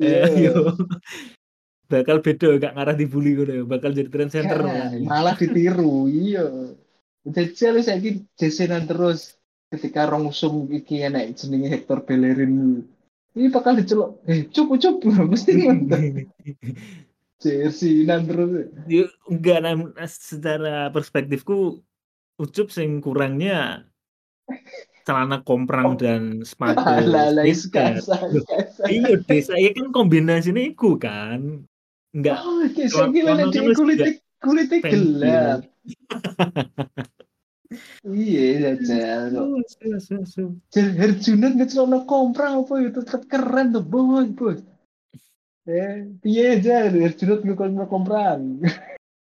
Eh, 0.00 0.24
Iya. 0.48 0.52
bakal 1.92 2.22
beda 2.22 2.54
gak 2.56 2.72
ngarah 2.72 2.96
dibully 2.96 3.36
ngono 3.36 3.52
ya. 3.52 3.64
Bakal 3.66 3.90
jadi 3.92 4.08
trend 4.08 4.32
center 4.32 4.60
Ya, 4.64 4.94
malah. 5.02 5.36
ditiru, 5.36 6.08
iya. 6.08 6.46
Jajal 7.26 7.84
saiki 7.84 8.24
jesenan 8.34 8.88
terus 8.88 9.36
ketika 9.68 10.08
rong 10.08 10.32
usum 10.32 10.66
iki 10.72 11.04
enek 11.04 11.36
jenenge 11.36 11.68
Hector 11.68 12.00
Bellerin. 12.02 12.80
Ini 13.30 13.46
bakal 13.52 13.78
diceluk, 13.78 14.24
eh 14.26 14.48
cup 14.48 14.72
cup 14.74 14.96
mesti. 15.30 15.52
Jersinan 17.40 18.28
terus. 18.28 18.68
Ya, 18.88 19.04
enggak 19.28 19.58
nam- 19.64 19.94
secara 20.08 20.88
perspektifku 20.90 21.80
Ucup 22.40 22.72
sing 22.72 23.04
kurangnya 23.04 23.84
celana 25.10 25.42
komprang 25.42 25.98
dan 25.98 26.46
sepatu 26.46 26.78
alah, 26.86 27.42
sneaker. 27.42 27.98
Iya 28.86 29.18
deh, 29.26 29.42
saya 29.42 29.68
kan 29.74 29.90
kombinasinya 29.90 30.62
itu 30.62 30.94
kan. 30.94 31.66
Enggak 32.14 32.38
Oh, 32.46 32.62
Celana 32.70 33.50
terus 33.50 33.74
kulitnya 33.74 34.14
kulitnya 34.38 34.78
pensil. 34.78 35.18
gelap. 35.18 35.60
Iya, 38.02 38.74
jajal. 38.74 39.30
Oh. 39.38 39.62
Jar 40.74 40.88
Herjunot 40.90 41.54
ngecelokno 41.54 42.02
komprang 42.02 42.66
apa 42.66 42.82
ya 42.82 42.90
tetep 42.90 43.30
keren 43.30 43.70
tuh, 43.70 43.86
bos, 43.86 44.26
bos. 44.34 44.58
Eh, 45.70 46.10
piye 46.18 46.58
aja 46.58 46.90
Herjunot 46.90 47.46
ngecelokno 47.46 47.86
komprang. 47.86 48.58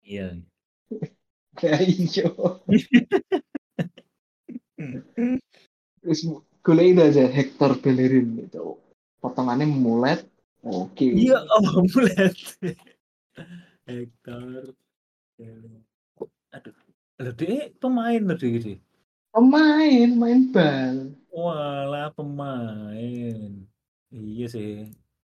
Iya. 0.02 0.38
Ya 1.62 1.78
iya. 1.86 2.26
Terus 6.04 6.22
golek 6.60 7.00
aja 7.00 7.24
Hector 7.32 7.80
Bellerin 7.80 8.44
itu. 8.44 8.76
Potongannya 9.24 9.64
mulet. 9.64 10.28
Oke. 10.64 11.08
Iya, 11.08 11.44
oh 11.44 11.84
mulai. 11.96 12.32
Hector. 13.88 14.76
Aduh. 16.52 16.76
Loh, 17.24 17.34
dia 17.40 17.72
pemain 17.80 18.20
dia. 18.36 18.60
dia. 18.60 18.78
Pemain, 19.32 20.10
main 20.12 20.52
bal. 20.52 21.16
Walah 21.32 22.12
pemain. 22.12 23.40
Iya 24.12 24.46
sih. 24.52 24.92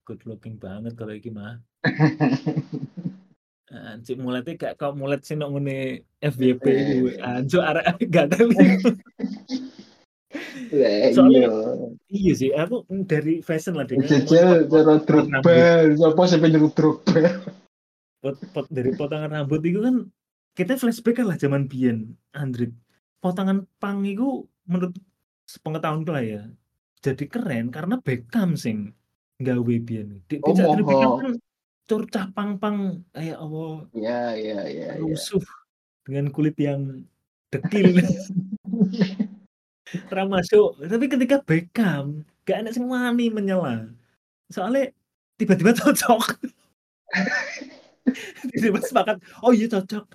Good 0.06 0.26
looking 0.26 0.58
banget 0.58 0.98
kalau 0.98 1.14
iki 1.14 1.30
mah. 1.30 1.62
Anjir 3.76 4.16
muletnya 4.22 4.56
gak 4.56 4.78
kau 4.80 4.96
mulet 4.96 5.26
sih 5.26 5.36
nok 5.36 5.58
ngene 5.58 6.06
FYP 6.22 6.64
gue. 6.66 7.14
Anjir 7.22 7.62
arek 7.66 7.98
gak 8.10 8.34
tahu. 8.34 8.50
Soalnya- 11.12 11.46
iya. 11.46 11.50
Iya 12.08 12.34
sih, 12.34 12.50
aku 12.52 12.76
dari 13.04 13.40
fashion 13.40 13.74
lah 13.74 13.84
dengan 13.84 14.06
Jajal 14.06 14.66
cara 14.66 14.94
Drogba, 15.00 15.56
siapa 15.94 16.22
sampai 16.26 16.50
nyerut 16.50 16.72
Drogba. 16.72 17.22
pot, 18.18 18.36
pot 18.52 18.66
dari 18.68 18.90
potongan 18.92 19.30
rambut 19.32 19.62
itu 19.62 19.80
kan 19.80 20.10
kita 20.52 20.76
flashback 20.76 21.20
kan 21.20 21.28
lah 21.28 21.36
zaman 21.36 21.66
biyen 21.66 22.18
Andrit 22.32 22.74
potongan 23.20 23.70
pang 23.76 24.02
itu 24.02 24.44
menurut 24.64 24.98
sepengetahuan 25.46 26.02
lah 26.06 26.24
ya 26.24 26.42
jadi 27.00 27.22
keren 27.24 27.70
karena 27.70 28.00
Beckham 28.00 28.56
sing 28.56 28.98
gawe 29.38 29.62
biyen 29.62 30.26
di 30.26 30.42
Oh, 30.42 30.58
Beckham 30.58 30.82
moho. 30.82 31.22
kan 31.22 31.32
curcah 31.86 32.26
pang-pang 32.32 33.06
kayak 33.12 33.38
Allah 33.38 33.86
iya, 33.94 34.34
iya, 34.34 34.60
iya. 34.66 34.88
rusuh 34.98 35.44
dengan 36.02 36.34
kulit 36.34 36.58
yang 36.58 37.06
dekil 37.52 37.94
ramasuk 40.12 40.80
tapi 40.82 41.06
ketika 41.12 41.42
Beckham 41.44 42.26
gak 42.46 42.66
ada 42.66 42.70
sing 42.72 42.86
wani 42.86 43.34
menyela. 43.34 43.90
Soalnya 44.54 44.94
tiba-tiba 45.42 45.74
cocok. 45.74 46.38
Tiba-tiba 48.54 48.80
sepakat 48.86 49.18
oh 49.42 49.52
iya 49.52 49.66
cocok. 49.66 50.06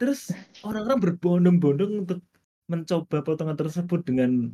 Terus 0.00 0.32
orang-orang 0.64 0.98
berbondong-bondong 1.02 1.92
untuk 2.06 2.20
mencoba 2.68 3.20
potongan 3.24 3.58
tersebut 3.58 4.00
dengan 4.06 4.52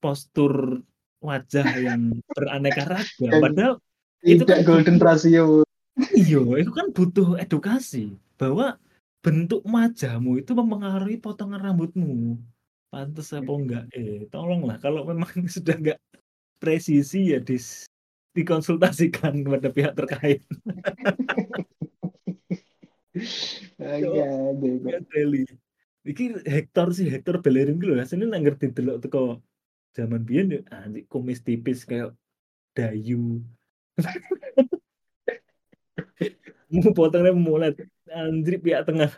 postur 0.00 0.82
wajah 1.20 1.66
yang 1.78 2.18
beraneka 2.34 2.82
ragam. 2.86 3.42
Padahal 3.42 3.74
itu 4.24 4.42
kan 4.42 4.62
golden 4.66 4.98
ratio. 4.98 5.62
Iya, 6.12 6.42
itu 6.60 6.72
kan 6.72 6.92
butuh 6.92 7.40
edukasi 7.40 8.12
bahwa 8.36 8.76
bentuk 9.24 9.64
wajahmu 9.64 10.44
itu 10.44 10.52
mempengaruhi 10.52 11.16
potongan 11.18 11.60
rambutmu. 11.60 12.36
Pantes 12.96 13.28
apa 13.36 13.52
enggak? 13.52 13.84
Eh, 13.92 14.24
tolonglah 14.32 14.80
kalau 14.80 15.04
memang 15.04 15.28
sudah 15.52 15.76
enggak 15.76 16.00
presisi 16.56 17.36
ya 17.36 17.44
dis 17.44 17.84
dikonsultasikan 18.32 19.44
kepada 19.44 19.68
pihak 19.68 19.92
terkait. 19.92 20.40
Teli. 25.12 25.44
Iki 26.08 26.48
Hector 26.48 26.88
sih, 26.96 27.12
Hector 27.12 27.44
Bellerin 27.44 27.76
gitu. 27.76 27.92
Aslinya 28.00 28.32
nggak 28.32 28.44
ngerti 28.48 28.72
delok 28.72 29.04
teko 29.04 29.44
zaman 29.92 30.24
biyen 30.24 30.56
ya 30.56 30.60
anjir 30.72 31.04
kumis 31.08 31.40
tipis 31.44 31.84
kayak 31.84 32.16
dayu. 32.72 33.44
Mau 36.72 36.96
potongnya 36.96 37.36
mulet 37.36 37.76
anjir 38.08 38.56
pihak 38.64 38.88
tengah. 38.88 39.12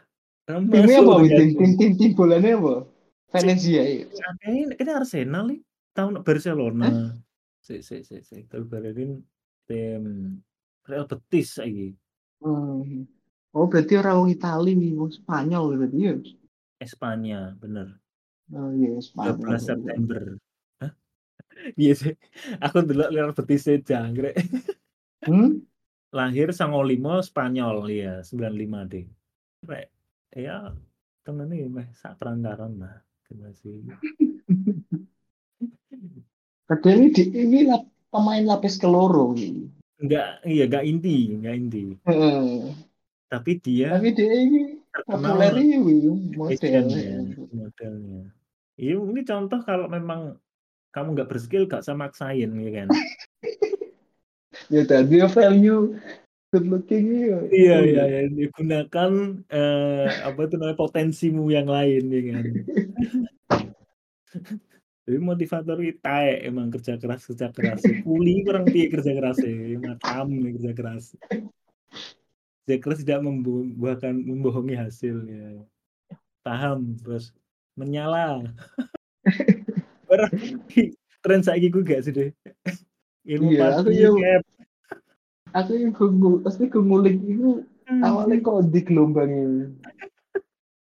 Timnya 0.50 0.98
apa? 0.98 1.22
Tim, 1.30 1.78
tim, 1.78 1.94
tim 1.94 2.10
bolanya 2.18 2.58
apa? 2.58 2.97
Venezia 3.28 3.82
ya. 3.84 4.08
Kayaknya 4.40 4.92
Arsenal 4.96 5.44
nih 5.52 5.60
tahun 5.92 6.24
Barcelona. 6.24 7.12
Si 7.60 7.84
si 7.84 8.00
si 8.00 8.24
si 8.24 8.46
Bellerin 8.48 9.20
tim 9.68 10.02
Real 10.88 11.04
Betis 11.04 11.60
lagi. 11.60 11.92
Hmm. 12.40 13.04
Oh 13.52 13.66
berarti 13.68 13.96
orang 13.96 14.28
Itali 14.28 14.72
nih, 14.76 14.92
oh, 14.96 15.08
Spanyol 15.08 15.76
berarti 15.76 15.98
ya. 15.98 16.14
Espanya, 16.78 17.52
bener. 17.56 17.96
Oh 18.52 18.70
iya, 18.72 18.96
Spanyol. 19.00 19.58
12 19.58 19.68
September. 19.68 20.22
Hah? 20.80 20.92
Iya 21.80 21.92
sih. 21.98 22.14
Aku 22.62 22.86
dulu 22.86 23.04
Real 23.12 23.32
Betis 23.36 23.68
jangkrik. 23.84 24.36
Hmm? 25.18 25.66
Lahir 26.14 26.54
sango 26.54 26.80
limo 26.86 27.18
Spanyol 27.20 27.90
ya 27.90 28.22
95 28.22 28.86
deh. 28.86 29.04
Rek, 29.66 29.90
ya 30.30 30.72
temen 31.26 31.50
ini 31.50 31.66
meh 31.66 31.90
sak 31.92 32.16
perantaran 32.22 32.78
lah. 32.78 33.02
Masih 33.28 33.84
ini, 36.88 37.06
di, 37.12 37.22
ini 37.32 37.58
pemain 38.12 38.44
lapis 38.44 38.76
keloro. 38.80 39.36
ini. 39.36 39.68
enggak 39.98 40.40
iya 40.44 40.64
enggak 40.68 40.84
inti, 40.84 41.16
enggak 41.36 41.54
inti. 41.56 41.84
Heeh. 42.08 42.72
Tapi 43.28 43.60
dia 43.60 44.00
Tapi 44.00 44.10
dia 44.16 44.32
ini 44.32 44.80
populer 45.04 45.52
ini 45.60 45.76
model. 46.32 46.56
fashionnya, 46.56 47.36
modelnya. 47.52 48.22
Iya, 48.78 48.94
ini 48.94 49.20
contoh 49.26 49.60
kalau 49.66 49.90
memang 49.90 50.38
kamu 50.94 51.08
nggak 51.18 51.28
berskill 51.28 51.68
gak 51.68 51.84
sama 51.84 52.08
maksain 52.08 52.48
ya 52.52 52.70
kan. 52.84 52.88
Ya 54.68 54.84
tadi 54.84 55.20
value 55.22 55.96
good 56.52 56.66
looking 56.66 57.06
ya. 57.12 57.38
Iya 57.48 57.76
iya 57.84 58.04
iya 58.08 58.22
digunakan 58.32 59.12
eh, 59.52 60.08
apa 60.24 60.40
itu 60.48 60.54
namanya 60.56 60.78
potensimu 60.80 61.44
yang 61.52 61.68
lain 61.68 62.02
ya 62.08 62.20
kan. 62.32 62.44
Jadi 65.08 65.24
motivator 65.24 65.80
kita 65.80 66.44
emang 66.44 66.68
kerja 66.68 67.00
keras 67.00 67.24
kerja 67.24 67.48
keras. 67.48 67.80
Kuli 68.04 68.44
kurang 68.44 68.68
piye 68.68 68.92
kerja 68.92 69.16
keras 69.16 69.40
macam 69.80 70.28
nih 70.28 70.52
kerja 70.60 70.72
keras. 70.76 71.04
Kerja 72.64 72.76
keras 72.76 73.00
tidak 73.00 73.24
membuahkan 73.24 74.12
membohongi 74.12 74.76
hasil 74.76 75.16
ya. 75.24 75.64
Paham 76.44 77.00
terus 77.00 77.32
menyala. 77.72 78.44
Orang 80.12 80.32
tren 81.24 81.40
saiki 81.40 81.72
ku 81.72 81.80
gak 81.80 82.04
sih 82.04 82.12
deh. 82.12 82.30
Ilmu 83.24 83.48
Iya, 83.56 83.60
pasti. 83.64 83.92
Aku 85.56 85.70
yang 85.72 85.92
gue 85.96 86.44
pasti 86.44 86.68
gue 86.68 86.82
ngulik 86.82 87.16
itu 87.24 87.64
awalnya 88.04 88.36
kok 88.44 88.68
di 88.68 88.80
gelombang 88.84 89.30
ini. 89.32 89.64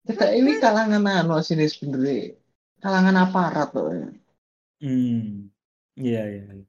Kita 0.06 0.30
ini 0.34 0.58
kalangan 0.58 1.02
anu 1.02 1.38
sini 1.42 1.66
sebenarnya 1.66 2.34
kalangan 2.78 3.16
aparat 3.26 3.68
loh 3.74 3.90
ya. 3.90 4.08
Mmm, 4.86 5.50
iya 5.98 6.22
iya 6.30 6.44
iya. 6.52 6.66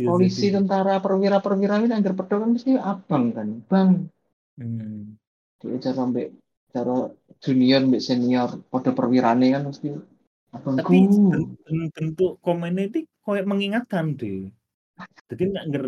Polisi, 0.00 0.48
Filosofi. 0.48 0.56
tentara, 0.56 0.96
perwira-perwira 1.04 1.76
ini 1.84 1.92
anggar 1.92 2.16
pedho 2.16 2.40
kan 2.40 2.56
mesti 2.56 2.72
abang 2.80 3.36
kan, 3.36 3.48
"Bang" 3.68 4.08
Mmm. 4.56 5.20
Dhewe 5.60 5.76
cara 5.76 6.08
mbek 6.08 6.28
cara 6.72 7.12
junior 7.44 7.84
mbek 7.84 8.00
senior 8.00 8.48
padha 8.72 8.96
perwirane 8.96 9.52
kan 9.52 9.68
mesti, 9.68 9.92
"Abangku" 10.56 10.80
Tapi 10.80 10.96
ben 11.28 11.42
ben 11.60 11.78
bentuk 11.92 12.40
komennya 12.40 12.88
itu 12.88 13.04
kayak 13.20 13.44
mengingatkan 13.44 14.16
deh. 14.16 14.48
Jadi 15.28 15.44
nek 15.52 15.64
ngger 15.68 15.84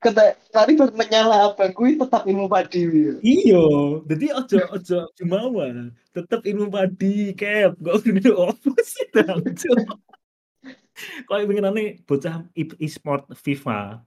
kata 0.00 0.32
tadi 0.48 0.80
baru 0.80 0.96
menyala 0.96 1.52
abangku 1.52 1.92
tetap 1.92 2.24
ilmu 2.24 2.48
padi? 2.48 2.88
Iya, 3.20 3.64
dadi 4.08 4.32
ojo 4.32 4.58
ojo 4.72 4.98
jumawa, 5.12 5.92
tetep 6.16 6.40
ilmu 6.48 6.72
padi, 6.72 7.36
Kep, 7.36 7.76
kok 7.76 8.00
ngene 8.08 8.32
opo 8.32 8.72
sih, 8.80 9.06
Jancuk. 9.12 9.76
Kayak 11.28 11.48
winginane 11.48 12.00
bocah 12.08 12.44
ip 12.56 12.76
e-sport 12.80 13.28
FIFA, 13.36 14.00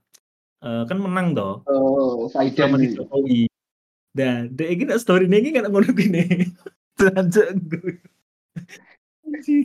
eee, 0.62 0.82
kan 0.86 0.98
menang 0.98 1.34
toh 1.34 1.62
Oh, 1.66 2.26
Faidan 2.30 2.74
sama. 2.74 2.82
Jokowi. 2.82 3.50
Nah, 4.14 4.46
dhek 4.46 4.70
iki 4.78 4.84
nek 4.86 5.02
story-ne 5.02 5.42
iki 5.42 5.50
kan 5.54 5.70
ngono 5.70 5.90
ne. 5.94 6.54
Jancuk 6.98 7.48
gue. 7.70 7.94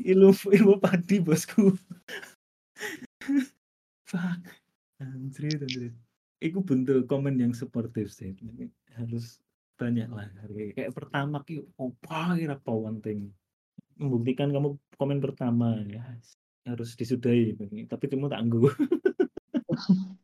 Ilmu 0.10 0.34
ilmu 0.34 0.74
padi 0.82 1.22
Bosku. 1.22 1.74
Fuck, 4.10 4.41
anjrit 4.99 5.59
anjrit. 5.59 5.95
Iku 6.39 6.63
bentuk 6.63 7.03
komen 7.11 7.35
yang 7.35 7.51
suportif 7.51 8.15
sih, 8.15 8.31
harus 8.95 9.43
banyaklah 9.75 10.27
kayak 10.51 10.75
kayak 10.75 10.91
pertamax 10.95 11.43
ki 11.47 11.55
opo 11.75 11.95
ki 12.35 12.45
ra 12.47 12.55
penting. 12.63 13.31
Membuktikan 13.99 14.51
kamu 14.55 14.79
komen 14.95 15.19
pertama 15.19 15.79
ya 15.83 16.03
harus 16.63 16.95
disudahi, 16.95 17.59
tapi 17.87 18.05
tak 18.07 18.41
nggo. 18.47 18.71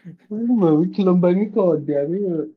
Aku 0.00 0.34
mau 0.56 0.80
gelombangi 0.88 1.52
kode 1.52 1.92
aku 1.92 2.48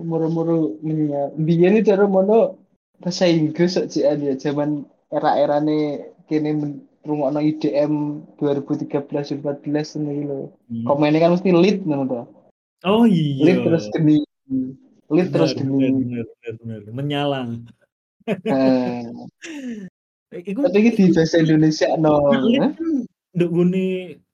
moro-moro 0.00 0.76
menyal. 0.80 1.32
Biyen 1.36 1.84
cara 1.84 2.08
mono 2.08 2.56
bahasa 3.00 3.28
Inggris 3.28 3.76
kok 3.76 3.92
jikan 3.92 4.24
ya 4.24 4.34
jaman 4.36 4.88
era-erane 5.12 6.12
kene 6.24 6.80
men 7.06 7.30
ngrungokno 7.30 7.38
IDM 7.38 7.94
2013, 8.42 9.38
14 9.38 9.62
ngono 10.02 10.10
iki 10.10 10.24
lho. 10.26 10.38
Mmm. 10.66 10.84
Komennya 10.90 11.22
kan 11.22 11.30
mesti 11.38 11.50
lead 11.54 11.78
ngono 11.86 12.04
to. 12.10 12.20
Oh 12.84 13.06
Lead 13.06 13.62
terus 13.62 13.86
iya. 13.86 13.92
geni, 13.94 14.16
lead 15.08 15.28
terus 15.30 15.54
Bener 15.54 15.70
bener 15.70 15.86
geni. 15.86 16.02
bener 16.02 16.24
bener 16.26 16.54
bener, 16.82 16.92
menyala. 16.92 17.40
E 20.34 20.42
iku 20.42 20.66
Tapi 20.66 20.78
iki 20.82 20.90
di 20.98 21.04
bahasa 21.14 21.38
lead 21.38 21.46
Indonesiakno, 21.46 22.12
nek 22.34 22.42
lead 22.42 22.60
hah? 22.60 22.72
kan 22.74 22.90
nduk 23.36 23.50
nggone 23.54 23.86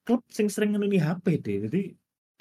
klub 0.03 0.23
sing 0.33 0.49
sering 0.49 0.73
ngeneni 0.73 0.97
HP 0.99 1.27
deh, 1.45 1.57
jadi 1.69 1.81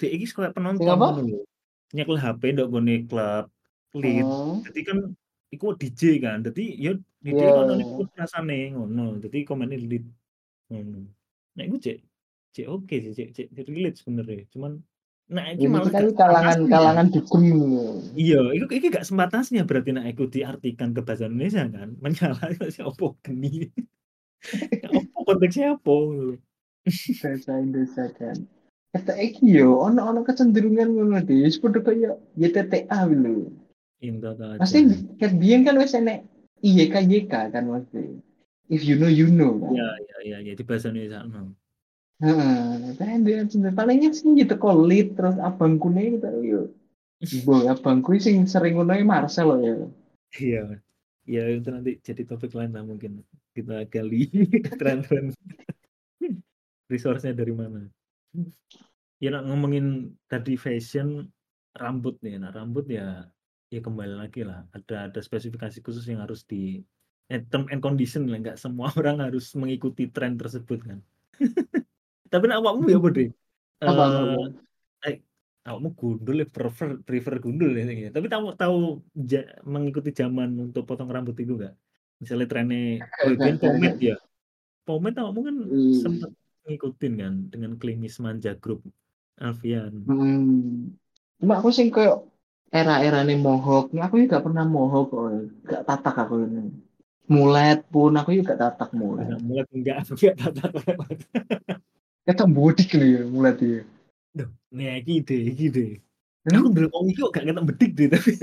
dhek 0.00 0.10
iki 0.16 0.24
kayak 0.32 0.56
penonton 0.56 0.88
ngono. 0.88 1.44
Nyekel 1.92 2.16
HP 2.16 2.42
nduk 2.56 2.68
nggone 2.72 2.94
klub, 3.06 3.46
lead, 3.94 4.24
Oh. 4.24 4.58
dadi 4.64 4.80
kan 4.82 4.98
iku 5.52 5.76
DJ 5.76 6.16
kan, 6.18 6.40
dadi 6.42 6.72
ya 6.80 6.96
ya 7.22 7.30
Iya. 7.30 7.38
dhewe 7.38 7.52
nonton 7.62 7.80
iku 7.84 8.02
rasane 8.16 8.72
ngono, 8.74 9.20
dadi 9.20 9.44
komennya 9.44 9.76
lead, 9.78 10.04
Nek 11.56 11.64
iku 11.68 11.76
cek 11.76 11.98
cek 12.52 12.66
oke 12.68 12.96
sih, 13.12 13.12
cek 13.12 13.48
cek 13.52 13.66
relate 13.68 13.96
sebenarnya, 14.00 14.44
cuman 14.52 14.72
iki 15.32 15.64
Ini 15.64 15.72
malah 15.72 15.88
kan 15.88 16.06
kalangan 16.12 16.58
kalangan 16.68 17.06
dukun. 17.08 17.42
Iya, 18.12 18.52
iku 18.52 18.68
iki 18.68 18.92
gak 18.92 19.08
sepantasnya 19.08 19.64
berarti 19.64 19.96
nek 19.96 20.12
iku 20.12 20.28
diartikan 20.28 20.92
ke 20.92 21.00
bahasa 21.00 21.28
Indonesia 21.28 21.64
kan, 21.72 21.96
menyala 22.00 22.52
iku 22.52 22.92
opo 22.92 23.16
geni. 23.24 23.72
Opo 24.98 25.22
konteksnya 25.22 25.78
lho. 25.78 26.34
Bahasa 27.22 27.52
Indonesia 27.62 28.10
kan. 28.18 28.36
Kata 28.92 29.14
iki 29.16 29.54
yo 29.54 29.80
ono 29.80 30.02
ono 30.02 30.20
kecenderungan 30.26 30.98
ngono 30.98 31.22
deh, 31.22 31.46
padha 31.62 31.80
kaya 31.80 32.18
YTTA 32.36 33.00
lho. 33.06 33.48
Pasti 34.58 34.90
ket 35.22 35.38
biyen 35.38 35.62
kan 35.62 35.78
wis 35.78 35.94
enek 35.94 36.26
IYK 36.60 36.94
YK 37.06 37.54
kan 37.54 37.70
mesti. 37.70 38.18
If 38.72 38.88
you 38.88 38.96
know 38.96 39.12
you 39.12 39.28
know 39.28 39.60
kan. 39.60 39.76
Iya 39.76 39.88
iya 40.24 40.36
iya, 40.40 40.52
di 40.56 40.64
bahasa 40.64 40.88
Indonesiakno. 40.88 41.52
Heeh, 42.24 42.96
kan 42.96 43.20
dia 43.20 43.44
sebenarnya 43.44 43.76
palingnya 43.76 44.10
sih 44.16 44.32
gitu 44.32 44.56
lead 44.88 45.12
terus 45.12 45.36
abangku 45.36 45.92
nih 45.92 46.16
gitu 46.16 46.28
yo. 46.40 46.62
Boy, 47.46 47.68
abangku 47.68 48.16
sing 48.16 48.48
sering 48.48 48.80
ngono 48.80 48.96
Marcel 49.04 49.52
loh 49.52 49.60
ya. 49.60 49.74
Iya. 50.40 50.62
Ya 51.22 51.42
itu 51.52 51.68
nanti 51.68 52.00
jadi 52.00 52.24
topik 52.24 52.56
lain 52.56 52.72
lah 52.72 52.82
mungkin. 52.82 53.20
Kita 53.52 53.84
gali 53.92 54.32
tren-tren. 54.80 55.36
Resource-nya 56.88 57.36
dari 57.36 57.52
mana. 57.52 57.84
Ya 59.20 59.28
nek 59.36 59.44
ngomongin 59.52 60.16
tadi 60.26 60.56
fashion, 60.56 61.28
rambut 61.76 62.18
nih, 62.24 62.40
nah 62.40 62.50
rambut 62.50 62.88
ya 62.88 63.28
ya 63.72 63.80
kembali 63.80 64.18
lagi 64.18 64.44
lah, 64.44 64.66
ada 64.76 65.08
ada 65.08 65.20
spesifikasi 65.22 65.80
khusus 65.80 66.04
yang 66.04 66.20
harus 66.20 66.44
di 66.44 66.84
term 67.48 67.64
and 67.72 67.80
condition 67.80 68.28
lah, 68.28 68.38
nggak 68.42 68.58
semua 68.60 68.92
orang 68.98 69.22
harus 69.24 69.52
mengikuti 69.56 70.10
tren 70.10 70.36
tersebut 70.36 70.80
kan. 70.82 70.98
Tapi 72.32 72.44
nek 72.48 72.58
awakmu 72.60 72.84
ya 72.88 72.98
Dek? 73.00 73.28
Apa? 73.82 74.04
Eee, 75.02 75.12
eh, 75.12 75.16
awakmu 75.68 75.88
gundul 75.94 76.36
ya 76.42 76.46
prefer 76.48 76.98
prefer 77.02 77.38
gundul 77.38 77.70
ya 77.76 78.10
tapi 78.10 78.26
tahu 78.26 78.54
tahu 78.58 78.78
ja 79.14 79.42
mengikuti 79.62 80.10
zaman 80.10 80.50
untuk 80.58 80.86
potong 80.88 81.10
rambut 81.10 81.36
itu 81.38 81.54
nggak? 81.56 81.74
Misalnya 82.22 82.46
trennya 82.46 83.02
kalau 83.18 83.34
biyen 83.34 83.58
pomade 83.58 83.98
ya, 83.98 84.16
pomade 84.86 85.18
awakmu 85.18 85.40
kan 85.42 85.56
sempet 85.90 86.30
Iya. 86.62 86.78
ngikutin 86.78 87.12
kan 87.18 87.34
dengan 87.50 87.72
klimis 87.74 88.22
manja 88.22 88.54
grup 88.54 88.86
Alfian. 89.42 90.06
Hmm. 90.06 90.94
Cuma 91.42 91.58
aku 91.58 91.74
sing 91.74 91.90
koyo 91.90 92.30
era-erane 92.70 93.34
mohawk, 93.36 93.90
aku 93.92 94.22
juga 94.22 94.38
pernah 94.40 94.64
mohawk 94.64 95.10
kok, 95.10 95.26
gak 95.66 95.82
tatak 95.84 96.16
aku 96.22 96.46
ini. 96.46 96.70
Mulet 97.32 97.80
pun 97.88 98.12
aku 98.12 98.30
juga 98.36 98.52
tatak 98.60 98.92
mulet. 98.92 99.24
mulet 99.40 99.64
enggak 99.72 100.04
enggak 100.12 100.36
tatak 100.36 100.72
Ketok 102.28 102.48
bodik 102.52 102.92
lho 102.94 103.06
ya 103.08 103.22
mulet 103.26 103.56
ya. 103.58 103.80
Duh, 104.36 104.48
nih 104.70 105.00
iki 105.00 105.24
ide. 105.24 105.84
Hmm? 106.44 106.60
Aku 106.60 106.68
wong 106.70 107.04
iki 107.08 107.24
kok 107.24 107.32
gak 107.34 107.44
ketok 107.48 107.66
bedik 107.72 107.90
deh 107.96 108.08
tapi. 108.12 108.32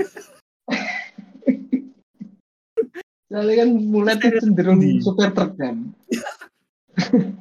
Soalnya 3.30 3.54
kan 3.62 3.68
mulet 3.78 4.18
itu 4.18 4.42
cenderung 4.42 4.82
ndi? 4.82 4.98
supir 4.98 5.30
truk 5.30 5.54
kan. 5.54 5.76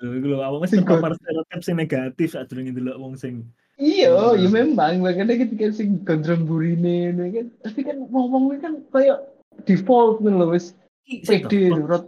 Lho 0.00 0.16
lho 0.16 0.64
Sing 0.64 0.80
go 0.80 0.96
terpapar 0.96 1.12
stereotip 1.16 1.60
sing 1.60 1.76
negatif 1.76 2.32
sakdurunge 2.32 2.72
ndelok 2.72 2.96
wong 3.00 3.14
sing 3.20 3.44
Iya, 3.80 4.36
ya 4.36 4.48
memang 4.52 5.00
makanya 5.00 5.40
ketika 5.40 5.72
sing 5.72 6.04
gondrong 6.04 6.44
burine 6.44 7.16
kan 7.16 7.46
tapi 7.64 7.80
kan 7.84 7.96
ngomong 8.12 8.60
kan 8.60 8.84
kayak 8.92 9.24
default 9.64 10.20
nih 10.20 10.32
loh 10.36 10.52
wis 10.52 10.76
pede 11.18 11.60
kok 11.68 11.78
nurut. 11.78 12.04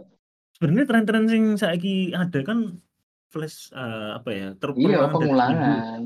sebenarnya 0.55 0.85
tren-tren 0.87 1.25
sing 1.27 1.43
saiki 1.59 2.15
ada 2.15 2.39
kan 2.47 2.79
flash 3.27 3.73
eee, 3.73 4.09
apa 4.15 4.29
ya, 4.29 4.47
ter 4.55 4.69
Iya, 4.77 5.09
dulu. 5.09 5.13
pengulangan. 5.17 6.01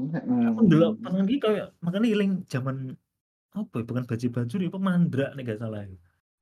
Aku 0.47 0.59
Hmm. 0.65 0.97
pas 1.03 1.13
iki 1.27 1.37
kayak 1.37 1.67
makanya 1.83 2.07
eling 2.07 2.33
zaman 2.47 2.95
apa 3.51 3.73
ya, 3.77 3.83
bukan 3.83 4.03
Baju-Bajur 4.07 4.59
ya, 4.63 4.69
apa 4.71 4.79
Mandra 4.79 5.27
nek 5.35 5.43
gak 5.43 5.59
salah. 5.59 5.83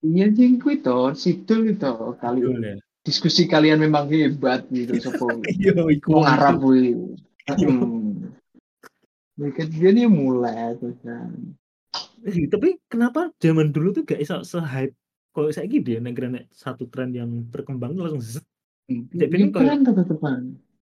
Iya 0.05 0.25
jeng 0.29 0.61
kuwi 0.61 0.85
to, 0.85 1.11
Sidul 1.17 1.73
itu 1.73 1.91
kali 2.21 2.45
ya. 2.45 2.77
diskusi 3.01 3.45
kalian 3.45 3.81
memang 3.81 4.05
hebat 4.07 4.69
gitu 4.69 4.93
sopo. 5.01 5.25
Iya 5.57 5.73
iku. 5.89 6.21
Arab 6.21 6.61
kuwi. 6.61 6.93
Iya. 7.49 7.73
Mereka 9.35 9.67
dia 9.67 9.89
nih 9.91 10.07
mulai 10.07 10.77
terus 10.79 10.95
kan. 11.03 11.33
Eh, 12.25 12.47
tapi 12.47 12.79
kenapa 12.87 13.29
zaman 13.37 13.69
dulu 13.69 13.91
tuh 13.91 14.03
gak 14.05 14.17
iso 14.17 14.41
se-hype 14.41 14.95
koyo 15.35 15.51
saiki 15.51 15.83
dia 15.83 15.99
nek 15.99 16.15
nek 16.15 16.47
satu 16.55 16.87
tren 16.87 17.11
yang 17.11 17.27
berkembang 17.51 17.91
langsung 17.99 18.23
zet. 18.23 18.47
Hmm, 18.87 19.11
ya 19.11 19.27
koyo 19.27 19.51
tren 19.51 19.83
tetepan. 19.83 20.41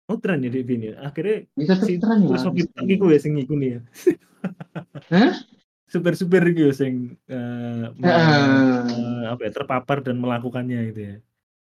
Oh 0.09 0.17
tren 0.17 0.41
ya 0.41 0.49
dek 0.49 0.65
biyen 0.65 0.81
ya? 0.89 0.93
Akhirnya 1.05 1.45
Ya 1.53 1.65
tetep 1.75 1.85
si 1.85 1.93
tren 2.01 2.25
lah 2.25 2.41
truk 2.41 2.87
iku 2.89 3.13
ya 3.13 3.19
sing 3.21 3.37
ngikuni 3.37 3.77
ya? 3.77 3.79
Hah? 5.13 5.33
Supir-supir 5.89 6.41
iku 6.53 6.69
ya 6.69 6.73
sing, 6.73 7.17
me 7.97 8.07
Heeh. 8.09 8.49
eee, 8.89 9.21
apa 9.25 9.41
ya, 9.41 9.51
terpapar 9.53 10.05
dan 10.05 10.21
melakukannya 10.21 10.93
gitu 10.93 11.01
ya? 11.01 11.15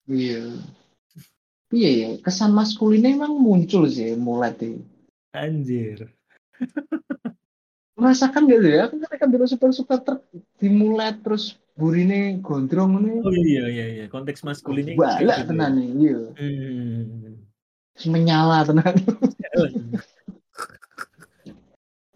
Iya. 0.09 0.41
Iya 1.69 1.89
ya, 1.93 2.09
kesan 2.25 2.53
maskulinnya 2.57 3.13
emang 3.13 3.37
muncul 3.37 3.85
sih 3.85 4.17
mulai 4.17 4.53
tuh. 4.57 4.81
Anjir. 5.33 6.09
Merasakan 7.99 8.47
gak 8.47 8.59
sih 8.63 8.71
ya? 8.71 8.87
Aku 8.87 8.95
ketika 9.03 9.25
dulu 9.27 9.43
super-super 9.43 9.99
truk 9.99 10.23
dimulet 10.57 11.19
terus 11.19 11.59
burine 11.75 12.39
gondrong 12.43 12.99
ini 13.03 13.23
Oh 13.23 13.31
iya 13.31 13.63
iya 13.71 13.85
iya, 13.87 14.05
konteks 14.11 14.43
maskulinnya 14.43 14.95
kayak 14.95 15.03
balak 15.03 15.19
gitu 15.19 15.43
ya? 15.43 15.47
tenan 15.47 15.71
nih, 15.75 15.89
iya. 15.95 16.19
Terus 17.95 18.07
menyala 18.07 18.63
tenan. 18.63 18.95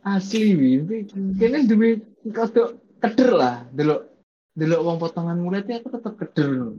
Asli 0.03 0.51
wi, 0.59 0.83
kayaknya 1.39 1.63
duwe 1.63 2.03
rada 2.27 2.75
keder 2.99 3.29
lah, 3.31 3.55
delok 3.71 4.11
delok 4.51 4.83
wong 4.83 4.99
potongan 4.99 5.39
muletnya 5.39 5.79
aku 5.79 5.95
tetep 5.95 6.13
keder. 6.19 6.75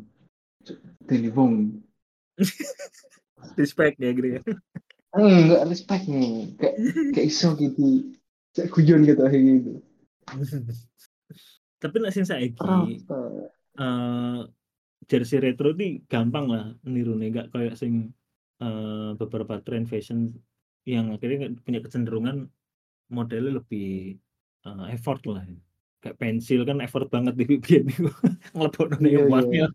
Dene 1.08 1.28
wong 1.32 1.80
Respect 3.60 3.96
ya 3.96 4.12
gitu 4.12 4.28
ya. 4.28 4.40
Enggak 5.14 5.70
respect 5.70 6.04
nih, 6.10 6.52
kayak 6.58 6.74
kayak 7.14 7.26
iso 7.32 7.54
gitu. 7.56 8.12
Kayak 8.54 8.70
guyon 8.70 9.00
gitu 9.02 9.20
akhirnya 9.26 9.52
gitu. 9.58 9.70
Tapi 11.82 11.96
nek 12.00 12.12
sing 12.14 12.26
saiki 12.26 13.02
Rata. 13.02 13.50
eee, 13.80 14.40
jersey 15.10 15.38
retro 15.42 15.74
ini 15.76 16.02
gampang 16.08 16.46
lah 16.50 16.64
nirune, 16.86 17.26
nggak 17.34 17.48
kayak 17.54 17.74
sing, 17.80 18.12
eee, 18.62 19.10
beberapa 19.20 19.60
tren 19.66 19.84
fashion 19.90 20.32
yang 20.88 21.12
akhirnya 21.14 21.50
punya 21.66 21.80
kecenderungan 21.84 22.48
modelnya 23.12 23.60
lebih, 23.62 24.18
eee, 24.66 24.84
effort 24.96 25.22
lah. 25.28 25.44
Kayak 26.02 26.16
pensil 26.22 26.62
kan 26.68 26.78
effort 26.84 27.08
banget 27.12 27.34
di 27.40 27.44
nglebokno 28.54 28.96
ning 29.02 29.14
Iya 29.14 29.20
emas 29.28 29.46
iya. 29.50 29.66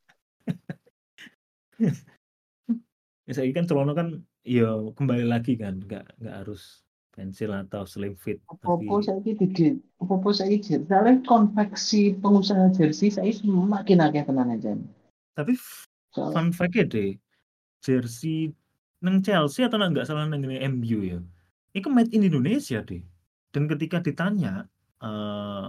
ya. 3.29 3.43
Kan 3.57 3.65
celana 3.69 3.93
kan 3.99 4.07
ya 4.45 4.69
kembali 4.97 5.25
lagi 5.29 5.53
kan, 5.59 5.79
nggak 5.85 6.03
nggak 6.21 6.35
harus 6.45 6.83
pensil 7.19 7.51
atau 7.51 7.83
slim 7.83 8.15
fit, 8.15 8.39
tapi 8.63 8.87
saiki 9.03 9.35
didi 9.35 9.67
apa-apa 9.99 10.31
saiki 10.31 10.79
jersey 10.87 11.19
konveksi 11.27 12.15
pengusaha 12.23 12.71
jersey 12.71 13.11
saiki 13.11 13.43
semakin 13.43 14.07
akeh 14.07 14.23
tenan 14.23 14.55
aja. 14.55 14.71
Tapi 15.35 15.59
Soal 16.15 16.31
fun 16.31 16.55
fact-nya 16.55 16.87
deh, 16.87 17.19
jersey 17.83 18.55
nang 19.03 19.19
Chelsea 19.19 19.67
atau 19.67 19.75
nang 19.75 19.91
nggak 19.91 20.07
salah 20.07 20.31
ngene 20.31 20.63
MU 20.79 21.03
ya, 21.03 21.19
itu 21.75 21.91
made 21.91 22.15
in 22.15 22.23
Indonesia 22.23 22.79
deh. 22.79 23.03
Dan 23.51 23.67
ketika 23.67 23.99
ditanya, 23.99 24.63
eee, 25.03 25.65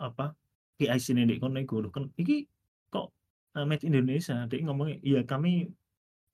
apa, 0.00 0.32
PIC-ne 0.80 1.28
ndek 1.28 1.44
kono 1.44 1.60
iku, 1.60 1.84
"Loh 1.84 1.92
kan 1.92 2.08
iki 2.16 2.48
kok, 2.88 3.12
eee, 3.52 3.68
made 3.68 3.84
in 3.84 3.92
Indonesia?" 3.92 4.48
Dia 4.48 4.64
ngomongnya, 4.64 4.96
"Iya 5.04 5.20
kami 5.28 5.68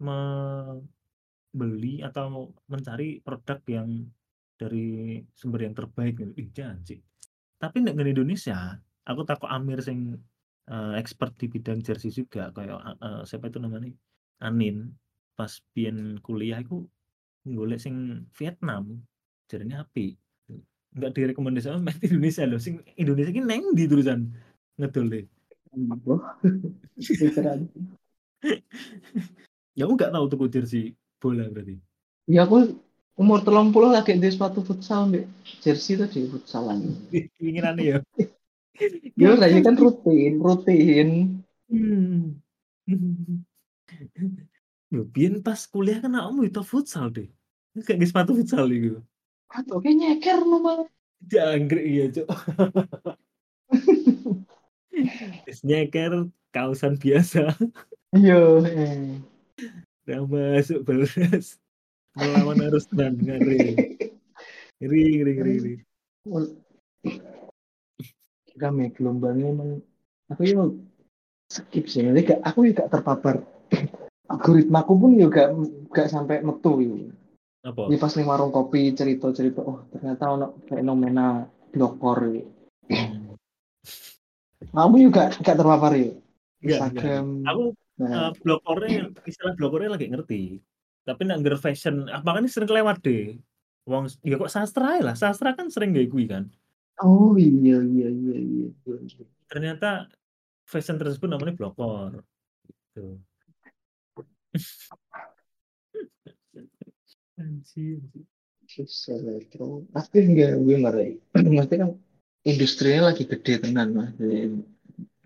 membeli 0.00 2.00
atau 2.00 2.48
mencari 2.70 3.20
produk 3.20 3.60
yang 3.68 4.08
dari 4.60 5.16
sumber 5.32 5.64
yang 5.64 5.72
terbaik," 5.72 6.20
gitu. 6.20 6.32
Ih 6.36 6.48
janji. 6.52 7.00
Tapi 7.56 7.80
nek 7.80 7.96
Indonesia, 7.96 8.76
aku 9.08 9.24
takok 9.24 9.48
Amir 9.48 9.80
sing, 9.80 10.20
eee, 10.68 10.92
expert 11.00 11.32
di 11.40 11.48
bidang 11.48 11.80
jersey 11.80 12.12
juga 12.12 12.52
kayak, 12.52 13.00
eee, 13.00 13.20
siapa 13.24 13.48
itu 13.48 13.56
namanya, 13.56 13.88
Anin, 14.44 14.92
pas 15.36 15.52
biyen 15.72 16.20
kuliah 16.20 16.60
iku 16.60 16.84
golek 17.48 17.80
sing 17.80 18.28
Vietnam, 18.36 19.00
jarine 19.48 19.80
apik. 19.80 20.20
Nggak 20.92 21.12
direkomendasikan 21.16 21.80
made 21.80 22.02
in 22.04 22.20
Indonesia 22.20 22.44
lho, 22.44 22.58
sing 22.60 22.84
Indonesia 23.00 23.32
iki 23.32 23.40
nang 23.40 23.72
ndi 23.72 23.84
tulisan 23.88 24.28
ngedole. 24.76 25.24
Literan. 27.20 27.60
Ya 29.78 29.86
aku 29.86 29.94
nggak 29.94 30.12
tahu 30.12 30.26
tuku 30.26 30.46
jersey 30.50 30.84
bola 31.22 31.46
berarti. 31.46 31.78
Ya 32.26 32.42
aku 32.42 32.74
umur 33.20 33.44
30 33.44 33.92
lagi 33.92 34.16
duwe 34.16 34.32
sepatu 34.32 34.64
futsal 34.64 35.12
mbek 35.12 35.28
jersey 35.60 36.00
tadi 36.00 36.24
futsalan. 36.24 36.96
Keinginane 37.36 37.82
ya. 37.84 37.98
Ya 39.12 39.36
ora 39.36 39.44
ya 39.44 39.60
kan 39.60 39.76
Gagal. 39.76 39.84
rutin, 39.84 40.32
rutin. 40.40 41.10
Hmm. 41.68 42.40
Pas 45.44 45.60
kuliah 45.68 46.00
kan 46.00 46.16
awakmu 46.16 46.48
itu 46.48 46.64
futsal 46.64 47.12
deh. 47.12 47.28
Kayak 47.84 47.96
nggih 48.00 48.08
sepatu 48.08 48.32
futsal 48.32 48.64
iku. 48.72 49.04
Aduh 49.52 49.84
kayak 49.84 49.96
nyeker 50.00 50.40
no 50.40 50.56
malah. 50.64 50.88
Jangkrik 51.20 51.84
iya. 51.84 52.04
Wis 55.44 55.60
nyeker, 55.60 56.32
kaosan 56.56 56.96
biasa. 56.96 57.52
Iya, 58.16 58.64
heeh. 58.64 59.20
Udah 60.08 60.20
masuk 60.24 60.80
balas. 60.88 61.60
Melawan 62.20 62.60
arus 62.68 62.86
dan 62.92 63.16
ngeri. 63.16 63.74
Ngeri 64.80 65.02
ngeri 65.16 65.32
ngeri 65.36 65.52
ngeri. 65.56 65.74
Kami 68.60 68.92
gelombangnya 68.92 69.56
emang 69.56 69.70
aku 70.28 70.42
yo 70.44 70.76
skip 71.48 71.88
sih, 71.88 72.04
jadi 72.04 72.20
gak, 72.22 72.40
aku 72.44 72.68
juga 72.68 72.86
terpapar 72.92 73.40
algoritmaku 74.30 74.92
pun 74.94 75.12
juga 75.16 75.50
gak 75.90 76.12
sampai 76.12 76.44
metu 76.44 76.76
gitu. 76.78 76.94
Apa? 77.64 77.88
Di 77.88 77.96
pas 77.96 78.12
ning 78.14 78.28
warung 78.28 78.52
kopi 78.52 78.92
cerita-cerita, 78.92 79.64
oh 79.64 79.88
ternyata 79.90 80.24
ono 80.30 80.46
fenomena 80.68 81.48
blokor. 81.72 82.36
Hmm. 82.86 83.34
Kamu 84.70 84.96
juga 85.00 85.32
gak 85.32 85.56
terpapar 85.56 85.92
ya? 85.96 86.12
Instagram. 86.60 87.48
Aku 87.48 87.74
Nah, 88.00 88.32
eee, 88.32 88.40
blokornya 88.40 89.12
istilah 89.28 89.52
blokornya 89.60 89.92
lagi 89.92 90.08
ngerti. 90.08 90.40
Tapi 91.10 91.26
nek 91.26 91.42
ngger 91.42 91.58
fashion, 91.58 92.06
ah, 92.06 92.22
makanya 92.22 92.46
sering 92.46 92.70
kelewat 92.70 93.02
deh. 93.02 93.34
Wong 93.90 94.06
ya 94.22 94.38
kok 94.38 94.52
sastra 94.52 94.94
ae 94.94 95.02
lah, 95.02 95.18
sastra 95.18 95.58
kan 95.58 95.66
sering 95.66 95.90
gawe 95.90 96.06
kuwi 96.06 96.30
kan. 96.30 96.46
oh 97.02 97.34
iya 97.34 97.82
iya 97.82 98.08
iya 98.12 98.36
iya. 98.38 98.68
Ternyata 99.50 100.06
fashion 100.70 101.02
tersebut 101.02 101.26
namanya 101.26 101.58
blokor. 101.58 102.22
Gitu. 102.94 103.18
Anjir. 107.40 108.04
Tapi 109.90 110.16
enggak 110.22 110.62
gue 110.62 110.76
ngeri. 110.78 111.18
Maksudnya 111.58 111.78
kan 111.82 111.90
industrinya 112.46 113.10
lagi 113.10 113.26
gede 113.26 113.66
tenan 113.66 113.98
mas. 113.98 114.14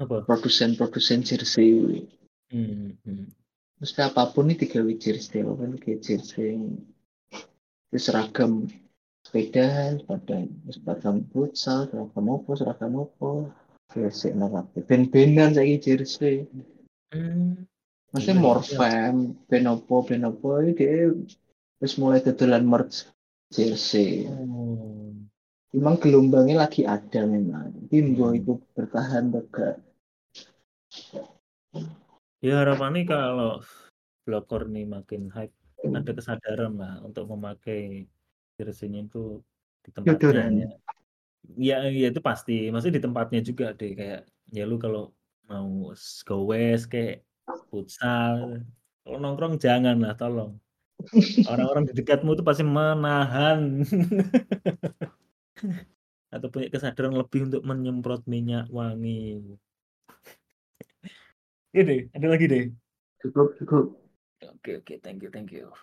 Apa? 0.00 0.24
Produsen-produsen 0.24 1.20
jersey. 1.22 2.08
Hmm, 2.48 2.96
hmm. 3.84 3.92
Terus 3.92 4.00
apa 4.00 4.32
pun 4.32 4.48
ini 4.48 4.56
digawe 4.56 4.92
jersey, 4.96 5.44
kan 5.44 5.76
kayak 5.76 6.00
jersey 6.00 6.56
terus 7.92 8.10
seragam 8.10 8.64
sepeda, 9.20 10.00
seragam 10.00 10.48
seragam 10.72 11.16
futsal, 11.28 11.86
seragam 11.92 12.26
apa, 12.32 12.50
seragam 12.56 12.92
apa. 13.04 13.30
Jersey 13.92 14.32
naratif. 14.32 14.88
Ben-benan 14.88 15.52
saiki 15.52 15.76
jersey. 15.84 16.48
Mmm. 17.12 17.68
Maksudnya 18.10 18.34
Iya, 18.34 18.40
iya. 18.40 18.46
Morfem, 18.46 19.16
ben 19.50 19.66
apa, 19.68 19.94
ben 20.06 20.22
apa 20.24 20.50
iki 20.64 20.86
dia 20.86 21.10
wis 21.82 21.94
mulai 22.00 22.24
dodolan 22.24 22.64
merch 22.64 23.10
jersey. 23.52 24.30
Oh. 24.30 25.12
Memang 25.74 25.98
gelombangnya 25.98 26.64
lagi 26.64 26.86
ada 26.86 27.26
memang. 27.26 27.90
Hmm. 27.90 28.32
itu 28.32 28.62
bertahan 28.72 29.34
tegak. 29.34 29.82
Ya 32.44 32.60
harapannya 32.60 33.08
kalau 33.08 33.64
blokor 34.28 34.68
nih 34.68 34.84
makin 34.84 35.32
hype, 35.32 35.56
ada 35.80 36.12
kesadaran 36.12 36.76
lah 36.76 37.00
untuk 37.00 37.24
memakai 37.32 38.04
jersey-nya 38.60 39.08
itu 39.08 39.40
di 39.84 39.90
tempatnya 39.96 40.44
ya. 40.52 40.68
Ya 41.56 41.76
ya 41.88 42.06
itu 42.12 42.20
pasti, 42.20 42.68
maksudnya 42.68 43.00
di 43.00 43.04
tempatnya 43.04 43.40
juga 43.48 43.72
deh, 43.72 43.96
kayak 43.96 44.20
ya 44.52 44.64
lu 44.68 44.76
kalau 44.76 45.16
mau 45.48 45.92
s 45.92 46.24
gowes 46.24 46.84
kek, 46.88 47.24
futsal, 47.72 48.60
kalau 49.04 49.18
nongkrong 49.20 49.56
jangan 49.60 49.96
lah 50.04 50.12
tolong. 50.16 50.60
Orang-orang 51.48 51.84
di 51.88 51.92
dekatmu 52.00 52.36
itu 52.36 52.44
pasti 52.44 52.64
menahan. 52.64 53.80
Atau 56.34 56.48
punya 56.52 56.68
kesadaran 56.72 57.16
lebih 57.16 57.48
untuk 57.52 57.62
menyemprot 57.64 58.24
minyak 58.28 58.68
wangi. 58.72 59.56
Iya 61.74 61.82
deh, 61.90 62.00
ada 62.14 62.26
lagi 62.30 62.46
deh. 62.46 62.64
Cukup, 63.18 63.58
cukup. 63.58 63.98
Oke 64.46 64.78
oke, 64.78 64.94
thank 65.02 65.26
you 65.26 65.30
thank 65.34 65.50
you. 65.50 65.74